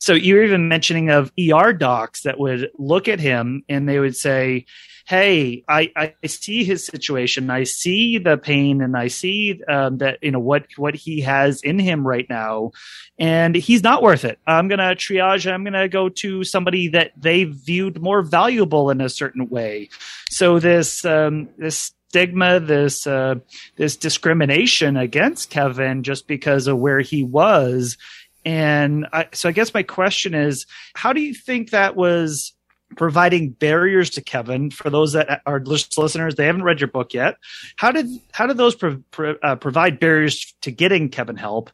So 0.00 0.12
you're 0.12 0.44
even 0.44 0.68
mentioning 0.68 1.10
of 1.10 1.32
ER 1.38 1.72
docs 1.72 2.22
that 2.22 2.38
would 2.38 2.70
look 2.78 3.08
at 3.08 3.20
him 3.20 3.62
and 3.68 3.88
they 3.88 3.98
would 3.98 4.16
say, 4.16 4.66
hey, 5.06 5.62
I, 5.68 5.92
I 5.94 6.26
see 6.26 6.64
his 6.64 6.86
situation, 6.86 7.50
I 7.50 7.64
see 7.64 8.18
the 8.18 8.38
pain, 8.38 8.80
and 8.80 8.96
I 8.96 9.08
see 9.08 9.62
um, 9.68 9.98
that 9.98 10.18
you 10.22 10.30
know 10.30 10.40
what 10.40 10.66
what 10.76 10.94
he 10.94 11.20
has 11.20 11.62
in 11.62 11.78
him 11.78 12.06
right 12.06 12.26
now, 12.28 12.72
and 13.18 13.54
he's 13.54 13.82
not 13.82 14.02
worth 14.02 14.24
it. 14.24 14.38
I'm 14.46 14.68
gonna 14.68 14.94
triage. 14.94 15.50
I'm 15.50 15.64
gonna 15.64 15.88
go 15.88 16.08
to 16.08 16.44
somebody 16.44 16.88
that 16.88 17.12
they 17.16 17.44
viewed 17.44 18.00
more 18.00 18.22
valuable 18.22 18.90
in 18.90 19.00
a 19.00 19.08
certain 19.08 19.48
way. 19.48 19.90
So 20.30 20.58
this 20.58 21.04
um, 21.04 21.48
this 21.58 21.92
stigma, 22.08 22.60
this 22.60 23.06
uh, 23.06 23.34
this 23.76 23.96
discrimination 23.96 24.96
against 24.96 25.50
Keven 25.50 26.02
just 26.02 26.26
because 26.26 26.66
of 26.66 26.78
where 26.78 27.00
he 27.00 27.24
was. 27.24 27.98
And 28.46 29.06
I, 29.12 29.28
so 29.32 29.48
I 29.48 29.52
guess 29.52 29.72
my 29.72 29.82
question 29.82 30.34
is, 30.34 30.66
how 30.94 31.12
do 31.12 31.20
you 31.20 31.34
think 31.34 31.70
that 31.70 31.96
was 31.96 32.52
providing 32.96 33.50
barriers 33.50 34.10
to 34.10 34.20
Keven 34.22 34.70
for 34.70 34.90
those 34.90 35.12
that 35.12 35.42
are 35.46 35.60
listeners? 35.60 36.34
They 36.34 36.46
haven't 36.46 36.64
read 36.64 36.80
your 36.80 36.88
book 36.88 37.14
yet. 37.14 37.36
How 37.76 37.92
did 37.92 38.06
how 38.32 38.46
did 38.46 38.56
those 38.56 38.74
pro, 38.74 38.96
pro, 39.10 39.34
uh, 39.42 39.56
provide 39.56 39.98
barriers 39.98 40.54
to 40.62 40.70
getting 40.70 41.08
Keven 41.08 41.36
help? 41.36 41.70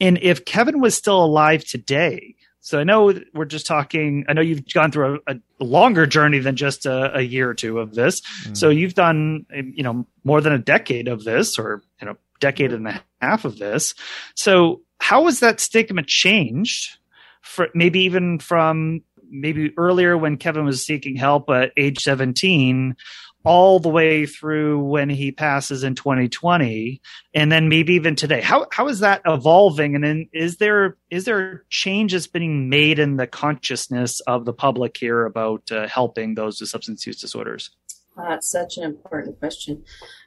And 0.00 0.18
if 0.20 0.44
Keven 0.44 0.80
was 0.80 0.94
still 0.94 1.24
alive 1.24 1.64
today, 1.64 2.34
so 2.62 2.78
I 2.78 2.84
know 2.84 3.12
we're 3.34 3.44
just 3.44 3.66
talking. 3.66 4.24
I 4.28 4.34
know 4.34 4.40
you've 4.40 4.72
gone 4.72 4.92
through 4.92 5.20
a, 5.26 5.34
a 5.60 5.64
longer 5.64 6.06
journey 6.06 6.38
than 6.38 6.54
just 6.54 6.86
a, 6.86 7.18
a, 7.18 7.20
year 7.20 7.50
or 7.50 7.54
two 7.54 7.80
of 7.80 7.94
this. 7.94 8.20
Mm. 8.44 8.56
So 8.56 8.68
you've 8.68 8.94
done, 8.94 9.46
you 9.50 9.82
know, 9.82 10.06
more 10.22 10.40
than 10.40 10.52
a 10.52 10.58
decade 10.58 11.08
of 11.08 11.24
this, 11.24 11.58
or 11.58 11.82
you 12.00 12.06
know, 12.06 12.16
decade 12.38 12.72
and 12.72 12.86
a 12.86 13.02
half 13.20 13.44
of 13.44 13.58
this. 13.58 13.94
So 14.36 14.82
how 15.00 15.24
has 15.26 15.40
that 15.40 15.58
stigma 15.58 16.04
changed? 16.04 16.98
For 17.40 17.68
maybe 17.74 18.00
even 18.02 18.38
from 18.38 19.02
maybe 19.32 19.72
earlier 19.76 20.16
when 20.16 20.36
Keven 20.36 20.64
was 20.64 20.84
seeking 20.84 21.16
help 21.16 21.50
at 21.50 21.72
age 21.76 22.02
seventeen, 22.02 22.96
all 23.44 23.80
the 23.80 23.88
way 23.88 24.26
through 24.26 24.82
when 24.84 25.10
he 25.10 25.32
passes 25.32 25.82
in 25.82 25.94
2020 25.94 27.00
and 27.34 27.50
then 27.50 27.68
maybe 27.68 27.94
even 27.94 28.14
today. 28.14 28.40
How 28.40 28.66
how 28.70 28.88
is 28.88 29.00
that 29.00 29.22
evolving? 29.26 29.94
And 29.94 30.04
then 30.04 30.28
is 30.32 30.58
there 30.58 30.96
is 31.10 31.24
there 31.24 31.64
changes 31.68 32.26
being 32.26 32.68
made 32.68 32.98
in 32.98 33.16
the 33.16 33.26
consciousness 33.26 34.20
of 34.20 34.44
the 34.44 34.52
public 34.52 34.96
here 34.96 35.24
about 35.24 35.70
uh, 35.72 35.88
helping 35.88 36.34
those 36.34 36.60
with 36.60 36.70
substance 36.70 37.06
use 37.06 37.20
disorders? 37.20 37.70
That's 38.16 38.50
such 38.50 38.76
an 38.76 38.84
important 38.84 39.38
question. 39.38 39.84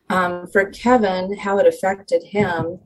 Um, 0.10 0.48
for 0.48 0.70
keven 0.70 1.36
how 1.38 1.58
it 1.58 1.66
affected 1.66 2.22
him 2.24 2.80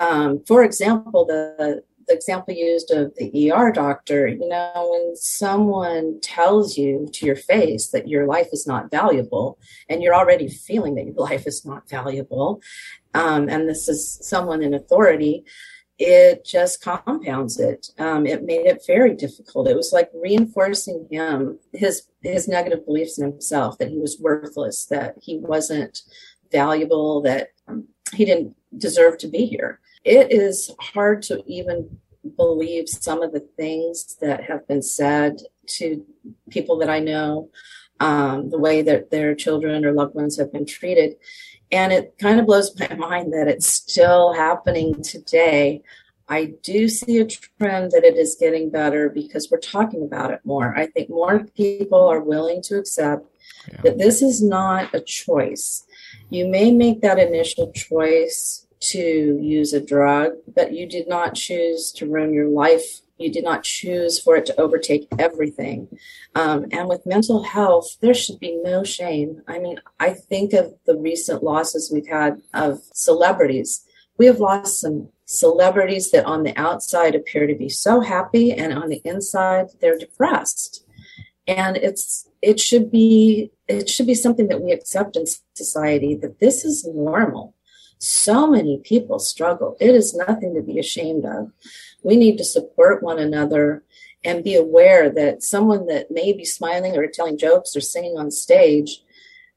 um, 0.00 0.42
for 0.46 0.64
example 0.64 1.24
the 1.26 1.84
the 2.08 2.14
example 2.14 2.54
used 2.54 2.90
of 2.90 3.14
the 3.16 3.52
ER 3.52 3.70
doctor, 3.70 4.26
you 4.26 4.48
know, 4.48 4.88
when 4.90 5.14
someone 5.16 6.20
tells 6.20 6.76
you 6.76 7.08
to 7.12 7.26
your 7.26 7.36
face 7.36 7.88
that 7.88 8.08
your 8.08 8.26
life 8.26 8.48
is 8.52 8.66
not 8.66 8.90
valuable 8.90 9.58
and 9.88 10.02
you're 10.02 10.14
already 10.14 10.48
feeling 10.48 10.94
that 10.96 11.06
your 11.06 11.14
life 11.30 11.46
is 11.46 11.64
not 11.64 11.88
valuable, 11.88 12.60
um, 13.14 13.48
and 13.48 13.68
this 13.68 13.88
is 13.88 14.18
someone 14.22 14.62
in 14.62 14.74
authority, 14.74 15.44
it 15.98 16.44
just 16.44 16.80
compounds 16.80 17.58
it. 17.58 17.88
Um, 17.98 18.24
it 18.24 18.44
made 18.44 18.66
it 18.66 18.84
very 18.86 19.14
difficult. 19.14 19.68
It 19.68 19.76
was 19.76 19.92
like 19.92 20.10
reinforcing 20.14 21.08
him 21.10 21.58
his 21.72 22.08
his 22.22 22.46
negative 22.46 22.84
beliefs 22.86 23.18
in 23.18 23.28
himself 23.30 23.78
that 23.78 23.88
he 23.88 23.98
was 23.98 24.20
worthless, 24.20 24.86
that 24.86 25.16
he 25.20 25.38
wasn't 25.38 26.02
valuable, 26.52 27.20
that 27.22 27.48
um, 27.66 27.88
he 28.14 28.24
didn't 28.24 28.54
deserve 28.76 29.18
to 29.18 29.28
be 29.28 29.46
here 29.46 29.80
it 30.08 30.32
is 30.32 30.70
hard 30.80 31.22
to 31.22 31.42
even 31.46 31.98
believe 32.36 32.88
some 32.88 33.22
of 33.22 33.32
the 33.32 33.46
things 33.56 34.16
that 34.20 34.44
have 34.44 34.66
been 34.66 34.82
said 34.82 35.38
to 35.66 36.04
people 36.50 36.78
that 36.78 36.88
I 36.88 36.98
know, 36.98 37.50
um, 38.00 38.50
the 38.50 38.58
way 38.58 38.82
that 38.82 39.10
their 39.10 39.34
children 39.34 39.84
or 39.84 39.92
loved 39.92 40.14
ones 40.14 40.38
have 40.38 40.52
been 40.52 40.66
treated. 40.66 41.16
And 41.70 41.92
it 41.92 42.14
kind 42.18 42.40
of 42.40 42.46
blows 42.46 42.78
my 42.78 42.94
mind 42.96 43.32
that 43.34 43.48
it's 43.48 43.66
still 43.66 44.32
happening 44.32 45.02
today. 45.02 45.82
I 46.30 46.54
do 46.62 46.88
see 46.88 47.18
a 47.18 47.26
trend 47.26 47.92
that 47.92 48.04
it 48.04 48.16
is 48.16 48.36
getting 48.38 48.70
better 48.70 49.10
because 49.10 49.50
we're 49.50 49.58
talking 49.58 50.02
about 50.04 50.30
it 50.30 50.40
more. 50.44 50.76
I 50.76 50.86
think 50.86 51.10
more 51.10 51.44
people 51.56 52.06
are 52.06 52.20
willing 52.20 52.62
to 52.62 52.78
accept 52.78 53.26
yeah. 53.70 53.80
that 53.82 53.98
this 53.98 54.22
is 54.22 54.42
not 54.42 54.94
a 54.94 55.00
choice. 55.00 55.84
You 56.30 56.46
may 56.48 56.70
make 56.70 57.00
that 57.00 57.18
initial 57.18 57.72
choice 57.72 58.66
to 58.80 59.38
use 59.40 59.72
a 59.72 59.80
drug, 59.80 60.32
but 60.54 60.72
you 60.72 60.88
did 60.88 61.08
not 61.08 61.34
choose 61.34 61.92
to 61.92 62.06
ruin 62.06 62.32
your 62.32 62.48
life. 62.48 63.00
You 63.18 63.32
did 63.32 63.44
not 63.44 63.64
choose 63.64 64.20
for 64.20 64.36
it 64.36 64.46
to 64.46 64.60
overtake 64.60 65.08
everything. 65.18 65.88
Um, 66.34 66.66
and 66.70 66.88
with 66.88 67.06
mental 67.06 67.42
health, 67.42 67.96
there 68.00 68.14
should 68.14 68.38
be 68.38 68.60
no 68.62 68.84
shame. 68.84 69.42
I 69.48 69.58
mean, 69.58 69.80
I 69.98 70.10
think 70.10 70.52
of 70.52 70.74
the 70.86 70.96
recent 70.96 71.42
losses 71.42 71.90
we've 71.92 72.06
had 72.06 72.40
of 72.54 72.80
celebrities. 72.94 73.84
We 74.18 74.26
have 74.26 74.38
lost 74.38 74.80
some 74.80 75.08
celebrities 75.24 76.10
that 76.12 76.24
on 76.26 76.44
the 76.44 76.56
outside 76.56 77.14
appear 77.14 77.46
to 77.46 77.54
be 77.54 77.68
so 77.68 78.00
happy, 78.00 78.52
and 78.52 78.72
on 78.72 78.88
the 78.88 79.02
inside, 79.04 79.68
they're 79.80 79.98
depressed. 79.98 80.84
And 81.46 81.76
it's 81.76 82.28
it 82.40 82.60
should 82.60 82.90
be 82.90 83.50
it 83.66 83.88
should 83.90 84.06
be 84.06 84.14
something 84.14 84.48
that 84.48 84.62
we 84.62 84.72
accept 84.72 85.16
in 85.16 85.24
society 85.54 86.14
that 86.16 86.38
this 86.38 86.64
is 86.64 86.86
normal 86.86 87.54
so 87.98 88.46
many 88.46 88.78
people 88.78 89.18
struggle. 89.18 89.76
It 89.80 89.94
is 89.94 90.14
nothing 90.14 90.54
to 90.54 90.62
be 90.62 90.78
ashamed 90.78 91.24
of. 91.24 91.50
We 92.02 92.16
need 92.16 92.38
to 92.38 92.44
support 92.44 93.02
one 93.02 93.18
another 93.18 93.82
and 94.24 94.44
be 94.44 94.54
aware 94.54 95.10
that 95.10 95.42
someone 95.42 95.86
that 95.86 96.10
may 96.10 96.32
be 96.32 96.44
smiling 96.44 96.96
or 96.96 97.06
telling 97.06 97.38
jokes 97.38 97.76
or 97.76 97.80
singing 97.80 98.16
on 98.16 98.30
stage, 98.30 99.02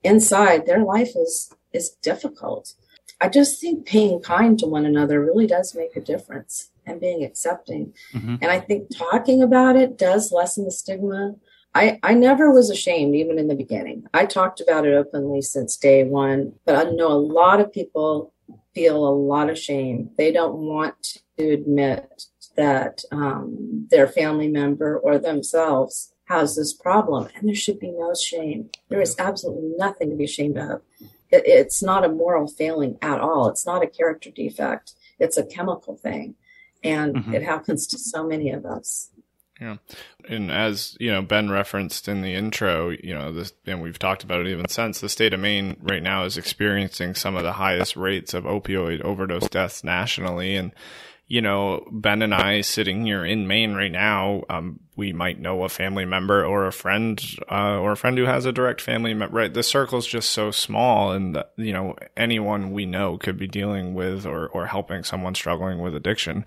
inside 0.03 0.65
their 0.65 0.83
life 0.83 1.15
is 1.15 1.51
is 1.73 1.89
difficult. 2.01 2.73
I 3.21 3.29
just 3.29 3.61
think 3.61 3.91
being 3.91 4.19
kind 4.19 4.57
to 4.59 4.65
one 4.65 4.85
another 4.85 5.23
really 5.23 5.47
does 5.47 5.75
make 5.75 5.95
a 5.95 6.01
difference 6.01 6.71
and 6.85 6.99
being 6.99 7.23
accepting. 7.23 7.93
Mm-hmm. 8.13 8.35
And 8.41 8.51
I 8.51 8.59
think 8.59 8.95
talking 8.95 9.41
about 9.41 9.75
it 9.75 9.97
does 9.97 10.31
lessen 10.31 10.65
the 10.65 10.71
stigma. 10.71 11.35
I, 11.73 11.99
I 12.03 12.13
never 12.13 12.51
was 12.51 12.69
ashamed, 12.69 13.15
even 13.15 13.39
in 13.39 13.47
the 13.47 13.55
beginning. 13.55 14.05
I 14.13 14.25
talked 14.25 14.59
about 14.59 14.85
it 14.85 14.93
openly 14.93 15.41
since 15.41 15.77
day 15.77 16.03
one, 16.03 16.53
but 16.65 16.75
I 16.75 16.89
know 16.91 17.07
a 17.07 17.13
lot 17.13 17.61
of 17.61 17.71
people 17.71 18.33
feel 18.73 19.07
a 19.07 19.09
lot 19.09 19.49
of 19.49 19.57
shame. 19.57 20.09
They 20.17 20.31
don't 20.31 20.57
want 20.57 21.19
to 21.37 21.51
admit 21.51 22.25
that 22.57 23.03
um, 23.11 23.87
their 23.89 24.07
family 24.07 24.49
member 24.49 24.97
or 24.97 25.17
themselves 25.17 26.13
has 26.25 26.55
this 26.55 26.73
problem, 26.73 27.29
and 27.35 27.47
there 27.47 27.55
should 27.55 27.79
be 27.79 27.91
no 27.91 28.13
shame. 28.13 28.69
There 28.89 29.01
is 29.01 29.15
absolutely 29.17 29.73
nothing 29.77 30.09
to 30.09 30.15
be 30.15 30.25
ashamed 30.25 30.57
of. 30.57 30.81
It, 31.29 31.43
it's 31.45 31.81
not 31.81 32.05
a 32.05 32.09
moral 32.09 32.47
failing 32.47 32.97
at 33.01 33.19
all. 33.19 33.47
It's 33.49 33.65
not 33.65 33.83
a 33.83 33.87
character 33.87 34.29
defect. 34.29 34.93
It's 35.19 35.37
a 35.37 35.45
chemical 35.45 35.95
thing, 35.95 36.35
and 36.83 37.15
mm-hmm. 37.15 37.33
it 37.33 37.43
happens 37.43 37.87
to 37.87 37.97
so 37.97 38.27
many 38.27 38.49
of 38.49 38.65
us. 38.65 39.10
Yeah. 39.61 39.77
And 40.27 40.51
as, 40.51 40.97
you 40.99 41.11
know, 41.11 41.21
Ben 41.21 41.51
referenced 41.51 42.07
in 42.07 42.23
the 42.23 42.33
intro, 42.33 42.89
you 42.89 43.13
know, 43.13 43.31
this, 43.31 43.53
and 43.67 43.79
we've 43.79 43.99
talked 43.99 44.23
about 44.23 44.41
it 44.41 44.47
even 44.47 44.67
since, 44.67 44.99
the 44.99 45.07
state 45.07 45.33
of 45.33 45.39
Maine 45.39 45.77
right 45.81 46.01
now 46.01 46.23
is 46.25 46.35
experiencing 46.35 47.13
some 47.13 47.35
of 47.35 47.43
the 47.43 47.53
highest 47.53 47.95
rates 47.95 48.33
of 48.33 48.45
opioid 48.45 49.01
overdose 49.01 49.47
deaths 49.49 49.83
nationally. 49.83 50.55
And, 50.55 50.71
you 51.31 51.41
know, 51.41 51.87
Ben 51.89 52.21
and 52.21 52.35
I 52.35 52.59
sitting 52.59 53.05
here 53.05 53.23
in 53.23 53.47
Maine 53.47 53.73
right 53.73 53.91
now, 53.91 54.43
um, 54.49 54.81
we 54.97 55.13
might 55.13 55.39
know 55.39 55.63
a 55.63 55.69
family 55.69 56.03
member 56.03 56.43
or 56.43 56.67
a 56.67 56.73
friend, 56.73 57.23
uh, 57.49 57.77
or 57.79 57.93
a 57.93 57.95
friend 57.95 58.17
who 58.17 58.25
has 58.25 58.45
a 58.45 58.51
direct 58.51 58.81
family 58.81 59.13
member, 59.13 59.33
right? 59.33 59.53
The 59.53 59.63
circle's 59.63 60.05
just 60.05 60.31
so 60.31 60.51
small 60.51 61.13
and, 61.13 61.41
you 61.55 61.71
know, 61.71 61.95
anyone 62.17 62.73
we 62.73 62.85
know 62.85 63.17
could 63.17 63.37
be 63.37 63.47
dealing 63.47 63.93
with 63.93 64.25
or, 64.25 64.49
or 64.49 64.65
helping 64.65 65.05
someone 65.05 65.33
struggling 65.33 65.79
with 65.79 65.95
addiction. 65.95 66.45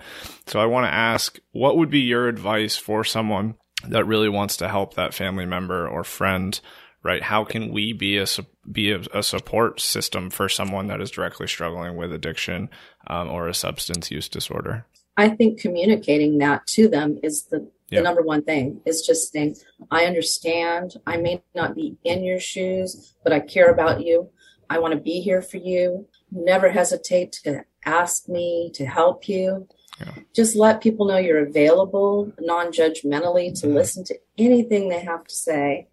So 0.49 0.61
I 0.61 0.67
want 0.67 0.85
to 0.85 0.93
ask, 0.93 1.39
what 1.53 1.79
would 1.79 1.89
be 1.89 2.01
your 2.01 2.29
advice 2.29 2.77
for 2.77 3.05
someone 3.05 3.55
that 3.89 4.05
really 4.05 4.29
wants 4.29 4.59
to 4.59 4.69
help 4.69 4.95
that 4.95 5.15
family 5.15 5.47
member 5.47 5.89
or 5.89 6.05
friend 6.05 6.61
right? 7.05 7.23
How 7.23 7.45
can 7.45 7.71
we 7.71 7.93
be 7.93 8.17
a 8.17 8.27
be 8.71 8.91
a, 8.91 9.03
a, 9.13 9.23
support 9.23 9.79
system 9.79 10.31
for 10.31 10.49
someone 10.49 10.87
that 10.89 11.03
is 11.03 11.11
directly 11.11 11.47
struggling 11.47 11.97
with 11.97 12.13
addiction 12.13 12.71
um, 13.07 13.29
or 13.29 13.47
a 13.47 13.55
substance 13.55 14.11
use 14.11 14.29
disorder? 14.29 14.87
I 15.17 15.29
think 15.29 15.61
communicating 15.61 16.39
that 16.39 16.67
to 16.69 16.89
them 16.89 17.21
is 17.23 17.45
the, 17.45 17.71
the 17.91 18.01
number 18.01 18.23
one 18.23 18.43
thing. 18.43 18.81
Is 18.87 19.07
just 19.07 19.31
saying, 19.31 19.57
I 19.91 20.07
understand. 20.07 20.97
I 21.07 21.19
may 21.19 21.43
not 21.55 21.77
be 21.77 21.97
in 22.03 22.25
your 22.25 22.41
shoes, 22.41 23.15
but 23.23 23.33
I 23.33 23.41
care 23.41 23.71
about 23.71 24.01
you. 24.01 24.31
I 24.69 24.79
want 24.79 24.95
to 24.95 25.01
be 25.01 25.21
here 25.21 25.43
for 25.43 25.59
you. 25.59 26.09
Never 26.33 26.71
hesitate 26.71 27.33
to 27.45 27.65
ask 27.85 28.29
me 28.29 28.73
to 28.75 28.87
help 28.87 29.29
you. 29.29 29.69
Yeah. 30.01 30.15
Just 30.35 30.57
let 30.57 30.81
people 30.81 31.07
know 31.07 31.19
you're 31.19 31.47
available 31.47 32.33
non 32.41 32.73
judgmentally 32.73 33.53
to 33.61 33.67
mm-hmm. 33.67 33.77
listen 33.77 34.05
to 34.05 34.19
anything 34.39 34.89
they 34.89 35.01
have 35.01 35.25
to 35.25 35.35
say 35.35 35.89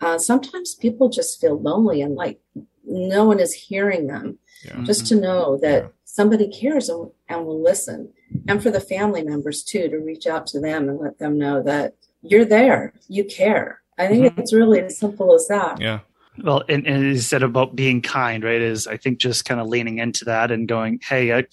uh, 0.00 0.18
sometimes 0.18 0.74
people 0.74 1.08
just 1.08 1.40
feel 1.40 1.60
lonely 1.60 2.02
and 2.02 2.14
like 2.14 2.40
no 2.84 3.24
one 3.24 3.40
is 3.40 3.52
hearing 3.52 4.06
them. 4.06 4.38
Yeah. 4.64 4.82
Just 4.82 5.06
to 5.08 5.14
know 5.14 5.58
that 5.62 5.82
yeah. 5.82 5.88
somebody 6.04 6.48
cares 6.48 6.88
and, 6.88 7.10
and 7.28 7.46
will 7.46 7.62
listen. 7.62 8.12
And 8.48 8.62
for 8.62 8.70
the 8.70 8.80
family 8.80 9.22
members 9.22 9.62
too, 9.62 9.88
to 9.88 9.98
reach 9.98 10.26
out 10.26 10.46
to 10.48 10.60
them 10.60 10.88
and 10.88 10.98
let 10.98 11.18
them 11.18 11.38
know 11.38 11.62
that 11.62 11.94
you're 12.22 12.44
there, 12.44 12.92
you 13.08 13.24
care. 13.24 13.80
I 13.98 14.06
think 14.06 14.24
mm-hmm. 14.24 14.40
it's 14.40 14.52
really 14.52 14.80
as 14.80 14.98
simple 14.98 15.34
as 15.34 15.46
that. 15.48 15.80
Yeah. 15.80 16.00
Well, 16.42 16.62
and, 16.68 16.86
and 16.86 17.02
you 17.02 17.18
said 17.18 17.42
about 17.42 17.74
being 17.74 18.00
kind, 18.00 18.44
right? 18.44 18.60
Is 18.60 18.86
I 18.86 18.96
think 18.96 19.18
just 19.18 19.44
kind 19.44 19.60
of 19.60 19.66
leaning 19.66 19.98
into 19.98 20.24
that 20.26 20.50
and 20.52 20.68
going, 20.68 21.00
hey, 21.02 21.32
I, 21.32 21.44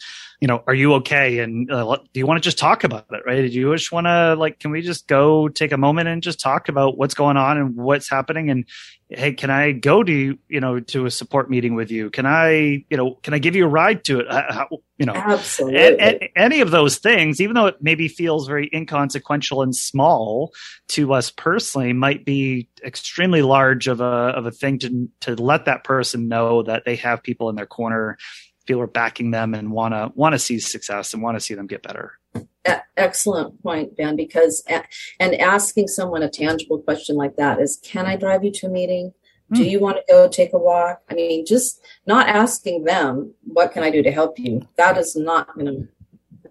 you 0.42 0.48
know, 0.48 0.64
are 0.68 0.74
you 0.74 0.94
okay? 0.96 1.40
And 1.40 1.72
uh, 1.72 1.98
do 2.14 2.20
you 2.20 2.26
want 2.26 2.42
to 2.42 2.46
just 2.46 2.58
talk 2.58 2.84
about 2.84 3.06
it, 3.12 3.22
right? 3.26 3.42
Do 3.42 3.48
you 3.48 3.74
just 3.76 3.92
want 3.92 4.08
to 4.08 4.36
like, 4.36 4.60
can 4.60 4.72
we 4.72 4.82
just 4.82 5.08
go 5.08 5.48
take 5.48 5.72
a 5.72 5.78
moment 5.78 6.10
and 6.10 6.22
just 6.22 6.40
talk 6.40 6.70
about 6.70 6.98
what's 6.98 7.14
going 7.14 7.38
on 7.38 7.58
and 7.58 7.76
what's 7.76 8.10
happening? 8.10 8.50
And 8.50 8.66
hey, 9.10 9.34
can 9.34 9.50
I 9.50 9.72
go 9.72 10.04
to 10.04 10.38
you 10.48 10.60
know 10.60 10.80
to 10.80 11.06
a 11.06 11.12
support 11.12 11.50
meeting 11.50 11.76
with 11.76 11.92
you? 11.92 12.10
Can 12.10 12.26
I 12.26 12.86
you 12.90 12.98
know 12.98 13.16
can 13.24 13.34
I 13.34 13.40
give 13.40 13.56
you 13.56 13.66
a 13.66 13.70
ride 13.70 14.04
to 14.06 14.20
it? 14.20 14.28
How, 14.30 14.68
you 14.98 15.06
know, 15.06 15.14
absolutely. 15.14 15.80
A, 15.80 15.96
a, 16.00 16.32
any 16.36 16.62
of 16.62 16.72
those 16.72 16.98
things, 16.98 17.40
even 17.40 17.56
though 17.56 17.68
it 17.68 17.78
maybe 17.82 18.08
feels 18.08 18.48
very 18.48 18.70
inconsequential 18.74 19.62
and 19.62 19.76
small 19.76 20.54
to 20.90 21.14
us 21.14 21.32
personally, 21.32 21.94
might 21.94 22.26
be 22.26 22.68
extremely 22.84 23.42
large 23.42 23.88
of 23.88 24.02
a 24.02 24.04
of 24.04 24.46
a 24.46 24.52
thing 24.52 24.80
to 24.80 25.10
to 25.22 25.36
let 25.36 25.66
that 25.66 25.84
person 25.84 26.28
know 26.28 26.64
that 26.64 26.84
they 26.86 26.98
have 26.98 27.24
people 27.24 27.50
in 27.50 27.56
their 27.56 27.66
corner 27.66 28.18
feel 28.66 28.80
we're 28.80 28.88
backing 28.88 29.32
them 29.32 29.54
and 29.54 29.72
want 29.72 29.94
to 29.94 30.12
want 30.16 30.34
to 30.34 30.40
see 30.40 30.60
success 30.60 31.14
and 31.14 31.22
want 31.22 31.36
to 31.36 31.40
see 31.40 31.54
them 31.54 31.68
get 31.68 31.84
better. 31.84 32.14
Excellent 32.98 33.62
point 33.62 33.96
ben 33.98 34.16
because 34.16 34.64
and 35.20 35.36
asking 35.36 35.88
someone 35.88 36.24
a 36.24 36.30
tangible 36.30 36.80
question 36.80 37.16
like 37.16 37.36
that 37.36 37.60
is 37.60 37.80
can 37.84 38.06
i 38.06 38.16
drive 38.16 38.44
you 38.44 38.52
to 38.52 38.68
a 38.68 38.70
meeting? 38.70 39.14
Do 39.52 39.62
hmm. 39.62 39.70
you 39.70 39.80
want 39.80 39.98
to 39.98 40.04
go 40.08 40.28
take 40.28 40.54
a 40.54 40.58
walk? 40.58 41.02
I 41.10 41.14
mean 41.14 41.46
just 41.46 41.82
not 42.08 42.28
asking 42.28 42.86
them 42.86 43.34
what 43.44 43.72
can 43.72 43.84
i 43.84 43.90
do 43.90 44.02
to 44.02 44.12
help 44.12 44.40
you? 44.40 44.68
That 44.78 44.98
is 44.98 45.16
not 45.16 45.54
going 45.56 45.88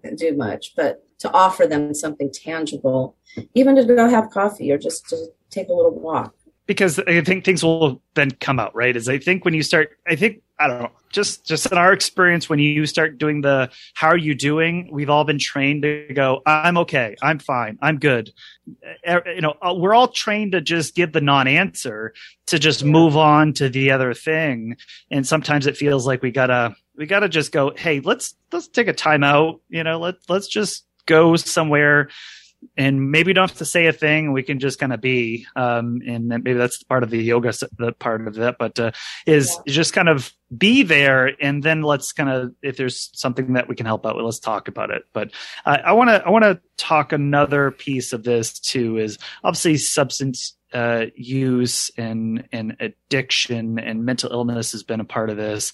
to 0.03 0.15
do 0.15 0.37
much 0.37 0.75
but 0.75 1.03
to 1.17 1.31
offer 1.31 1.65
them 1.65 1.93
something 1.93 2.31
tangible 2.31 3.15
even 3.53 3.75
to 3.75 3.83
go 3.83 4.07
have 4.07 4.29
coffee 4.29 4.71
or 4.71 4.77
just 4.77 5.09
to 5.09 5.17
take 5.49 5.69
a 5.69 5.73
little 5.73 5.91
walk. 5.91 6.33
Because 6.67 6.99
I 6.99 7.21
think 7.21 7.45
things 7.45 7.63
will 7.63 8.01
then 8.15 8.31
come 8.31 8.59
out, 8.59 8.75
right? 8.75 8.95
Is 8.95 9.07
I 9.07 9.19
think 9.19 9.45
when 9.45 9.53
you 9.53 9.61
start, 9.61 9.91
I 10.07 10.15
think 10.15 10.41
I 10.57 10.67
don't 10.67 10.81
know, 10.81 10.91
just 11.11 11.45
just 11.45 11.69
in 11.69 11.77
our 11.77 11.91
experience, 11.91 12.49
when 12.49 12.59
you 12.59 12.85
start 12.85 13.17
doing 13.17 13.41
the 13.41 13.69
"How 13.93 14.07
are 14.07 14.17
you 14.17 14.33
doing?" 14.33 14.89
We've 14.91 15.09
all 15.09 15.25
been 15.25 15.39
trained 15.39 15.83
to 15.83 16.07
go, 16.13 16.41
"I'm 16.45 16.77
okay, 16.77 17.15
I'm 17.21 17.39
fine, 17.39 17.77
I'm 17.81 17.97
good." 17.99 18.31
You 19.05 19.41
know, 19.41 19.55
uh, 19.61 19.73
we're 19.75 19.93
all 19.93 20.07
trained 20.07 20.53
to 20.53 20.61
just 20.61 20.95
give 20.95 21.11
the 21.11 21.21
non-answer 21.21 22.13
to 22.47 22.59
just 22.59 22.85
move 22.85 23.17
on 23.17 23.53
to 23.53 23.67
the 23.67 23.91
other 23.91 24.13
thing, 24.13 24.77
and 25.11 25.27
sometimes 25.27 25.67
it 25.67 25.75
feels 25.75 26.07
like 26.07 26.21
we 26.21 26.31
gotta 26.31 26.75
we 26.95 27.05
gotta 27.05 27.27
just 27.27 27.51
go, 27.51 27.73
"Hey, 27.75 27.99
let's 27.99 28.35
let's 28.53 28.69
take 28.69 28.87
a 28.87 28.93
time 28.93 29.23
out." 29.23 29.59
You 29.69 29.83
know, 29.83 29.99
let 29.99 30.15
let's 30.29 30.47
just 30.47 30.85
go 31.05 31.35
somewhere 31.35 32.09
and 32.77 33.11
maybe 33.11 33.33
don't 33.33 33.49
have 33.49 33.57
to 33.59 33.65
say 33.65 33.87
a 33.87 33.93
thing. 33.93 34.33
We 34.33 34.43
can 34.43 34.59
just 34.59 34.79
kind 34.79 34.91
of 34.91 35.01
be, 35.01 35.45
um, 35.55 36.01
and 36.07 36.27
maybe 36.27 36.53
that's 36.53 36.83
part 36.83 37.03
of 37.03 37.09
the 37.09 37.21
yoga, 37.21 37.53
the 37.77 37.93
part 37.93 38.27
of 38.27 38.37
it, 38.37 38.55
but, 38.57 38.79
uh, 38.79 38.91
is 39.25 39.55
yeah. 39.65 39.73
just 39.73 39.93
kind 39.93 40.09
of 40.09 40.33
be 40.57 40.83
there. 40.83 41.31
And 41.41 41.63
then 41.63 41.83
let's 41.83 42.11
kind 42.11 42.29
of, 42.29 42.53
if 42.61 42.77
there's 42.77 43.09
something 43.13 43.53
that 43.53 43.69
we 43.69 43.75
can 43.75 43.85
help 43.85 44.05
out 44.05 44.15
with, 44.15 44.25
let's 44.25 44.39
talk 44.39 44.67
about 44.67 44.89
it. 44.89 45.03
But 45.13 45.31
uh, 45.65 45.77
I 45.85 45.93
want 45.93 46.09
to, 46.09 46.25
I 46.25 46.29
want 46.29 46.43
to 46.43 46.59
talk 46.77 47.13
another 47.13 47.71
piece 47.71 48.13
of 48.13 48.23
this 48.23 48.59
too, 48.59 48.97
is 48.97 49.17
obviously 49.43 49.77
substance 49.77 50.57
uh, 50.73 51.05
use 51.15 51.89
and 51.97 52.49
and 52.51 52.75
addiction 52.81 53.79
and 53.79 54.03
mental 54.03 54.31
illness 54.31 54.73
has 54.73 54.83
been 54.83 54.99
a 54.99 55.05
part 55.05 55.29
of 55.29 55.37
this. 55.37 55.71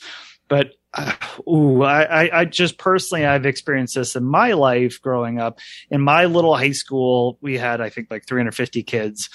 But 0.48 0.74
uh, 0.94 1.14
ooh, 1.50 1.84
I, 1.84 2.42
I 2.42 2.46
just 2.46 2.78
personally 2.78 3.26
I've 3.26 3.46
experienced 3.46 3.96
this 3.96 4.16
in 4.16 4.24
my 4.24 4.54
life 4.54 5.02
growing 5.02 5.40
up. 5.40 5.60
In 5.90 6.02
my 6.02 6.26
little 6.26 6.56
high 6.56 6.72
school, 6.72 7.38
we 7.42 7.58
had 7.58 7.82
I 7.82 7.90
think 7.90 8.10
like 8.10 8.26
350 8.26 8.84
kids, 8.84 9.30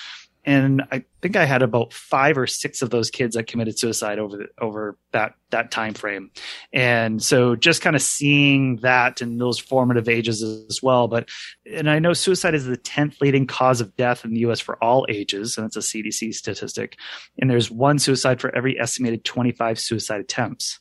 and 0.46 0.84
I 0.92 1.04
think 1.20 1.34
I 1.34 1.44
had 1.44 1.62
about 1.62 1.92
five 1.92 2.38
or 2.38 2.46
six 2.46 2.80
of 2.80 2.90
those 2.90 3.11
kids 3.11 3.34
that 3.34 3.48
committed 3.48 3.80
suicide 3.80 4.20
over 4.20 4.36
the, 4.36 4.46
over 4.61 4.96
that 5.11 5.34
that 5.50 5.72
time 5.72 5.92
frame. 5.92 6.30
And 6.72 7.20
so 7.20 7.57
just 7.57 7.82
kind 7.82 7.96
of 7.96 8.02
seeing 8.02 8.76
that 8.76 9.20
in 9.20 9.38
those 9.38 9.59
formative 9.59 10.09
ages 10.09 10.42
as 10.42 10.80
well. 10.80 11.09
But 11.09 11.30
and 11.70 11.90
I 11.90 11.98
know 11.98 12.12
suicide 12.12 12.54
is 12.54 12.64
the 12.64 12.76
10th 12.76 13.20
leading 13.20 13.48
cause 13.48 13.80
of 13.80 13.96
death 13.96 14.24
in 14.24 14.34
the 14.34 14.40
US 14.40 14.61
for 14.61 14.82
all 14.82 15.04
ages, 15.09 15.59
and 15.59 15.66
it's 15.66 15.76
a 15.76 15.80
CDC 15.80 16.32
statistic. 16.32 16.96
And 17.40 17.50
there's 17.50 17.68
one 17.68 17.98
suicide 17.98 18.40
for 18.40 18.54
every 18.54 18.78
estimated 18.78 19.24
25 19.24 19.80
suicide 19.80 20.20
attempts. 20.20 20.78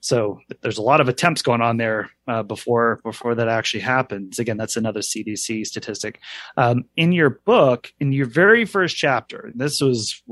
So 0.00 0.40
there's 0.62 0.78
a 0.78 0.82
lot 0.82 1.00
of 1.00 1.08
attempts 1.08 1.42
going 1.42 1.60
on 1.60 1.76
there 1.76 2.10
uh, 2.26 2.42
before 2.42 3.00
before 3.04 3.34
that 3.34 3.48
actually 3.48 3.80
happens. 3.80 4.38
Again, 4.38 4.56
that's 4.56 4.76
another 4.76 5.00
CDC 5.00 5.66
statistic. 5.66 6.20
Um, 6.56 6.84
in 6.96 7.12
your 7.12 7.30
book, 7.30 7.92
in 8.00 8.12
your 8.12 8.26
very 8.26 8.64
first 8.64 8.96
chapter, 8.96 9.52
this 9.54 9.80
was 9.80 10.22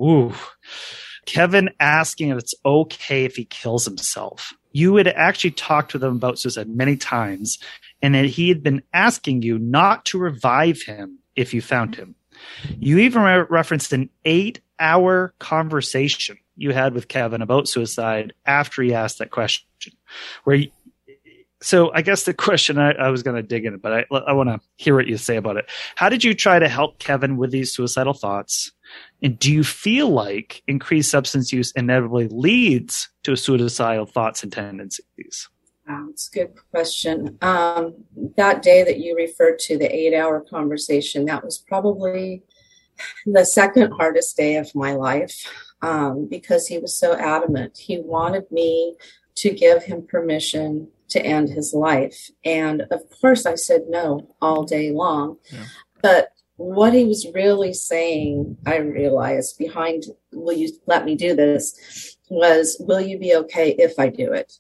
Keven 1.26 1.70
asking 1.78 2.30
if 2.30 2.38
it's 2.38 2.54
okay 2.64 3.24
if 3.24 3.36
he 3.36 3.44
kills 3.44 3.84
himself. 3.84 4.54
You 4.72 4.96
had 4.96 5.08
actually 5.08 5.50
talked 5.52 5.92
with 5.92 6.02
him 6.02 6.16
about 6.16 6.38
suicide 6.38 6.68
many 6.68 6.96
times, 6.96 7.58
and 8.00 8.14
that 8.14 8.26
he 8.26 8.48
had 8.48 8.62
been 8.62 8.82
asking 8.94 9.42
you 9.42 9.58
not 9.58 10.06
to 10.06 10.18
revive 10.18 10.82
him 10.82 11.18
if 11.36 11.52
you 11.52 11.60
found 11.60 11.94
him. 11.94 12.14
You 12.78 12.98
even 12.98 13.22
re- 13.22 13.46
referenced 13.48 13.92
an 13.92 14.10
eight 14.24 14.60
hour 14.78 15.34
conversation 15.38 16.38
you 16.58 16.72
had 16.72 16.92
with 16.92 17.08
Keven 17.08 17.40
about 17.40 17.68
suicide 17.68 18.32
after 18.44 18.82
he 18.82 18.92
asked 18.92 19.18
that 19.18 19.30
question. 19.30 19.66
Where, 20.44 20.64
so 21.60 21.92
I 21.92 22.02
guess 22.02 22.24
the 22.24 22.34
question 22.34 22.78
I, 22.78 22.92
I 22.92 23.08
was 23.08 23.22
going 23.22 23.36
to 23.36 23.42
dig 23.42 23.64
in, 23.64 23.78
but 23.78 23.92
I, 23.92 24.04
I 24.26 24.32
want 24.32 24.48
to 24.48 24.60
hear 24.76 24.94
what 24.94 25.06
you 25.06 25.16
say 25.16 25.36
about 25.36 25.56
it. 25.56 25.66
How 25.96 26.08
did 26.08 26.24
you 26.24 26.34
try 26.34 26.58
to 26.58 26.68
help 26.68 26.98
Keven 26.98 27.36
with 27.36 27.50
these 27.50 27.72
suicidal 27.72 28.14
thoughts? 28.14 28.72
And 29.22 29.38
do 29.38 29.52
you 29.52 29.64
feel 29.64 30.08
like 30.08 30.62
increased 30.66 31.10
substance 31.10 31.52
use 31.52 31.72
inevitably 31.72 32.28
leads 32.28 33.08
to 33.24 33.36
suicidal 33.36 34.06
thoughts 34.06 34.42
and 34.42 34.52
tendencies? 34.52 35.48
Wow, 35.88 36.06
it's 36.10 36.28
a 36.28 36.38
good 36.38 36.54
question. 36.70 37.38
Um, 37.40 37.94
that 38.36 38.62
day 38.62 38.84
that 38.84 38.98
you 38.98 39.16
referred 39.16 39.58
to, 39.60 39.78
the 39.78 39.92
eight 39.94 40.14
hour 40.14 40.40
conversation, 40.40 41.24
that 41.26 41.44
was 41.44 41.58
probably 41.58 42.42
the 43.24 43.44
second 43.44 43.92
hardest 43.92 44.36
day 44.36 44.56
of 44.56 44.74
my 44.74 44.92
life 44.92 45.46
um, 45.82 46.26
because 46.28 46.66
he 46.66 46.78
was 46.78 46.98
so 46.98 47.14
adamant. 47.16 47.78
He 47.78 47.98
wanted 47.98 48.50
me 48.50 48.96
to 49.36 49.50
give 49.50 49.84
him 49.84 50.06
permission 50.06 50.88
to 51.10 51.24
end 51.24 51.48
his 51.48 51.72
life. 51.72 52.30
And 52.44 52.82
of 52.90 53.02
course, 53.20 53.46
I 53.46 53.54
said 53.54 53.84
no 53.88 54.34
all 54.42 54.64
day 54.64 54.90
long. 54.90 55.38
Yeah. 55.52 55.64
But 56.02 56.32
what 56.56 56.92
he 56.92 57.04
was 57.04 57.26
really 57.32 57.72
saying, 57.72 58.56
I 58.66 58.78
realized 58.78 59.58
behind, 59.58 60.04
will 60.32 60.56
you 60.56 60.70
let 60.86 61.04
me 61.04 61.14
do 61.14 61.34
this, 61.34 62.16
was, 62.28 62.76
will 62.80 63.00
you 63.00 63.18
be 63.18 63.34
okay 63.36 63.70
if 63.78 63.98
I 63.98 64.08
do 64.08 64.32
it? 64.32 64.58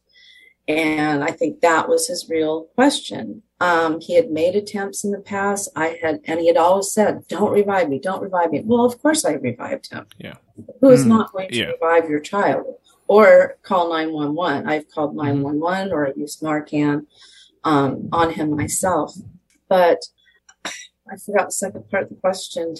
And 0.68 1.24
I 1.24 1.30
think 1.30 1.62
that 1.62 1.88
was 1.88 2.08
his 2.08 2.28
real 2.28 2.64
question. 2.74 3.42
Um, 3.58 4.00
he 4.00 4.14
had 4.14 4.30
made 4.30 4.54
attempts 4.54 5.02
in 5.02 5.10
the 5.10 5.18
past. 5.18 5.70
I 5.74 5.98
had, 6.02 6.20
and 6.26 6.38
he 6.38 6.46
had 6.46 6.58
always 6.58 6.92
said, 6.92 7.26
"Don't 7.26 7.52
revive 7.52 7.88
me, 7.88 7.98
don't 7.98 8.22
revive 8.22 8.52
me." 8.52 8.62
Well, 8.64 8.84
of 8.84 9.00
course 9.00 9.24
I 9.24 9.32
revived 9.32 9.90
him. 9.90 10.06
Yeah. 10.18 10.34
Who 10.80 10.90
is 10.90 11.04
mm, 11.04 11.08
not 11.08 11.32
going 11.32 11.48
to 11.48 11.56
yeah. 11.56 11.64
revive 11.66 12.10
your 12.10 12.20
child 12.20 12.66
or 13.08 13.56
call 13.62 13.88
nine 13.88 14.12
one 14.12 14.34
one? 14.34 14.68
I've 14.68 14.90
called 14.90 15.16
mm-hmm. 15.16 15.26
nine 15.26 15.42
one 15.42 15.58
one 15.58 15.90
or 15.90 16.06
I 16.06 16.12
used 16.14 16.42
Narcan 16.42 17.06
um, 17.64 18.10
on 18.12 18.32
him 18.32 18.54
myself, 18.54 19.14
but 19.68 19.98
I 20.64 21.16
forgot 21.24 21.46
the 21.46 21.52
second 21.52 21.90
part 21.90 22.04
of 22.04 22.08
the 22.10 22.16
question. 22.16 22.76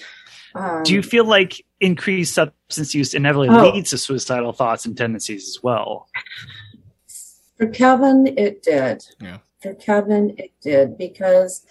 Um, 0.54 0.82
Do 0.82 0.94
you 0.94 1.02
feel 1.02 1.24
like 1.24 1.64
increased 1.80 2.34
substance 2.34 2.94
use 2.94 3.14
inevitably 3.14 3.48
oh, 3.48 3.70
leads 3.70 3.90
to 3.90 3.98
suicidal 3.98 4.52
thoughts 4.52 4.86
and 4.86 4.96
tendencies 4.96 5.48
as 5.48 5.62
well? 5.62 6.08
For 7.58 7.66
Keven, 7.66 8.26
it 8.38 8.62
did. 8.62 9.04
Yeah 9.20 9.38
for 9.60 9.74
Keven, 9.74 10.34
it 10.38 10.52
did 10.62 10.96
because 10.96 11.64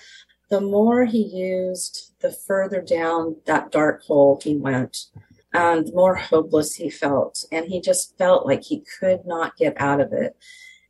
the 0.49 0.61
more 0.61 1.05
he 1.05 1.23
used, 1.23 2.13
the 2.19 2.31
further 2.31 2.81
down 2.81 3.37
that 3.45 3.71
dark 3.71 4.03
hole 4.03 4.39
he 4.41 4.55
went 4.55 5.05
and 5.53 5.87
the 5.87 5.93
more 5.93 6.15
hopeless 6.15 6.75
he 6.75 6.89
felt. 6.89 7.43
And 7.51 7.65
he 7.65 7.81
just 7.81 8.17
felt 8.17 8.45
like 8.45 8.63
he 8.63 8.83
could 8.99 9.25
not 9.25 9.57
get 9.57 9.79
out 9.79 10.01
of 10.01 10.13
it. 10.13 10.35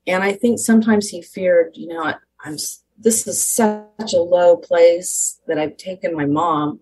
And 0.06 0.24
I 0.24 0.34
think 0.34 0.60
sometimes 0.60 1.10
he 1.10 1.22
feared, 1.22 1.76
you 1.76 1.88
know, 1.88 2.14
I'm, 2.44 2.58
this 2.98 3.28
is 3.28 3.44
such 3.44 4.14
a 4.14 4.22
low 4.22 4.58
place 4.58 5.40
that 5.48 5.60
I've 5.60 5.78
taken 5.78 6.16
my 6.16 6.26
mom. 6.26 6.80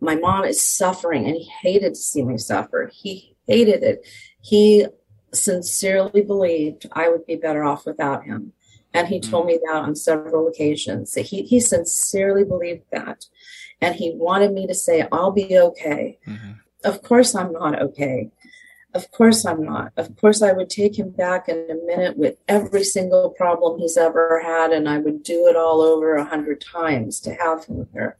My 0.00 0.14
mom 0.14 0.44
is 0.44 0.62
suffering 0.62 1.26
and 1.26 1.34
he 1.34 1.50
hated 1.62 1.94
to 1.94 2.00
see 2.00 2.22
me 2.22 2.38
suffer. 2.38 2.90
He 2.92 3.36
hated 3.46 3.82
it. 3.82 4.06
He 4.40 4.86
sincerely 5.36 6.22
believed 6.22 6.86
I 6.92 7.08
would 7.08 7.26
be 7.26 7.36
better 7.36 7.64
off 7.64 7.86
without 7.86 8.24
him. 8.24 8.52
And 8.92 9.08
he 9.08 9.20
told 9.20 9.46
mm-hmm. 9.46 9.48
me 9.48 9.60
that 9.66 9.82
on 9.82 9.94
several 9.94 10.48
occasions. 10.48 11.12
That 11.12 11.26
he, 11.26 11.42
he 11.42 11.60
sincerely 11.60 12.44
believed 12.44 12.84
that. 12.92 13.26
And 13.80 13.94
he 13.94 14.12
wanted 14.14 14.52
me 14.52 14.66
to 14.66 14.74
say, 14.74 15.06
I'll 15.12 15.32
be 15.32 15.58
okay. 15.58 16.18
Mm-hmm. 16.26 16.52
Of 16.84 17.02
course, 17.02 17.34
I'm 17.34 17.52
not 17.52 17.80
okay. 17.82 18.30
Of 18.94 19.10
course, 19.10 19.44
I'm 19.44 19.62
not. 19.62 19.92
Of 19.98 20.16
course, 20.16 20.40
I 20.40 20.52
would 20.52 20.70
take 20.70 20.98
him 20.98 21.10
back 21.10 21.48
in 21.50 21.68
a 21.70 21.86
minute 21.86 22.16
with 22.16 22.38
every 22.48 22.82
single 22.82 23.28
problem 23.28 23.78
he's 23.78 23.98
ever 23.98 24.40
had, 24.42 24.72
and 24.72 24.88
I 24.88 24.96
would 24.96 25.22
do 25.22 25.46
it 25.48 25.56
all 25.56 25.82
over 25.82 26.14
a 26.14 26.24
hundred 26.24 26.62
times 26.62 27.20
to 27.20 27.34
have 27.34 27.66
him 27.66 27.86
there. 27.92 28.16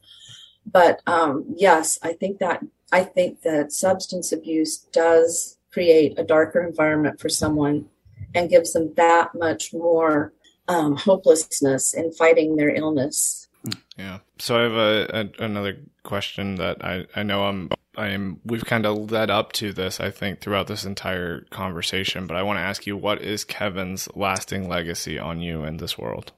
But 0.67 1.01
um, 1.07 1.45
yes, 1.55 1.97
I 2.03 2.13
think 2.13 2.37
that 2.39 2.63
I 2.91 3.03
think 3.03 3.41
that 3.41 3.71
substance 3.71 4.31
abuse 4.31 4.77
does 4.77 5.56
create 5.77 6.17
a 6.17 6.23
darker 6.23 6.59
environment 6.65 7.19
for 7.19 7.29
someone 7.29 7.85
and 8.33 8.49
gives 8.49 8.73
them 8.73 8.91
that 8.95 9.29
much 9.35 9.71
more 9.73 10.33
um, 10.67 10.95
hopelessness 10.95 11.93
in 11.93 12.11
fighting 12.11 12.55
their 12.55 12.71
illness. 12.71 13.47
Yeah. 13.95 14.19
So 14.39 14.57
I 14.57 14.63
have 14.63 14.73
a, 14.73 15.07
a 15.13 15.29
another 15.45 15.77
question 16.01 16.55
that 16.55 16.83
I, 16.83 17.05
I 17.15 17.21
know 17.21 17.43
I'm 17.43 17.69
I 17.95 18.07
am 18.07 18.39
we've 18.43 18.65
kind 18.65 18.87
of 18.87 19.11
led 19.11 19.29
up 19.29 19.53
to 19.53 19.71
this 19.71 19.99
I 19.99 20.09
think 20.09 20.41
throughout 20.41 20.65
this 20.65 20.83
entire 20.83 21.41
conversation, 21.51 22.25
but 22.25 22.37
I 22.37 22.41
want 22.41 22.57
to 22.57 22.63
ask 22.63 22.87
you 22.87 22.97
what 22.97 23.21
is 23.21 23.43
Keven's 23.43 24.09
lasting 24.15 24.67
legacy 24.67 25.19
on 25.19 25.41
you 25.41 25.63
in 25.63 25.77
this 25.77 25.95
world? 25.95 26.31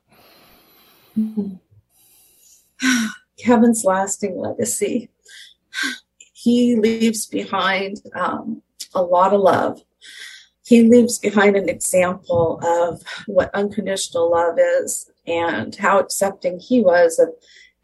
Keven's 3.37 3.85
lasting 3.85 4.37
legacy. 4.37 5.09
He 6.33 6.75
leaves 6.75 7.25
behind 7.25 8.01
um, 8.15 8.63
a 8.93 9.01
lot 9.01 9.33
of 9.33 9.41
love. 9.41 9.81
He 10.65 10.83
leaves 10.83 11.17
behind 11.17 11.55
an 11.55 11.67
example 11.67 12.59
of 12.63 13.01
what 13.25 13.53
unconditional 13.55 14.31
love 14.31 14.57
is 14.59 15.09
and 15.25 15.75
how 15.75 15.99
accepting 15.99 16.59
he 16.59 16.81
was 16.81 17.17
of 17.17 17.29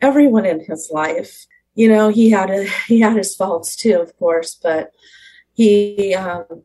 everyone 0.02 0.46
in 0.46 0.64
his 0.66 0.90
life. 0.92 1.46
You 1.74 1.90
know, 1.90 2.10
he 2.10 2.30
had 2.30 2.50
a 2.50 2.68
he 2.88 3.00
had 3.00 3.18
his 3.18 3.36
faults 3.36 3.76
too, 3.76 4.00
of 4.00 4.18
course, 4.18 4.56
but 4.62 4.92
he 5.54 6.14
um, 6.14 6.64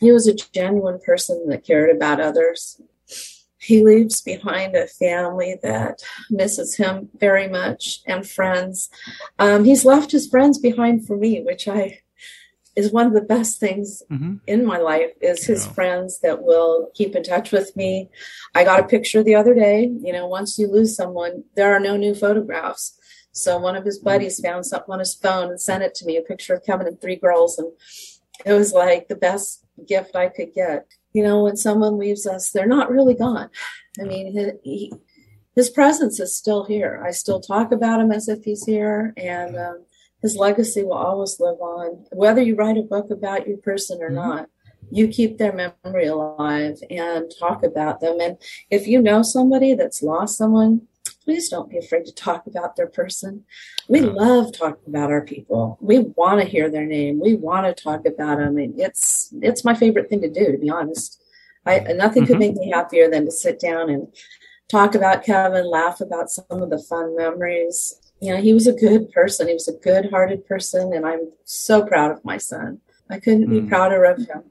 he 0.00 0.12
was 0.12 0.26
a 0.26 0.34
genuine 0.34 1.00
person 1.00 1.48
that 1.48 1.64
cared 1.64 1.94
about 1.94 2.20
others 2.20 2.80
he 3.68 3.84
leaves 3.84 4.22
behind 4.22 4.74
a 4.74 4.86
family 4.86 5.58
that 5.62 6.02
misses 6.30 6.76
him 6.76 7.10
very 7.18 7.48
much 7.48 8.00
and 8.06 8.26
friends. 8.26 8.88
Um, 9.38 9.64
he's 9.64 9.84
left 9.84 10.12
his 10.12 10.26
friends 10.26 10.58
behind 10.58 11.06
for 11.06 11.18
me, 11.18 11.42
which 11.42 11.68
I 11.68 12.00
is 12.78 12.92
one 12.92 13.06
of 13.06 13.12
the 13.12 13.20
best 13.36 13.60
things 13.60 14.02
mm-hmm. 14.10 14.36
in 14.46 14.64
my 14.64 14.78
life 14.78 15.10
is 15.20 15.44
his 15.44 15.66
yeah. 15.66 15.72
friends 15.72 16.20
that 16.20 16.42
will 16.42 16.90
keep 16.94 17.14
in 17.16 17.22
touch 17.22 17.52
with 17.52 17.76
me. 17.76 18.08
I 18.54 18.64
got 18.64 18.80
a 18.80 18.86
picture 18.94 19.22
the 19.22 19.34
other 19.34 19.54
day. 19.54 19.90
You 20.06 20.12
know, 20.12 20.26
once 20.26 20.58
you 20.58 20.70
lose 20.70 20.96
someone, 20.96 21.44
there 21.56 21.74
are 21.74 21.80
no 21.80 21.96
new 21.96 22.14
photographs. 22.14 22.94
So 23.32 23.58
one 23.58 23.76
of 23.76 23.84
his 23.84 23.98
buddies 23.98 24.40
found 24.40 24.66
something 24.66 24.92
on 24.92 24.98
his 24.98 25.14
phone 25.14 25.48
and 25.50 25.60
sent 25.60 25.82
it 25.82 25.94
to 25.96 26.06
me, 26.06 26.16
a 26.16 26.22
picture 26.22 26.54
of 26.54 26.64
Keven 26.64 26.86
and 26.86 27.00
three 27.00 27.16
girls. 27.16 27.58
And 27.58 27.72
it 28.46 28.52
was 28.52 28.72
like 28.72 29.08
the 29.08 29.16
best 29.16 29.64
gift 29.86 30.16
I 30.16 30.28
could 30.28 30.54
get 30.54 30.86
you 31.12 31.22
know, 31.22 31.42
when 31.42 31.56
someone 31.56 31.98
leaves 31.98 32.26
us, 32.26 32.50
they're 32.50 32.66
not 32.66 32.90
really 32.90 33.14
gone. 33.14 33.50
I 34.00 34.04
mean, 34.04 34.32
he, 34.32 34.50
he, 34.62 34.92
his 35.54 35.70
presence 35.70 36.20
is 36.20 36.36
still 36.36 36.64
here. 36.64 37.02
I 37.04 37.10
still 37.10 37.40
talk 37.40 37.72
about 37.72 38.00
him 38.00 38.12
as 38.12 38.28
if 38.28 38.44
he's 38.44 38.64
here, 38.64 39.14
and 39.16 39.56
um, 39.56 39.84
his 40.22 40.36
legacy 40.36 40.82
will 40.82 40.94
always 40.94 41.38
live 41.38 41.60
on. 41.60 42.06
Whether 42.12 42.42
you 42.42 42.56
write 42.56 42.78
a 42.78 42.82
book 42.82 43.10
about 43.10 43.46
your 43.46 43.58
person 43.58 43.98
or 44.00 44.10
mm-hmm. 44.10 44.16
not, 44.16 44.48
you 44.90 45.08
keep 45.08 45.38
their 45.38 45.52
memory 45.52 46.06
alive 46.06 46.78
and 46.90 47.30
talk 47.38 47.62
about 47.62 48.00
them. 48.00 48.20
And 48.20 48.38
if 48.70 48.86
you 48.86 49.00
know 49.02 49.22
somebody 49.22 49.74
that's 49.74 50.02
lost 50.02 50.38
someone, 50.38 50.86
please 51.24 51.50
don't 51.50 51.68
be 51.68 51.76
afraid 51.76 52.06
to 52.06 52.14
talk 52.14 52.46
about 52.46 52.76
their 52.76 52.86
person. 52.86 53.44
We 53.86 54.00
love 54.00 54.56
talking 54.56 54.84
about 54.86 55.10
our 55.10 55.20
people. 55.20 55.76
We 55.80 55.98
want 55.98 56.40
to 56.40 56.46
hear 56.46 56.70
their 56.70 56.86
name. 56.86 57.20
We 57.20 57.34
want 57.34 57.66
to 57.66 57.82
talk 57.82 58.06
about 58.06 58.38
them. 58.38 58.56
And 58.56 58.80
it's 58.80 59.32
it's 59.42 59.64
my 59.64 59.74
favorite 59.74 60.08
thing 60.08 60.22
to 60.22 60.30
do, 60.30 60.52
to 60.52 60.58
be 60.58 60.70
honest. 60.70 61.22
I 61.66 61.80
nothing 61.80 62.22
mm-hmm. 62.22 62.32
could 62.32 62.38
make 62.38 62.54
me 62.54 62.70
happier 62.70 63.10
than 63.10 63.26
to 63.26 63.30
sit 63.30 63.60
down 63.60 63.90
and 63.90 64.08
talk 64.68 64.94
about 64.94 65.22
Keven, 65.22 65.70
laugh 65.70 66.00
about 66.00 66.30
some 66.30 66.62
of 66.62 66.70
the 66.70 66.78
fun 66.78 67.14
memories. 67.14 68.00
You 68.20 68.34
know, 68.34 68.40
he 68.40 68.52
was 68.52 68.66
a 68.66 68.72
good 68.72 69.10
person. 69.12 69.48
He 69.48 69.54
was 69.54 69.68
a 69.68 69.72
good-hearted 69.72 70.46
person, 70.46 70.92
and 70.92 71.06
I'm 71.06 71.30
so 71.44 71.84
proud 71.84 72.10
of 72.10 72.24
my 72.24 72.36
son. 72.36 72.80
I 73.08 73.20
couldn't 73.20 73.46
mm. 73.46 73.50
be 73.50 73.68
prouder 73.68 74.04
of 74.04 74.18
him. 74.18 74.42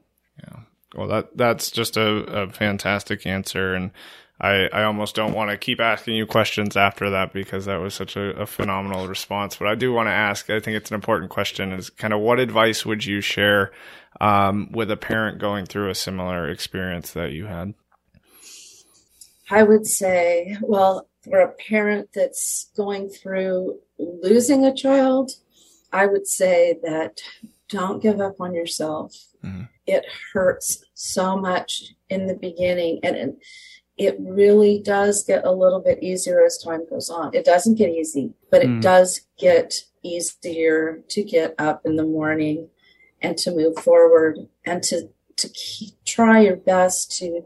Yeah. 0.42 0.60
Well, 0.94 1.08
that 1.08 1.36
that's 1.36 1.70
just 1.70 1.96
a, 1.96 2.08
a 2.42 2.50
fantastic 2.50 3.26
answer, 3.26 3.74
and 3.74 3.90
I, 4.40 4.68
I 4.72 4.84
almost 4.84 5.16
don't 5.16 5.34
want 5.34 5.50
to 5.50 5.56
keep 5.56 5.80
asking 5.80 6.14
you 6.14 6.24
questions 6.24 6.76
after 6.76 7.10
that 7.10 7.32
because 7.32 7.64
that 7.64 7.80
was 7.80 7.94
such 7.94 8.16
a, 8.16 8.30
a 8.40 8.46
phenomenal 8.46 9.08
response. 9.08 9.56
But 9.56 9.68
I 9.68 9.74
do 9.74 9.92
want 9.92 10.06
to 10.06 10.12
ask, 10.12 10.48
I 10.48 10.60
think 10.60 10.76
it's 10.76 10.90
an 10.90 10.94
important 10.94 11.30
question 11.30 11.72
is 11.72 11.90
kind 11.90 12.14
of 12.14 12.20
what 12.20 12.38
advice 12.38 12.86
would 12.86 13.04
you 13.04 13.20
share 13.20 13.72
um, 14.20 14.70
with 14.72 14.90
a 14.90 14.96
parent 14.96 15.40
going 15.40 15.66
through 15.66 15.90
a 15.90 15.94
similar 15.94 16.48
experience 16.48 17.12
that 17.12 17.32
you 17.32 17.46
had? 17.46 17.74
I 19.50 19.64
would 19.64 19.86
say, 19.86 20.56
well, 20.60 21.08
for 21.30 21.40
a 21.40 21.52
parent 21.52 22.10
that's 22.14 22.70
going 22.76 23.08
through 23.08 23.78
losing 23.98 24.64
a 24.64 24.74
child, 24.74 25.32
I 25.92 26.06
would 26.06 26.26
say 26.26 26.78
that 26.82 27.20
don't 27.68 28.02
give 28.02 28.20
up 28.20 28.40
on 28.40 28.54
yourself. 28.54 29.14
Mm-hmm. 29.44 29.64
It 29.86 30.04
hurts 30.32 30.84
so 30.94 31.36
much 31.36 31.94
in 32.08 32.26
the 32.26 32.34
beginning. 32.34 33.00
And, 33.02 33.36
it 33.98 34.16
really 34.20 34.80
does 34.80 35.24
get 35.24 35.44
a 35.44 35.50
little 35.50 35.80
bit 35.80 36.02
easier 36.02 36.44
as 36.44 36.56
time 36.56 36.86
goes 36.88 37.10
on. 37.10 37.34
It 37.34 37.44
doesn't 37.44 37.74
get 37.74 37.90
easy, 37.90 38.32
but 38.48 38.62
it 38.62 38.68
mm. 38.68 38.80
does 38.80 39.22
get 39.38 39.74
easier 40.04 41.02
to 41.08 41.22
get 41.24 41.54
up 41.58 41.82
in 41.84 41.96
the 41.96 42.04
morning 42.04 42.68
and 43.20 43.36
to 43.38 43.50
move 43.50 43.76
forward 43.76 44.38
and 44.64 44.82
to 44.84 45.08
to 45.36 45.48
keep, 45.48 45.90
try 46.04 46.40
your 46.40 46.56
best 46.56 47.16
to 47.18 47.42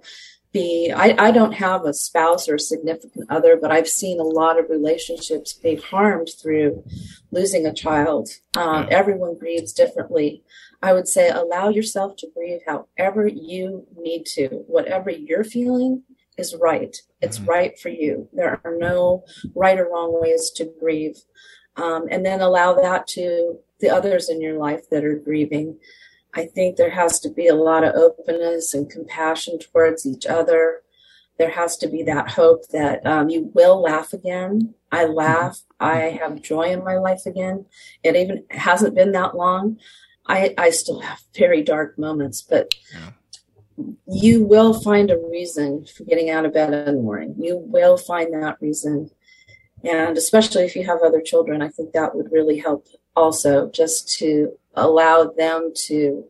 be 0.52 0.92
I, 0.94 1.14
I 1.18 1.30
don't 1.30 1.54
have 1.54 1.84
a 1.84 1.94
spouse 1.94 2.48
or 2.48 2.56
a 2.56 2.60
significant 2.60 3.30
other 3.30 3.56
but 3.60 3.72
i've 3.72 3.88
seen 3.88 4.20
a 4.20 4.24
lot 4.24 4.58
of 4.58 4.70
relationships 4.70 5.52
be 5.52 5.76
harmed 5.76 6.30
through 6.40 6.84
losing 7.30 7.66
a 7.66 7.74
child 7.74 8.28
um, 8.56 8.86
everyone 8.90 9.38
grieves 9.38 9.72
differently 9.72 10.42
i 10.82 10.92
would 10.92 11.08
say 11.08 11.28
allow 11.30 11.68
yourself 11.68 12.16
to 12.16 12.28
grieve 12.34 12.60
however 12.66 13.26
you 13.26 13.86
need 13.96 14.24
to 14.24 14.48
whatever 14.66 15.10
you're 15.10 15.44
feeling 15.44 16.02
is 16.38 16.54
right. 16.60 16.96
It's 17.20 17.38
mm-hmm. 17.38 17.50
right 17.50 17.78
for 17.78 17.88
you. 17.88 18.28
There 18.32 18.60
are 18.64 18.76
no 18.76 19.24
right 19.54 19.78
or 19.78 19.88
wrong 19.88 20.18
ways 20.20 20.50
to 20.56 20.70
grieve. 20.80 21.16
Um, 21.76 22.06
and 22.10 22.24
then 22.24 22.40
allow 22.40 22.74
that 22.74 23.06
to 23.08 23.58
the 23.80 23.88
others 23.88 24.28
in 24.28 24.40
your 24.42 24.58
life 24.58 24.88
that 24.90 25.04
are 25.04 25.16
grieving. 25.16 25.78
I 26.34 26.46
think 26.46 26.76
there 26.76 26.90
has 26.90 27.20
to 27.20 27.30
be 27.30 27.46
a 27.46 27.54
lot 27.54 27.84
of 27.84 27.94
openness 27.94 28.74
and 28.74 28.90
compassion 28.90 29.58
towards 29.58 30.06
each 30.06 30.26
other. 30.26 30.82
There 31.38 31.50
has 31.50 31.76
to 31.78 31.88
be 31.88 32.02
that 32.04 32.30
hope 32.30 32.68
that 32.68 33.04
um, 33.06 33.28
you 33.28 33.50
will 33.54 33.80
laugh 33.80 34.12
again. 34.12 34.74
I 34.90 35.04
mm-hmm. 35.04 35.14
laugh. 35.14 35.60
I 35.80 36.18
have 36.20 36.42
joy 36.42 36.72
in 36.72 36.84
my 36.84 36.96
life 36.96 37.26
again. 37.26 37.66
It 38.02 38.16
even 38.16 38.44
hasn't 38.50 38.94
been 38.94 39.12
that 39.12 39.36
long. 39.36 39.78
I, 40.26 40.54
I 40.56 40.70
still 40.70 41.00
have 41.00 41.20
very 41.34 41.62
dark 41.62 41.98
moments, 41.98 42.42
but 42.42 42.74
yeah 42.92 43.10
you 44.06 44.44
will 44.44 44.74
find 44.80 45.10
a 45.10 45.18
reason 45.18 45.86
for 45.86 46.04
getting 46.04 46.30
out 46.30 46.44
of 46.44 46.52
bed 46.52 46.72
in 46.72 46.96
the 46.96 47.02
morning. 47.02 47.34
You 47.38 47.58
will 47.58 47.96
find 47.96 48.32
that 48.34 48.58
reason. 48.60 49.10
And 49.84 50.16
especially 50.16 50.64
if 50.64 50.76
you 50.76 50.84
have 50.84 51.02
other 51.02 51.20
children, 51.20 51.62
I 51.62 51.68
think 51.68 51.92
that 51.92 52.14
would 52.14 52.30
really 52.30 52.58
help 52.58 52.86
also 53.16 53.70
just 53.70 54.16
to 54.18 54.52
allow 54.74 55.32
them 55.36 55.72
to 55.74 56.24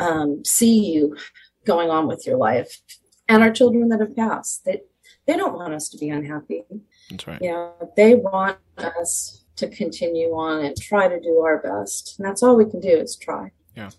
um, 0.00 0.44
see 0.44 0.92
you 0.92 1.16
going 1.64 1.90
on 1.90 2.06
with 2.06 2.26
your 2.26 2.36
life. 2.36 2.80
And 3.28 3.42
our 3.42 3.50
children 3.50 3.88
that 3.88 4.00
have 4.00 4.16
passed, 4.16 4.64
they, 4.64 4.82
they 5.26 5.36
don't 5.36 5.54
want 5.54 5.74
us 5.74 5.88
to 5.90 5.98
be 5.98 6.10
unhappy. 6.10 6.64
That's 7.10 7.26
right. 7.26 7.38
You 7.40 7.50
know, 7.50 7.92
they 7.96 8.14
want 8.14 8.58
us 8.76 9.44
to 9.56 9.68
continue 9.68 10.30
on 10.30 10.64
and 10.64 10.76
try 10.76 11.08
to 11.08 11.20
do 11.20 11.38
our 11.38 11.58
best. 11.58 12.18
And 12.18 12.26
that's 12.26 12.42
all 12.42 12.56
we 12.56 12.64
can 12.64 12.80
do 12.80 12.88
is 12.88 13.16
try. 13.16 13.52
Yeah. 13.76 13.90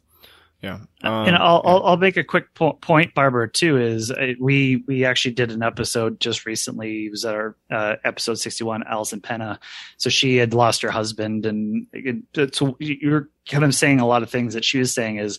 Yeah, 0.63 0.79
um, 1.03 1.27
and 1.27 1.35
I'll, 1.35 1.61
yeah. 1.65 1.71
I'll, 1.71 1.83
I'll 1.83 1.97
make 1.97 2.15
a 2.15 2.23
quick 2.23 2.53
po- 2.53 2.73
point, 2.73 3.13
Barbara. 3.13 3.51
Too 3.51 3.77
is 3.77 4.11
uh, 4.11 4.33
we 4.39 4.81
we 4.87 5.03
actually 5.03 5.33
did 5.33 5.51
an 5.51 5.61
episode 5.61 6.21
just 6.21 6.45
recently. 6.45 7.07
It 7.07 7.11
was 7.11 7.25
our 7.25 7.57
uh, 7.69 7.97
episode 8.05 8.35
sixty 8.35 8.63
one. 8.63 8.81
Alison 8.87 9.19
Penna, 9.19 9.59
so 9.97 10.09
she 10.09 10.37
had 10.37 10.53
lost 10.53 10.81
her 10.81 10.89
husband, 10.89 11.45
and 11.45 11.85
it, 11.91 12.55
so 12.55 12.77
you're 12.79 13.29
kind 13.45 13.65
of 13.65 13.75
saying 13.75 13.99
a 13.99 14.07
lot 14.07 14.23
of 14.23 14.29
things 14.29 14.53
that 14.53 14.63
she 14.63 14.79
was 14.79 14.93
saying 14.93 15.17
is. 15.17 15.37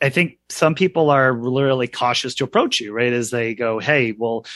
I 0.00 0.08
think 0.08 0.38
some 0.48 0.74
people 0.74 1.10
are 1.10 1.30
really 1.30 1.88
cautious 1.88 2.34
to 2.36 2.44
approach 2.44 2.80
you, 2.80 2.92
right? 2.92 3.12
As 3.12 3.30
they 3.30 3.54
go, 3.54 3.80
"Hey, 3.80 4.12
well, 4.12 4.46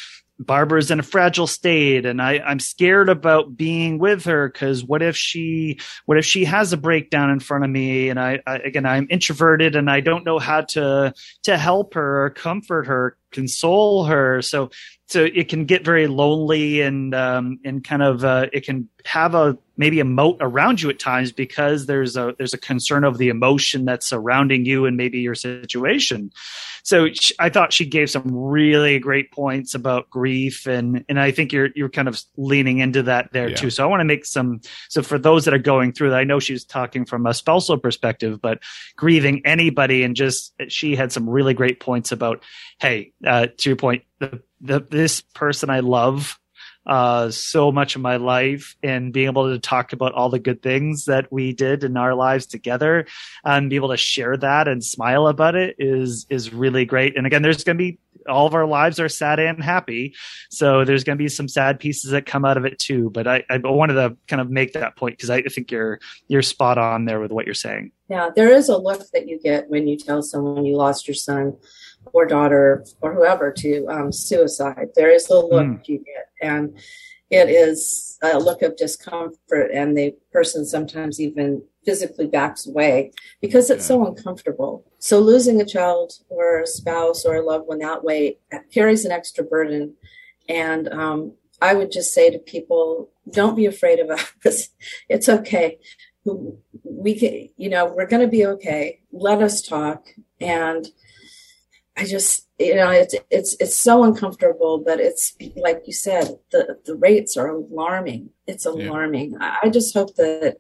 Barbara's 0.47 0.91
in 0.91 1.01
a 1.01 1.03
fragile 1.03 1.47
state 1.47 2.07
and 2.07 2.21
I, 2.21 2.39
I'm 2.39 2.61
scared 2.61 3.09
about 3.09 3.57
being 3.57 3.99
with 3.99 4.25
her 4.25 4.49
because 4.49 4.85
what 4.85 5.03
if 5.03 5.17
she 5.17 5.79
what 6.07 6.19
if 6.19 6.25
she 6.25 6.45
has 6.45 6.73
a 6.73 6.77
breakdown 6.77 7.31
in 7.31 7.41
front 7.41 7.65
of 7.65 7.71
me? 7.71 8.09
And 8.09 8.21
I, 8.21 8.41
I, 8.47 8.57
again 8.57 8.87
I'm 8.87 9.07
introverted 9.11 9.77
and 9.77 9.91
I 9.91 10.01
don't 10.01 10.25
know 10.25 10.39
how 10.39 10.63
to 10.63 11.15
to 11.45 11.59
help 11.59 11.95
her 11.95 12.25
or 12.25 12.31
comfort 12.31 12.87
her 12.87 13.17
console 13.33 14.05
her. 14.05 14.43
So 14.43 14.71
so 15.07 15.25
it 15.25 15.49
can 15.49 15.65
get 15.65 15.85
very 15.85 16.07
lonely 16.07 16.81
and 16.81 17.15
um 17.15 17.59
and 17.65 17.83
kind 17.83 18.03
of 18.03 18.25
uh, 18.25 18.47
it 18.53 18.65
can 18.65 18.89
have 19.05 19.35
a 19.35 19.59
maybe 19.83 19.99
a 19.99 20.05
moat 20.05 20.37
around 20.41 20.81
you 20.81 20.89
at 20.89 21.01
times 21.01 21.33
because 21.33 21.87
there's 21.87 22.17
a 22.17 22.35
there's 22.39 22.55
a 22.55 22.59
concern 22.59 23.03
of 23.03 23.19
the 23.19 23.29
emotion 23.29 23.85
that's 23.85 24.07
surrounding 24.07 24.65
you 24.65 24.87
and 24.87 24.97
maybe 24.97 25.19
your 25.19 25.35
situation 25.35 26.31
so 26.85 27.09
she, 27.13 27.35
I 27.39 27.49
thought 27.49 27.73
she 27.73 27.85
gave 27.87 28.11
some 28.11 28.35
really 28.35 28.99
great 28.99 29.31
points 29.31 29.75
about 29.75 30.11
grief, 30.11 30.67
and 30.67 31.05
and 31.09 31.19
I 31.19 31.31
think 31.31 31.53
you're 31.53 31.69
you're 31.75 31.89
kind 31.89 32.09
of 32.09 32.21
leaning 32.37 32.79
into 32.79 33.05
that 33.05 33.33
there 33.33 33.51
yeah. 33.51 33.57
too. 33.57 33.71
So 33.71 33.85
I 33.85 33.87
want 33.87 34.01
to 34.01 34.05
make 34.05 34.25
some. 34.25 34.61
So 34.89 35.03
for 35.03 35.19
those 35.19 35.45
that 35.45 35.55
are 35.55 35.59
going 35.59 35.93
through 35.93 36.11
that, 36.11 36.19
I 36.19 36.25
know 36.25 36.41
she's 36.41 36.65
talking 36.65 37.05
from 37.05 37.27
a 37.27 37.35
spousal 37.35 37.79
perspective, 37.79 38.41
but 38.41 38.61
grieving 38.97 39.43
anybody, 39.45 40.03
and 40.03 40.17
just 40.17 40.53
she 40.69 40.97
had 40.97 41.13
some 41.13 41.29
really 41.29 41.55
great 41.55 41.79
points 41.79 42.11
about, 42.11 42.43
hey, 42.81 43.13
uh, 43.25 43.47
to 43.59 43.71
your 43.71 43.77
point, 43.77 44.03
the, 44.19 44.43
the 44.61 44.81
this 44.81 45.23
person 45.35 45.71
I 45.71 45.81
love 45.81 46.39
uh, 46.87 47.31
so 47.31 47.71
much 47.71 47.95
of 47.95 48.03
my 48.03 48.17
life 48.17 48.77
and 48.83 49.13
being 49.13 49.27
able 49.27 49.51
to 49.51 49.59
talk 49.59 49.93
about 49.93 50.13
all 50.13 50.29
the 50.29 50.39
good 50.39 50.63
things 50.63 51.05
that 51.05 51.31
we 51.33 51.53
did 51.53 51.85
in 51.85 51.97
our 51.97 52.15
lives 52.15 52.47
together 52.47 53.07
and 53.45 53.71
be 53.71 53.77
able 53.77 53.91
to 53.91 53.97
share 53.97 54.37
that 54.37 54.69
and 54.69 54.85
smile 54.85 55.29
about 55.29 55.55
it 55.55 55.77
is 55.79 56.27
is 56.29 56.53
really 56.53 56.85
great. 56.85 57.17
And 57.17 57.27
again, 57.27 57.43
there's 57.43 57.65
going 57.65 57.77
to 57.77 57.85
be 57.85 57.99
all 58.29 58.47
of 58.47 58.55
our 58.55 58.67
lives 58.67 59.01
are 59.01 59.09
sad 59.09 59.41
and 59.41 59.63
happy, 59.63 60.15
so 60.49 60.85
there's 60.85 61.03
going 61.03 61.19
to 61.19 61.23
be 61.23 61.29
some 61.29 61.49
sad 61.49 61.81
pieces 61.81 62.11
that 62.13 62.27
come 62.27 62.45
out 62.45 62.57
of 62.57 62.65
it 62.65 62.79
too. 62.79 63.11
But 63.11 63.27
I, 63.27 63.45
I 63.51 63.59
wanted 63.59 63.95
to 63.95 64.17
kind 64.29 64.41
of 64.41 64.51
make 64.51 64.75
that 64.75 64.97
point 64.97 65.17
because 65.17 65.31
I 65.31 65.43
think 65.43 65.71
you're 65.71 65.99
you're 66.29 66.43
spot 66.43 66.79
on 66.79 67.05
there 67.05 67.21
with 67.21 67.33
what 67.33 67.47
you're 67.47 67.55
saying. 67.55 67.93
Yeah, 68.09 68.31
there 68.35 68.51
is 68.51 68.69
a 68.69 68.77
look 68.77 69.03
that 69.13 69.29
you 69.29 69.41
get 69.41 69.71
when 69.71 69.89
you 69.89 69.97
tell 69.97 70.23
someone 70.23 70.65
you 70.65 70.77
lost 70.77 71.09
your 71.09 71.15
son 71.15 71.57
or 72.13 72.27
daughter 72.27 72.85
or 73.01 73.15
whoever 73.15 73.53
to 73.53 73.87
um, 73.87 74.13
suicide. 74.13 74.89
There 74.95 75.11
is 75.11 75.29
a 75.31 75.39
look 75.39 75.67
mm. 75.67 75.89
you 75.89 75.99
get, 75.99 76.29
and 76.43 76.77
it 77.31 77.49
is 77.49 78.19
a 78.23 78.39
look 78.39 78.63
of 78.63 78.77
discomfort, 78.77 79.71
and 79.73 79.97
the 79.97 80.15
person 80.33 80.67
sometimes 80.67 81.21
even 81.21 81.63
physically 81.85 82.27
backs 82.27 82.67
away 82.67 83.13
because 83.41 83.71
it's 83.71 83.87
so 83.87 84.07
uncomfortable. 84.07 84.85
So 84.99 85.19
losing 85.19 85.61
a 85.61 85.65
child 85.65 86.13
or 86.29 86.61
a 86.61 86.67
spouse 86.67 87.25
or 87.25 87.37
a 87.37 87.45
loved 87.45 87.67
one 87.67 87.79
that 87.79 88.05
way 88.05 88.39
carries 88.73 89.05
an 89.05 89.13
extra 89.13 89.45
burden, 89.45 89.95
and 90.49 90.89
um, 90.89 91.33
I 91.63 91.75
would 91.75 91.93
just 91.93 92.13
say 92.13 92.29
to 92.31 92.39
people, 92.39 93.11
don't 93.31 93.57
be 93.57 93.67
afraid 93.67 94.01
of 94.01 94.11
us. 94.11 94.69
It's 95.09 95.29
okay. 95.29 95.79
We 96.85 97.19
can, 97.19 97.49
you 97.57 97.69
know, 97.69 97.87
we're 97.87 98.07
going 98.07 98.23
to 98.23 98.29
be 98.29 98.47
okay. 98.47 99.01
Let 99.13 99.43
us 99.43 99.63
talk 99.63 100.07
and 100.41 100.87
I 101.97 102.05
just 102.05 102.49
you 102.63 102.75
know 102.75 102.91
it's 102.91 103.15
it's 103.31 103.57
it's 103.61 103.77
so 103.77 104.05
uncomfortable, 104.05 104.79
but 104.79 105.01
it's 105.01 105.37
like 105.57 105.83
you 105.87 105.93
said, 105.93 106.39
the 106.51 106.79
the 106.85 106.95
rates 106.95 107.37
are 107.37 107.49
alarming. 107.49 108.31
It's 108.47 108.67
alarming. 108.67 109.33
Yeah. 109.33 109.57
I 109.63 109.69
just 109.69 109.95
hope 109.95 110.15
that 110.17 110.59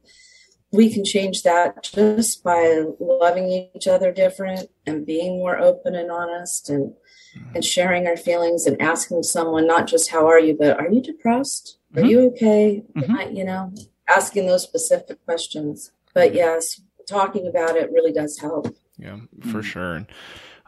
we 0.72 0.92
can 0.92 1.04
change 1.04 1.42
that 1.42 1.82
just 1.82 2.42
by 2.42 2.84
loving 2.98 3.70
each 3.74 3.86
other 3.86 4.10
different 4.10 4.70
and 4.86 5.06
being 5.06 5.38
more 5.38 5.58
open 5.58 5.94
and 5.94 6.10
honest 6.10 6.70
and 6.70 6.94
mm-hmm. 7.36 7.56
and 7.56 7.64
sharing 7.64 8.06
our 8.06 8.16
feelings 8.16 8.66
and 8.66 8.80
asking 8.80 9.22
someone 9.22 9.66
not 9.66 9.86
just 9.86 10.10
how 10.10 10.26
are 10.26 10.40
you 10.40 10.56
but 10.58 10.78
are 10.78 10.90
you 10.90 11.02
depressed 11.02 11.78
are 11.94 12.00
mm-hmm. 12.00 12.10
you 12.10 12.20
okay 12.28 12.82
mm-hmm. 12.96 13.16
I, 13.16 13.28
you 13.28 13.44
know 13.44 13.72
asking 14.08 14.46
those 14.46 14.62
specific 14.62 15.24
questions 15.24 15.92
but 16.14 16.34
yes 16.34 16.80
talking 17.06 17.46
about 17.46 17.76
it 17.76 17.92
really 17.92 18.12
does 18.12 18.38
help 18.38 18.74
yeah 18.98 19.16
for 19.40 19.46
mm-hmm. 19.46 19.60
sure 19.60 20.06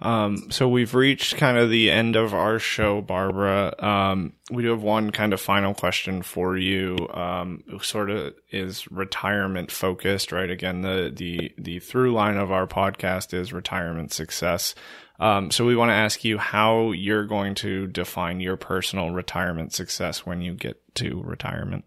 um, 0.02 0.50
so 0.50 0.68
we've 0.68 0.94
reached 0.94 1.36
kind 1.36 1.56
of 1.56 1.70
the 1.70 1.90
end 1.90 2.16
of 2.16 2.34
our 2.34 2.58
show, 2.58 3.00
Barbara. 3.00 3.74
Um, 3.78 4.32
we 4.50 4.62
do 4.62 4.70
have 4.70 4.82
one 4.82 5.10
kind 5.10 5.32
of 5.32 5.40
final 5.40 5.72
question 5.72 6.22
for 6.22 6.56
you. 6.56 7.08
Um, 7.12 7.62
sort 7.80 8.10
of 8.10 8.34
is 8.50 8.90
retirement 8.90 9.70
focused, 9.70 10.32
right? 10.32 10.50
Again, 10.50 10.82
the 10.82 11.12
the 11.14 11.52
the 11.56 11.78
through 11.78 12.12
line 12.12 12.36
of 12.36 12.50
our 12.50 12.66
podcast 12.66 13.32
is 13.32 13.52
retirement 13.52 14.12
success. 14.12 14.74
Um, 15.20 15.52
so 15.52 15.64
we 15.64 15.76
want 15.76 15.90
to 15.90 15.94
ask 15.94 16.24
you 16.24 16.38
how 16.38 16.90
you're 16.90 17.24
going 17.24 17.54
to 17.56 17.86
define 17.86 18.40
your 18.40 18.56
personal 18.56 19.10
retirement 19.10 19.72
success 19.72 20.26
when 20.26 20.42
you 20.42 20.54
get 20.54 20.82
to 20.96 21.22
retirement. 21.22 21.84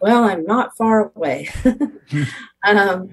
Well, 0.00 0.24
I'm 0.24 0.44
not 0.44 0.76
far 0.76 1.10
away. 1.14 1.48
um, 2.64 3.08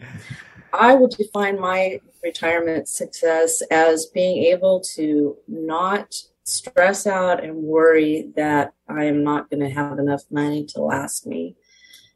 I 0.74 0.96
will 0.96 1.08
define 1.08 1.60
my 1.60 2.00
retirement 2.24 2.88
success 2.88 3.62
as 3.70 4.08
being 4.08 4.44
able 4.46 4.82
to 4.96 5.38
not 5.48 6.16
stress 6.46 7.06
out 7.06 7.44
and 7.44 7.56
worry 7.56 8.32
that 8.36 8.74
I 8.90 9.06
am 9.06 9.24
not 9.24 9.50
going 9.50 9.62
to 9.62 9.70
have 9.70 10.00
enough 10.00 10.24
money 10.32 10.66
to 10.70 10.82
last 10.82 11.28
me 11.28 11.56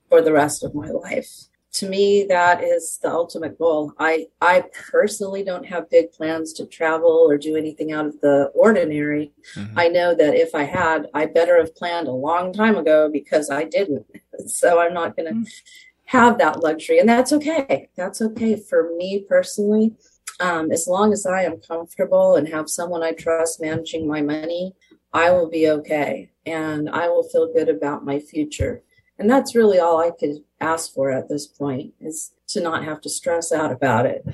for 0.10 0.22
the 0.22 0.34
rest 0.34 0.64
of 0.64 0.74
my 0.74 0.90
life. 0.90 1.30
To 1.74 1.88
me, 1.88 2.26
that 2.28 2.64
is 2.64 2.98
the 3.04 3.12
ultimate 3.12 3.60
goal. 3.60 3.94
I, 4.00 4.28
I 4.42 4.64
personally 4.92 5.44
don't 5.44 5.68
have 5.68 5.92
big 5.92 6.12
plans 6.12 6.52
to 6.54 6.66
travel 6.66 7.28
or 7.30 7.38
do 7.38 7.56
anything 7.56 7.92
out 7.92 8.08
of 8.08 8.20
the 8.22 8.46
ordinary. 8.56 9.32
Mm-hmm. 9.56 9.78
I 9.78 9.88
know 9.90 10.16
that 10.16 10.34
if 10.34 10.56
I 10.56 10.64
had, 10.64 11.08
I 11.14 11.28
better 11.28 11.58
have 11.60 11.76
planned 11.76 12.08
a 12.08 12.12
long 12.12 12.52
time 12.52 12.78
ago 12.78 13.10
because 13.12 13.52
I 13.52 13.64
didn't. 13.64 14.06
So 14.46 14.80
I'm 14.80 14.94
not 14.94 15.16
going 15.16 15.26
to 15.26 15.34
mm-hmm 15.34 15.87
have 16.08 16.38
that 16.38 16.62
luxury 16.62 17.00
and 17.00 17.08
that's 17.08 17.32
okay. 17.34 17.90
That's 17.96 18.22
okay 18.22 18.56
for 18.56 18.92
me 18.96 19.26
personally. 19.28 19.96
Um, 20.40 20.72
as 20.72 20.88
long 20.88 21.14
as 21.14 21.26
i 21.26 21.42
am 21.42 21.60
comfortable 21.60 22.36
and 22.36 22.48
have 22.50 22.70
someone 22.70 23.02
i 23.02 23.12
trust 23.12 23.60
managing 23.60 24.08
my 24.08 24.22
money 24.22 24.76
i 25.12 25.32
will 25.32 25.50
be 25.50 25.68
okay 25.68 26.30
and 26.46 26.88
i 26.92 27.08
will 27.10 27.24
feel 27.24 27.52
good 27.52 27.70
about 27.70 28.06
my 28.06 28.20
future. 28.20 28.84
And 29.18 29.28
that's 29.28 29.56
really 29.56 29.80
all 29.80 30.00
i 30.00 30.12
could 30.12 30.44
ask 30.60 30.94
for 30.94 31.10
at 31.10 31.28
this 31.28 31.48
point 31.48 31.94
is 32.00 32.34
to 32.50 32.62
not 32.62 32.84
have 32.84 33.02
to 33.02 33.10
stress 33.10 33.52
out 33.52 33.72
about 33.72 34.06
it 34.06 34.26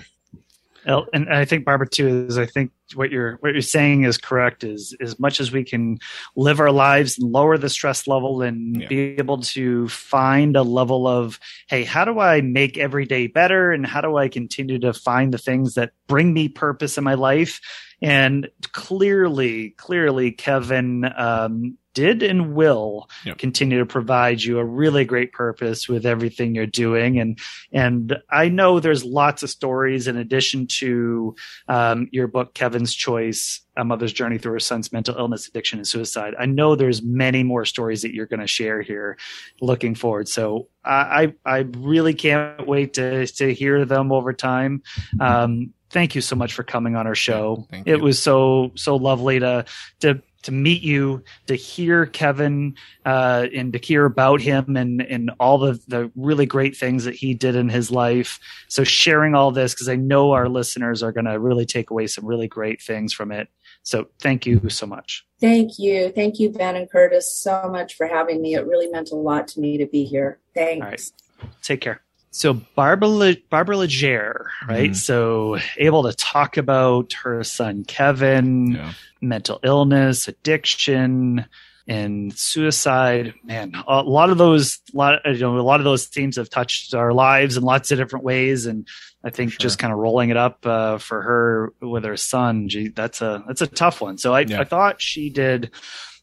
and 0.85 1.29
I 1.29 1.45
think 1.45 1.65
Barbara 1.65 1.87
too 1.87 2.25
is 2.27 2.37
I 2.37 2.45
think 2.45 2.71
what 2.95 3.11
you're 3.11 3.37
what 3.37 3.53
you're 3.53 3.61
saying 3.61 4.03
is 4.03 4.17
correct 4.17 4.63
is 4.63 4.95
as 4.99 5.19
much 5.19 5.39
as 5.39 5.51
we 5.51 5.63
can 5.63 5.99
live 6.35 6.59
our 6.59 6.71
lives 6.71 7.17
and 7.17 7.31
lower 7.31 7.57
the 7.57 7.69
stress 7.69 8.07
level 8.07 8.41
and 8.41 8.81
yeah. 8.81 8.87
be 8.87 8.99
able 9.17 9.39
to 9.39 9.87
find 9.87 10.55
a 10.55 10.63
level 10.63 11.07
of 11.07 11.39
hey 11.67 11.83
how 11.83 12.05
do 12.05 12.19
I 12.19 12.41
make 12.41 12.77
every 12.77 13.05
day 13.05 13.27
better 13.27 13.71
and 13.71 13.85
how 13.85 14.01
do 14.01 14.17
I 14.17 14.27
continue 14.27 14.79
to 14.79 14.93
find 14.93 15.33
the 15.33 15.37
things 15.37 15.75
that 15.75 15.91
bring 16.07 16.33
me 16.33 16.49
purpose 16.49 16.97
in 16.97 17.03
my 17.03 17.15
life 17.15 17.61
and 18.01 18.49
clearly 18.73 19.71
clearly 19.71 20.31
Keven 20.31 21.05
um, 21.15 21.77
did 21.93 22.23
and 22.23 22.55
will 22.55 23.09
yep. 23.25 23.37
continue 23.37 23.79
to 23.79 23.85
provide 23.85 24.41
you 24.41 24.59
a 24.59 24.65
really 24.65 25.05
great 25.05 25.31
purpose 25.31 25.87
with 25.87 26.05
everything 26.05 26.55
you're 26.55 26.65
doing. 26.65 27.19
And 27.19 27.39
and 27.71 28.17
I 28.29 28.49
know 28.49 28.79
there's 28.79 29.03
lots 29.03 29.43
of 29.43 29.49
stories 29.49 30.07
in 30.07 30.17
addition 30.17 30.67
to 30.79 31.35
um, 31.67 32.09
your 32.11 32.27
book, 32.27 32.53
Keven's 32.53 32.93
Choice, 32.93 33.61
A 33.77 33.83
Mother's 33.83 34.13
Journey 34.13 34.37
Through 34.37 34.53
Her 34.53 34.59
Son's 34.59 34.91
Mental 34.91 35.15
Illness, 35.17 35.47
Addiction, 35.47 35.79
and 35.79 35.87
Suicide. 35.87 36.33
I 36.39 36.45
know 36.45 36.75
there's 36.75 37.01
many 37.01 37.43
more 37.43 37.65
stories 37.65 38.01
that 38.01 38.13
you're 38.13 38.27
going 38.27 38.39
to 38.39 38.47
share 38.47 38.81
here. 38.81 39.17
Looking 39.61 39.95
forward. 39.95 40.27
So 40.27 40.67
I 40.83 41.33
I 41.45 41.59
really 41.77 42.13
can't 42.13 42.67
wait 42.67 42.93
to 42.95 43.27
to 43.27 43.53
hear 43.53 43.85
them 43.85 44.11
over 44.11 44.33
time. 44.33 44.83
Um, 45.19 45.73
thank 45.93 46.15
you 46.15 46.21
so 46.21 46.35
much 46.35 46.53
for 46.53 46.63
coming 46.63 46.95
on 46.95 47.07
our 47.07 47.15
show. 47.15 47.67
it 47.85 48.01
was 48.01 48.19
so 48.19 48.71
so 48.75 48.95
lovely 48.95 49.39
to 49.39 49.65
to 50.01 50.21
to 50.43 50.51
meet 50.51 50.81
you, 50.81 51.23
to 51.47 51.55
hear 51.55 52.05
Keven, 52.05 52.75
uh, 53.05 53.47
and 53.53 53.73
to 53.73 53.79
hear 53.79 54.05
about 54.05 54.41
him 54.41 54.75
and, 54.77 55.01
and 55.01 55.31
all 55.39 55.57
the, 55.57 55.81
the 55.87 56.11
really 56.15 56.45
great 56.45 56.77
things 56.77 57.05
that 57.05 57.15
he 57.15 57.33
did 57.33 57.55
in 57.55 57.69
his 57.69 57.91
life. 57.91 58.39
So 58.67 58.83
sharing 58.83 59.35
all 59.35 59.51
this, 59.51 59.73
because 59.73 59.89
I 59.89 59.95
know 59.95 60.31
our 60.31 60.47
listeners 60.47 61.03
are 61.03 61.11
going 61.11 61.25
to 61.25 61.39
really 61.39 61.65
take 61.65 61.89
away 61.89 62.07
some 62.07 62.25
really 62.25 62.47
great 62.47 62.81
things 62.81 63.13
from 63.13 63.31
it. 63.31 63.49
So 63.83 64.07
thank 64.21 64.45
you 64.45 64.69
so 64.69 64.85
much. 64.85 65.25
Thank 65.41 65.77
you. 65.77 66.11
Thank 66.11 66.39
you, 66.39 66.49
Ben 66.49 66.75
and 66.75 66.89
Curtis, 66.89 67.33
so 67.35 67.67
much 67.69 67.95
for 67.95 68.07
having 68.07 68.41
me. 68.41 68.55
It 68.55 68.65
really 68.65 68.87
meant 68.87 69.11
a 69.11 69.15
lot 69.15 69.47
to 69.49 69.59
me 69.59 69.77
to 69.77 69.85
be 69.85 70.05
here. 70.05 70.39
Thanks. 70.53 70.83
All 70.83 70.89
right. 70.89 71.53
Take 71.61 71.81
care 71.81 72.01
so 72.33 72.53
Barbara 72.53 73.07
Le, 73.07 73.35
Barbara 73.51 73.77
Legere, 73.77 74.47
right? 74.67 74.89
Mm. 74.89 74.95
So 74.95 75.59
able 75.77 76.03
to 76.03 76.13
talk 76.13 76.57
about 76.57 77.13
her 77.13 77.43
son 77.43 77.83
Keven, 77.85 78.71
yeah. 78.71 78.93
mental 79.21 79.59
illness, 79.63 80.27
addiction, 80.27 81.45
and 81.87 82.35
suicide. 82.35 83.35
Man, 83.43 83.73
a 83.87 84.01
lot 84.01 84.31
of 84.31 84.39
those, 84.39 84.79
lot 84.93 85.19
you 85.25 85.37
know, 85.37 85.59
a 85.59 85.61
lot 85.61 85.79
of 85.79 85.83
those 85.83 86.07
themes 86.07 86.37
have 86.37 86.49
touched 86.49 86.95
our 86.95 87.13
lives 87.13 87.55
in 87.55 87.61
lots 87.61 87.91
of 87.91 87.99
different 87.99 88.25
ways, 88.25 88.65
and 88.65 88.87
I 89.23 89.29
think 89.29 89.51
sure. 89.51 89.59
just 89.59 89.77
kind 89.77 89.93
of 89.93 89.99
rolling 89.99 90.31
it 90.31 90.37
up 90.37 90.65
uh, 90.65 90.97
for 90.97 91.21
her 91.21 91.73
with 91.81 92.03
her 92.03 92.17
son, 92.17 92.67
gee, 92.67 92.87
that's 92.87 93.21
a 93.21 93.43
that's 93.45 93.61
a 93.61 93.67
tough 93.67 94.01
one. 94.01 94.17
So 94.17 94.33
I, 94.33 94.41
yeah. 94.41 94.61
I 94.61 94.63
thought 94.63 94.99
she 94.99 95.29
did. 95.29 95.69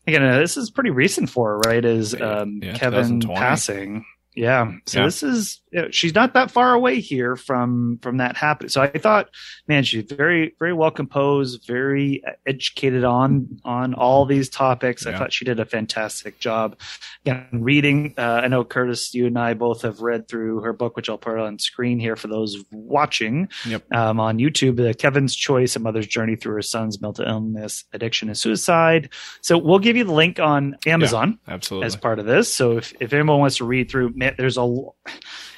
Again, 0.08 0.24
uh, 0.24 0.40
this 0.40 0.56
is 0.56 0.72
pretty 0.72 0.90
recent 0.90 1.30
for 1.30 1.50
her, 1.50 1.58
right? 1.58 1.84
Is 1.84 2.20
um, 2.20 2.58
yeah, 2.62 2.72
Keven 2.72 3.20
passing? 3.20 4.04
Yeah. 4.34 4.72
So 4.86 5.00
yeah. 5.00 5.04
this 5.06 5.22
is 5.22 5.60
you 5.70 5.82
know, 5.82 5.90
she's 5.90 6.14
not 6.14 6.34
that 6.34 6.50
far 6.50 6.74
away 6.74 7.00
here 7.00 7.36
from 7.36 7.98
from 8.02 8.16
that 8.16 8.36
happening. 8.36 8.68
So 8.70 8.82
I 8.82 8.90
thought, 8.90 9.30
man, 9.68 9.84
she's 9.84 10.04
very 10.04 10.54
very 10.58 10.72
well 10.72 10.90
composed, 10.90 11.66
very 11.66 12.22
educated 12.46 13.04
on 13.04 13.60
on 13.64 13.94
all 13.94 14.26
these 14.26 14.48
topics. 14.48 15.04
Yeah. 15.04 15.12
I 15.12 15.18
thought 15.18 15.32
she 15.32 15.44
did 15.44 15.60
a 15.60 15.64
fantastic 15.64 16.40
job. 16.40 16.78
Again, 17.24 17.46
reading, 17.52 18.14
uh, 18.18 18.40
I 18.42 18.48
know 18.48 18.64
Curtis, 18.64 19.14
you 19.14 19.26
and 19.26 19.38
I 19.38 19.54
both 19.54 19.82
have 19.82 20.00
read 20.00 20.26
through 20.26 20.60
her 20.60 20.72
book, 20.72 20.96
which 20.96 21.08
I'll 21.08 21.18
put 21.18 21.38
on 21.38 21.58
screen 21.58 22.00
here 22.00 22.16
for 22.16 22.28
those 22.28 22.56
watching 22.72 23.48
yep. 23.66 23.84
um, 23.94 24.18
on 24.18 24.38
YouTube. 24.38 24.80
Uh, 24.80 24.92
Keven's 24.92 25.36
Choice: 25.36 25.76
A 25.76 25.78
Mother's 25.78 26.06
Journey 26.06 26.34
Through 26.34 26.54
Her 26.54 26.62
Son's 26.62 27.00
Mental 27.00 27.24
Illness, 27.24 27.84
Addiction, 27.92 28.28
and 28.28 28.36
Suicide. 28.36 29.10
So 29.40 29.56
we'll 29.56 29.78
give 29.78 29.96
you 29.96 30.04
the 30.04 30.12
link 30.12 30.40
on 30.40 30.76
Amazon, 30.86 31.38
yeah, 31.46 31.54
absolutely, 31.54 31.86
as 31.86 31.96
part 31.96 32.18
of 32.18 32.26
this. 32.26 32.52
So 32.52 32.78
if 32.78 32.92
if 33.00 33.12
anyone 33.12 33.38
wants 33.38 33.58
to 33.58 33.64
read 33.64 33.90
through, 33.90 34.14
man, 34.16 34.34
there's 34.36 34.56
a 34.56 34.64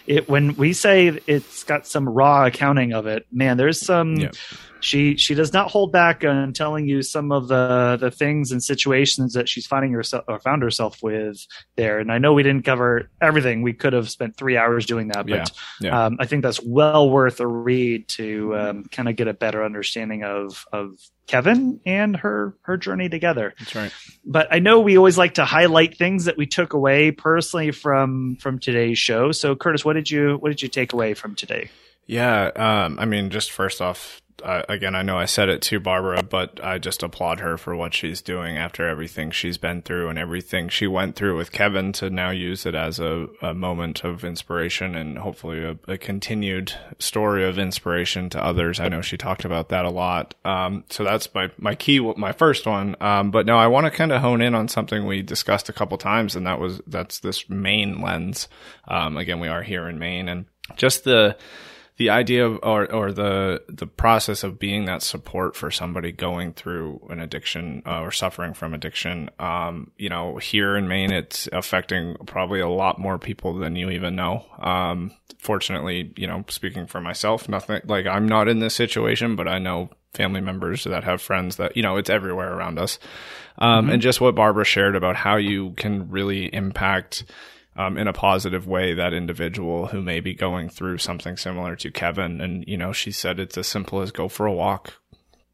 it 0.06 0.28
when 0.28 0.56
we 0.56 0.72
say 0.72 1.20
it's 1.26 1.64
got 1.64 1.86
some 1.86 2.08
raw 2.08 2.46
accounting 2.46 2.92
of 2.92 3.06
it, 3.06 3.26
man, 3.30 3.56
there's 3.56 3.84
some. 3.84 4.16
Yeah. 4.16 4.30
She 4.80 5.16
she 5.16 5.36
does 5.36 5.52
not 5.52 5.70
hold 5.70 5.92
back 5.92 6.24
on 6.24 6.52
telling 6.52 6.88
you 6.88 7.02
some 7.02 7.30
of 7.30 7.46
the 7.46 7.96
the 8.00 8.10
things 8.10 8.50
and 8.50 8.60
situations 8.60 9.34
that 9.34 9.48
she's 9.48 9.64
finding 9.64 9.92
herself 9.92 10.24
or 10.26 10.40
found 10.40 10.60
herself 10.64 11.00
with 11.00 11.46
there. 11.76 12.00
And 12.00 12.10
I 12.10 12.18
know 12.18 12.32
we 12.32 12.42
didn't 12.42 12.64
cover 12.64 13.08
everything. 13.20 13.62
We 13.62 13.74
could 13.74 13.92
have 13.92 14.10
spent 14.10 14.36
three 14.36 14.56
hours 14.56 14.84
doing 14.84 15.06
that, 15.08 15.28
but 15.28 15.28
yeah. 15.28 15.44
Yeah. 15.80 16.06
Um, 16.06 16.16
I 16.18 16.26
think 16.26 16.42
that's 16.42 16.60
well 16.60 17.08
worth 17.08 17.38
a 17.38 17.46
read 17.46 18.08
to 18.08 18.56
um, 18.56 18.84
kind 18.90 19.08
of 19.08 19.14
get 19.14 19.28
a 19.28 19.34
better 19.34 19.64
understanding 19.64 20.24
of 20.24 20.64
of 20.72 20.96
Keven 21.26 21.80
and 21.86 22.16
her 22.16 22.54
her 22.62 22.76
journey 22.76 23.08
together. 23.08 23.54
That's 23.58 23.74
right. 23.74 23.92
But 24.24 24.48
I 24.50 24.58
know 24.58 24.80
we 24.80 24.96
always 24.96 25.18
like 25.18 25.34
to 25.34 25.44
highlight 25.44 25.96
things 25.96 26.26
that 26.26 26.36
we 26.36 26.46
took 26.46 26.72
away 26.72 27.10
personally 27.10 27.70
from 27.70 28.36
from 28.36 28.58
today's 28.58 28.98
show. 28.98 29.32
So 29.32 29.54
Curtis, 29.56 29.84
what 29.84 29.94
did 29.94 30.10
you 30.10 30.36
what 30.36 30.48
did 30.48 30.62
you 30.62 30.68
take 30.68 30.92
away 30.92 31.14
from 31.14 31.34
today? 31.34 31.70
Yeah, 32.06 32.50
um, 32.56 32.98
I 32.98 33.04
mean, 33.04 33.30
just 33.30 33.52
first 33.52 33.80
off, 33.80 34.21
uh, 34.42 34.62
again, 34.68 34.94
I 34.94 35.02
know 35.02 35.18
I 35.18 35.24
said 35.24 35.48
it 35.48 35.62
to 35.62 35.80
Barbara, 35.80 36.22
but 36.22 36.62
I 36.62 36.78
just 36.78 37.02
applaud 37.02 37.40
her 37.40 37.56
for 37.56 37.76
what 37.76 37.94
she's 37.94 38.22
doing 38.22 38.56
after 38.56 38.88
everything 38.88 39.30
she's 39.30 39.58
been 39.58 39.82
through 39.82 40.08
and 40.08 40.18
everything 40.18 40.68
she 40.68 40.86
went 40.86 41.16
through 41.16 41.36
with 41.36 41.52
Keven 41.52 41.92
to 41.94 42.10
now 42.10 42.30
use 42.30 42.66
it 42.66 42.74
as 42.74 42.98
a, 42.98 43.26
a 43.40 43.54
moment 43.54 44.04
of 44.04 44.24
inspiration 44.24 44.94
and 44.94 45.18
hopefully 45.18 45.64
a, 45.64 45.78
a, 45.86 45.98
continued 45.98 46.72
story 46.98 47.44
of 47.44 47.58
inspiration 47.58 48.28
to 48.30 48.44
others. 48.44 48.80
I 48.80 48.88
know 48.88 49.00
she 49.00 49.16
talked 49.16 49.44
about 49.44 49.68
that 49.68 49.84
a 49.84 49.90
lot. 49.90 50.34
Um, 50.44 50.84
so 50.90 51.04
that's 51.04 51.32
my, 51.34 51.50
my 51.58 51.74
key, 51.74 52.00
my 52.00 52.32
first 52.32 52.66
one. 52.66 52.96
Um, 53.00 53.30
but 53.30 53.46
no, 53.46 53.56
I 53.56 53.66
want 53.68 53.86
to 53.86 53.90
kind 53.90 54.12
of 54.12 54.20
hone 54.20 54.42
in 54.42 54.54
on 54.54 54.68
something 54.68 55.06
we 55.06 55.22
discussed 55.22 55.68
a 55.68 55.72
couple 55.72 55.98
times, 55.98 56.36
and 56.36 56.46
that 56.46 56.58
was, 56.58 56.80
that's 56.86 57.20
this 57.20 57.48
Maine 57.48 58.00
lens. 58.00 58.48
Um, 58.88 59.16
again, 59.16 59.40
we 59.40 59.48
are 59.48 59.62
here 59.62 59.88
in 59.88 59.98
Maine 59.98 60.28
and 60.28 60.46
just 60.76 61.04
the, 61.04 61.36
the 62.02 62.10
idea 62.10 62.44
of 62.44 62.58
or 62.64 62.92
or 62.92 63.12
the 63.12 63.62
the 63.68 63.86
process 63.86 64.42
of 64.42 64.58
being 64.58 64.86
that 64.86 65.02
support 65.02 65.54
for 65.54 65.70
somebody 65.70 66.10
going 66.10 66.52
through 66.52 67.00
an 67.10 67.20
addiction 67.20 67.80
uh, 67.86 68.00
or 68.00 68.10
suffering 68.10 68.52
from 68.54 68.74
addiction 68.74 69.30
um, 69.38 69.92
you 69.96 70.08
know 70.08 70.36
here 70.38 70.76
in 70.76 70.88
Maine 70.88 71.12
it's 71.12 71.48
affecting 71.52 72.16
probably 72.26 72.58
a 72.58 72.68
lot 72.68 72.98
more 72.98 73.20
people 73.20 73.54
than 73.54 73.76
you 73.76 73.88
even 73.88 74.16
know 74.16 74.44
um, 74.58 75.12
fortunately 75.38 76.12
you 76.16 76.26
know 76.26 76.44
speaking 76.48 76.88
for 76.88 77.00
myself 77.00 77.48
nothing 77.48 77.80
like 77.84 78.04
I'm 78.04 78.26
not 78.26 78.48
in 78.48 78.58
this 78.58 78.74
situation 78.74 79.36
but 79.36 79.46
I 79.46 79.60
know 79.60 79.88
family 80.12 80.40
members 80.40 80.82
that 80.82 81.04
have 81.04 81.22
friends 81.22 81.54
that 81.54 81.76
you 81.76 81.84
know 81.84 81.98
it's 81.98 82.10
everywhere 82.10 82.52
around 82.52 82.80
us 82.80 82.98
um, 83.58 83.84
mm-hmm. 83.84 83.92
and 83.92 84.02
just 84.02 84.20
what 84.20 84.34
Barbara 84.34 84.64
shared 84.64 84.96
about 84.96 85.14
how 85.14 85.36
you 85.36 85.70
can 85.74 86.10
really 86.10 86.52
impact 86.52 87.22
um, 87.76 87.96
in 87.96 88.06
a 88.06 88.12
positive 88.12 88.66
way 88.66 88.94
that 88.94 89.14
individual 89.14 89.86
who 89.86 90.02
may 90.02 90.20
be 90.20 90.34
going 90.34 90.68
through 90.68 90.98
something 90.98 91.36
similar 91.36 91.76
to 91.76 91.90
Keven. 91.90 92.40
And, 92.40 92.64
you 92.66 92.76
know, 92.76 92.92
she 92.92 93.10
said 93.10 93.40
it's 93.40 93.56
as 93.58 93.66
simple 93.66 94.00
as 94.02 94.12
go 94.12 94.28
for 94.28 94.46
a 94.46 94.52
walk, 94.52 94.94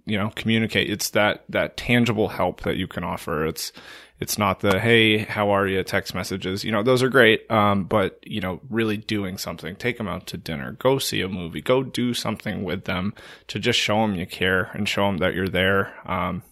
you 0.04 0.18
know, 0.18 0.30
communicate. 0.34 0.90
It's 0.90 1.10
that, 1.10 1.44
that 1.48 1.76
tangible 1.76 2.28
help 2.28 2.62
that 2.62 2.76
you 2.76 2.86
can 2.86 3.04
offer. 3.04 3.46
It's, 3.46 3.72
it's 4.20 4.36
not 4.36 4.60
the, 4.60 4.80
Hey, 4.80 5.18
how 5.18 5.50
are 5.50 5.68
you? 5.68 5.80
Text 5.84 6.12
messages, 6.12 6.64
you 6.64 6.72
know, 6.72 6.82
those 6.82 7.04
are 7.04 7.08
great. 7.08 7.48
Um, 7.52 7.84
but, 7.84 8.18
you 8.26 8.40
know, 8.40 8.60
really 8.68 8.96
doing 8.96 9.38
something, 9.38 9.76
take 9.76 9.96
them 9.96 10.08
out 10.08 10.26
to 10.26 10.36
dinner, 10.36 10.72
go 10.72 10.98
see 10.98 11.20
a 11.20 11.28
movie, 11.28 11.60
go 11.60 11.84
do 11.84 12.14
something 12.14 12.64
with 12.64 12.84
them 12.84 13.14
to 13.46 13.60
just 13.60 13.78
show 13.78 14.02
them 14.02 14.16
you 14.16 14.26
care 14.26 14.70
and 14.74 14.88
show 14.88 15.06
them 15.06 15.18
that 15.18 15.34
you're 15.34 15.46
there. 15.46 15.94
Um, 16.04 16.42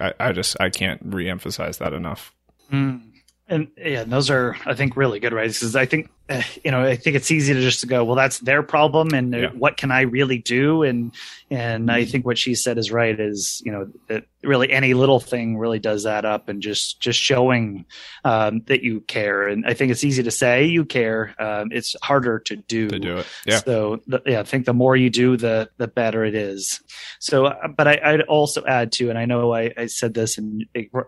I, 0.00 0.14
I 0.18 0.32
just, 0.32 0.56
I 0.58 0.70
can't 0.70 1.10
reemphasize 1.10 1.76
that 1.76 1.92
enough. 1.92 2.32
Mm. 2.72 3.09
And 3.50 3.66
yeah, 3.76 4.04
those 4.04 4.30
are 4.30 4.56
I 4.64 4.74
think 4.74 4.96
really 4.96 5.18
good, 5.18 5.32
right? 5.32 5.48
Because 5.48 5.74
I 5.74 5.84
think 5.84 6.08
uh, 6.28 6.42
you 6.62 6.70
know 6.70 6.84
I 6.84 6.94
think 6.94 7.16
it's 7.16 7.32
easy 7.32 7.52
to 7.52 7.60
just 7.60 7.86
go, 7.88 8.04
well, 8.04 8.14
that's 8.14 8.38
their 8.38 8.62
problem, 8.62 9.12
and 9.12 9.34
yeah. 9.34 9.50
what 9.50 9.76
can 9.76 9.90
I 9.90 10.02
really 10.02 10.38
do? 10.38 10.84
And 10.84 11.12
and 11.50 11.90
I 11.90 12.04
think 12.04 12.24
what 12.24 12.38
she 12.38 12.54
said 12.54 12.78
is 12.78 12.92
right. 12.92 13.18
Is 13.18 13.60
you 13.66 13.72
know 13.72 13.88
that 14.06 14.26
really 14.44 14.70
any 14.70 14.94
little 14.94 15.18
thing 15.18 15.58
really 15.58 15.80
does 15.80 16.06
add 16.06 16.24
up, 16.24 16.48
and 16.48 16.62
just 16.62 17.00
just 17.00 17.18
showing 17.18 17.86
um, 18.24 18.60
that 18.68 18.84
you 18.84 19.00
care. 19.00 19.48
And 19.48 19.66
I 19.66 19.74
think 19.74 19.90
it's 19.90 20.04
easy 20.04 20.22
to 20.22 20.30
say 20.30 20.66
you 20.66 20.84
care. 20.84 21.34
Um, 21.40 21.70
it's 21.72 21.96
harder 22.02 22.38
to 22.38 22.54
do. 22.54 22.88
To 22.88 23.00
do 23.00 23.16
it, 23.18 23.26
yeah. 23.46 23.58
So 23.58 24.00
the, 24.06 24.22
yeah, 24.26 24.38
I 24.38 24.44
think 24.44 24.64
the 24.64 24.74
more 24.74 24.94
you 24.94 25.10
do, 25.10 25.36
the 25.36 25.68
the 25.76 25.88
better 25.88 26.24
it 26.24 26.36
is. 26.36 26.80
So, 27.18 27.46
uh, 27.46 27.66
but 27.66 27.88
I, 27.88 28.12
would 28.12 28.22
also 28.22 28.64
add 28.64 28.92
to, 28.92 29.10
and 29.10 29.18
I 29.18 29.24
know 29.24 29.52
I, 29.52 29.72
I 29.76 29.86
said 29.86 30.14
this, 30.14 30.38
and 30.38 30.64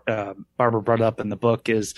uh, 0.07 0.33
Barbara 0.57 0.81
brought 0.81 0.99
up 0.99 1.21
in 1.21 1.29
the 1.29 1.37
book 1.37 1.69
is 1.69 1.95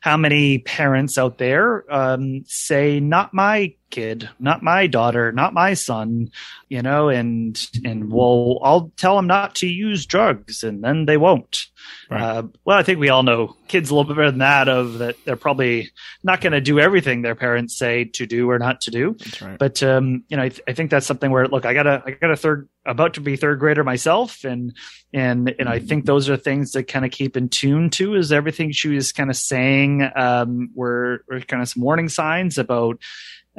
how 0.00 0.16
many 0.16 0.58
parents 0.58 1.18
out 1.18 1.38
there 1.38 1.84
um, 1.92 2.44
say, 2.46 3.00
"Not 3.00 3.34
my 3.34 3.74
kid, 3.90 4.28
not 4.38 4.62
my 4.62 4.86
daughter, 4.86 5.32
not 5.32 5.54
my 5.54 5.74
son," 5.74 6.30
you 6.68 6.82
know, 6.82 7.08
and 7.08 7.60
and 7.84 8.12
well, 8.12 8.58
I'll 8.62 8.92
tell 8.96 9.16
them 9.16 9.26
not 9.26 9.56
to 9.56 9.66
use 9.66 10.06
drugs, 10.06 10.62
and 10.62 10.82
then 10.82 11.06
they 11.06 11.16
won't. 11.16 11.66
Right. 12.10 12.20
Uh, 12.20 12.42
well, 12.64 12.78
I 12.78 12.82
think 12.82 12.98
we 12.98 13.08
all 13.08 13.22
know 13.22 13.56
kids 13.66 13.90
a 13.90 13.94
little 13.94 14.08
bit 14.08 14.16
better 14.16 14.30
than 14.30 14.40
that. 14.40 14.68
Of 14.68 14.98
that, 14.98 15.16
they're 15.24 15.36
probably 15.36 15.90
not 16.22 16.40
going 16.40 16.52
to 16.52 16.60
do 16.60 16.78
everything 16.78 17.22
their 17.22 17.34
parents 17.34 17.76
say 17.76 18.04
to 18.04 18.26
do 18.26 18.50
or 18.50 18.58
not 18.58 18.80
to 18.82 18.90
do. 18.90 19.16
Right. 19.40 19.58
But 19.58 19.82
um, 19.82 20.24
you 20.28 20.36
know, 20.36 20.44
I, 20.44 20.48
th- 20.48 20.62
I, 20.68 20.72
think 20.72 20.90
that's 20.90 21.06
something 21.06 21.30
where 21.30 21.46
look, 21.46 21.66
I 21.66 21.74
got 21.74 21.86
a 21.86 22.02
I 22.04 22.10
got 22.12 22.30
a 22.30 22.36
third 22.36 22.68
about 22.88 23.14
to 23.14 23.20
be 23.20 23.36
third 23.36 23.60
grader 23.60 23.84
myself, 23.84 24.44
and 24.44 24.74
and 25.12 25.54
and 25.58 25.68
I 25.68 25.78
think 25.78 26.06
those 26.06 26.28
are 26.28 26.36
things 26.36 26.72
to 26.72 26.82
kind 26.82 27.04
of 27.04 27.10
keep 27.10 27.36
in 27.36 27.48
tune 27.48 27.90
to. 27.90 28.14
Is 28.14 28.32
everything 28.32 28.72
she 28.72 28.88
was 28.88 29.12
kind 29.12 29.30
of 29.30 29.36
saying 29.36 30.08
um, 30.16 30.70
were, 30.74 31.24
were 31.28 31.40
kind 31.40 31.62
of 31.62 31.68
some 31.68 31.82
warning 31.82 32.08
signs 32.08 32.58
about 32.58 32.98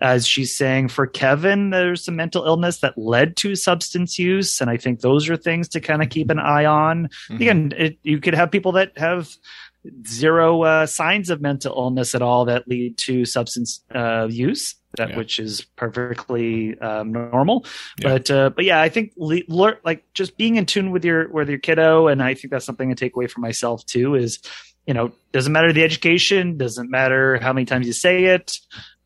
as 0.02 0.26
she's 0.26 0.56
saying 0.56 0.88
for 0.88 1.06
Keven, 1.06 1.72
there's 1.72 2.06
some 2.06 2.16
mental 2.16 2.46
illness 2.46 2.80
that 2.80 2.98
led 2.98 3.36
to 3.38 3.56
substance 3.56 4.18
use, 4.18 4.62
and 4.62 4.70
I 4.70 4.78
think 4.78 5.02
those 5.02 5.30
are 5.30 5.38
things 5.38 5.68
to 5.70 5.82
kind 5.82 6.02
of 6.02 6.10
keep 6.10 6.30
an 6.30 6.40
eye 6.40 6.66
on. 6.66 7.08
Mm-hmm. 7.08 7.36
Again, 7.36 7.74
it, 7.78 8.00
you 8.04 8.20
could 8.20 8.34
have 8.34 8.52
people 8.52 8.72
that 8.74 8.98
have 8.98 9.30
zero 10.08 10.64
uh, 10.64 10.86
signs 10.86 11.30
of 11.30 11.42
mental 11.42 11.76
illness 11.76 12.16
at 12.16 12.22
all 12.22 12.46
that 12.46 12.68
lead 12.68 12.98
to 13.00 13.26
substance 13.26 13.84
uh, 13.94 14.28
use, 14.30 14.76
that 14.98 15.10
yeah. 15.10 15.18
which 15.18 15.40
is 15.40 15.62
perfectly 15.76 16.78
um, 16.80 17.12
normal. 17.12 17.66
Yeah. 18.00 18.10
But 18.10 18.32
uh, 18.32 18.50
but 18.52 18.66
yeah, 18.66 18.82
I 18.82 18.90
think 18.90 19.14
le- 19.18 19.42
le- 19.48 19.78
like 19.84 20.04
just 20.14 20.38
being 20.38 20.56
in 20.56 20.66
tune 20.66 20.92
with 20.92 21.06
your 21.06 21.28
with 21.30 21.50
your 21.50 21.60
kiddo, 21.60 22.08
and 22.08 22.22
I 22.22 22.34
think 22.34 22.52
that's 22.52 22.66
something 22.66 22.90
to 22.90 22.96
take 22.96 23.16
away 23.16 23.28
for 23.28 23.40
myself 23.40 23.86
too. 23.86 24.16
Is 24.16 24.40
you 24.86 24.94
know 24.94 25.12
doesn't 25.32 25.54
matter 25.54 25.72
the 25.72 25.84
education, 25.84 26.58
doesn't 26.58 26.90
matter 26.90 27.38
how 27.40 27.54
many 27.54 27.66
times 27.66 27.88
you 27.88 27.94
say 27.94 28.26
it 28.26 28.58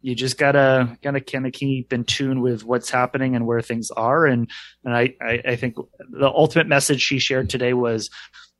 you 0.04 0.14
just 0.14 0.38
gotta 0.38 0.98
gotta 1.02 1.22
kind 1.22 1.48
of 1.48 1.54
keep 1.54 1.94
in 1.94 2.04
tune 2.04 2.42
with 2.42 2.64
what's 2.64 2.90
happening 2.90 3.36
and 3.36 3.48
where 3.48 3.62
things 3.62 3.90
are 3.90 4.26
and 4.28 4.52
and 4.84 4.94
I, 4.94 5.16
I, 5.20 5.42
I 5.46 5.56
think 5.56 5.78
the 5.98 6.28
ultimate 6.28 6.68
message 6.68 7.02
she 7.02 7.20
shared 7.20 7.50
today 7.50 7.74
was 7.74 8.10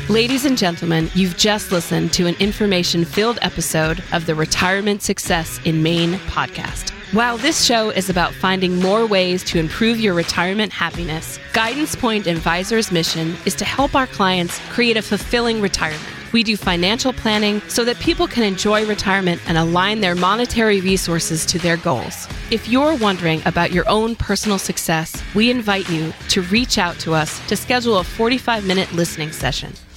Ladies 0.08 0.44
and 0.44 0.58
gentlemen, 0.58 1.10
you've 1.14 1.36
just 1.38 1.72
listened 1.72 2.12
to 2.12 2.26
an 2.26 2.34
information 2.38 3.06
filled 3.06 3.38
episode 3.40 4.04
of 4.12 4.26
the 4.26 4.34
Retirement 4.34 5.00
Success 5.00 5.58
in 5.64 5.82
Maine 5.82 6.14
podcast. 6.28 6.90
While 7.14 7.38
this 7.38 7.64
show 7.64 7.90
is 7.90 8.10
about 8.10 8.34
finding 8.34 8.80
more 8.80 9.06
ways 9.06 9.42
to 9.44 9.58
improve 9.58 9.98
your 9.98 10.14
retirement 10.14 10.72
happiness, 10.72 11.38
Guidance 11.52 11.96
Point 11.96 12.26
Advisors' 12.26 12.92
mission 12.92 13.36
is 13.46 13.54
to 13.54 13.64
help 13.64 13.94
our 13.94 14.06
clients 14.06 14.58
create 14.68 14.96
a 14.96 15.02
fulfilling 15.02 15.60
retirement. 15.60 16.23
We 16.34 16.42
do 16.42 16.56
financial 16.56 17.12
planning 17.12 17.60
so 17.68 17.84
that 17.84 18.00
people 18.00 18.26
can 18.26 18.42
enjoy 18.42 18.86
retirement 18.86 19.40
and 19.46 19.56
align 19.56 20.00
their 20.00 20.16
monetary 20.16 20.80
resources 20.80 21.46
to 21.46 21.60
their 21.60 21.76
goals. 21.76 22.26
If 22.50 22.68
you're 22.68 22.96
wondering 22.96 23.40
about 23.46 23.70
your 23.70 23.88
own 23.88 24.16
personal 24.16 24.58
success, 24.58 25.22
we 25.36 25.48
invite 25.48 25.88
you 25.88 26.12
to 26.30 26.42
reach 26.42 26.76
out 26.76 26.98
to 26.98 27.14
us 27.14 27.38
to 27.46 27.54
schedule 27.54 27.98
a 27.98 28.02
45 28.02 28.66
minute 28.66 28.92
listening 28.92 29.30
session. 29.30 29.74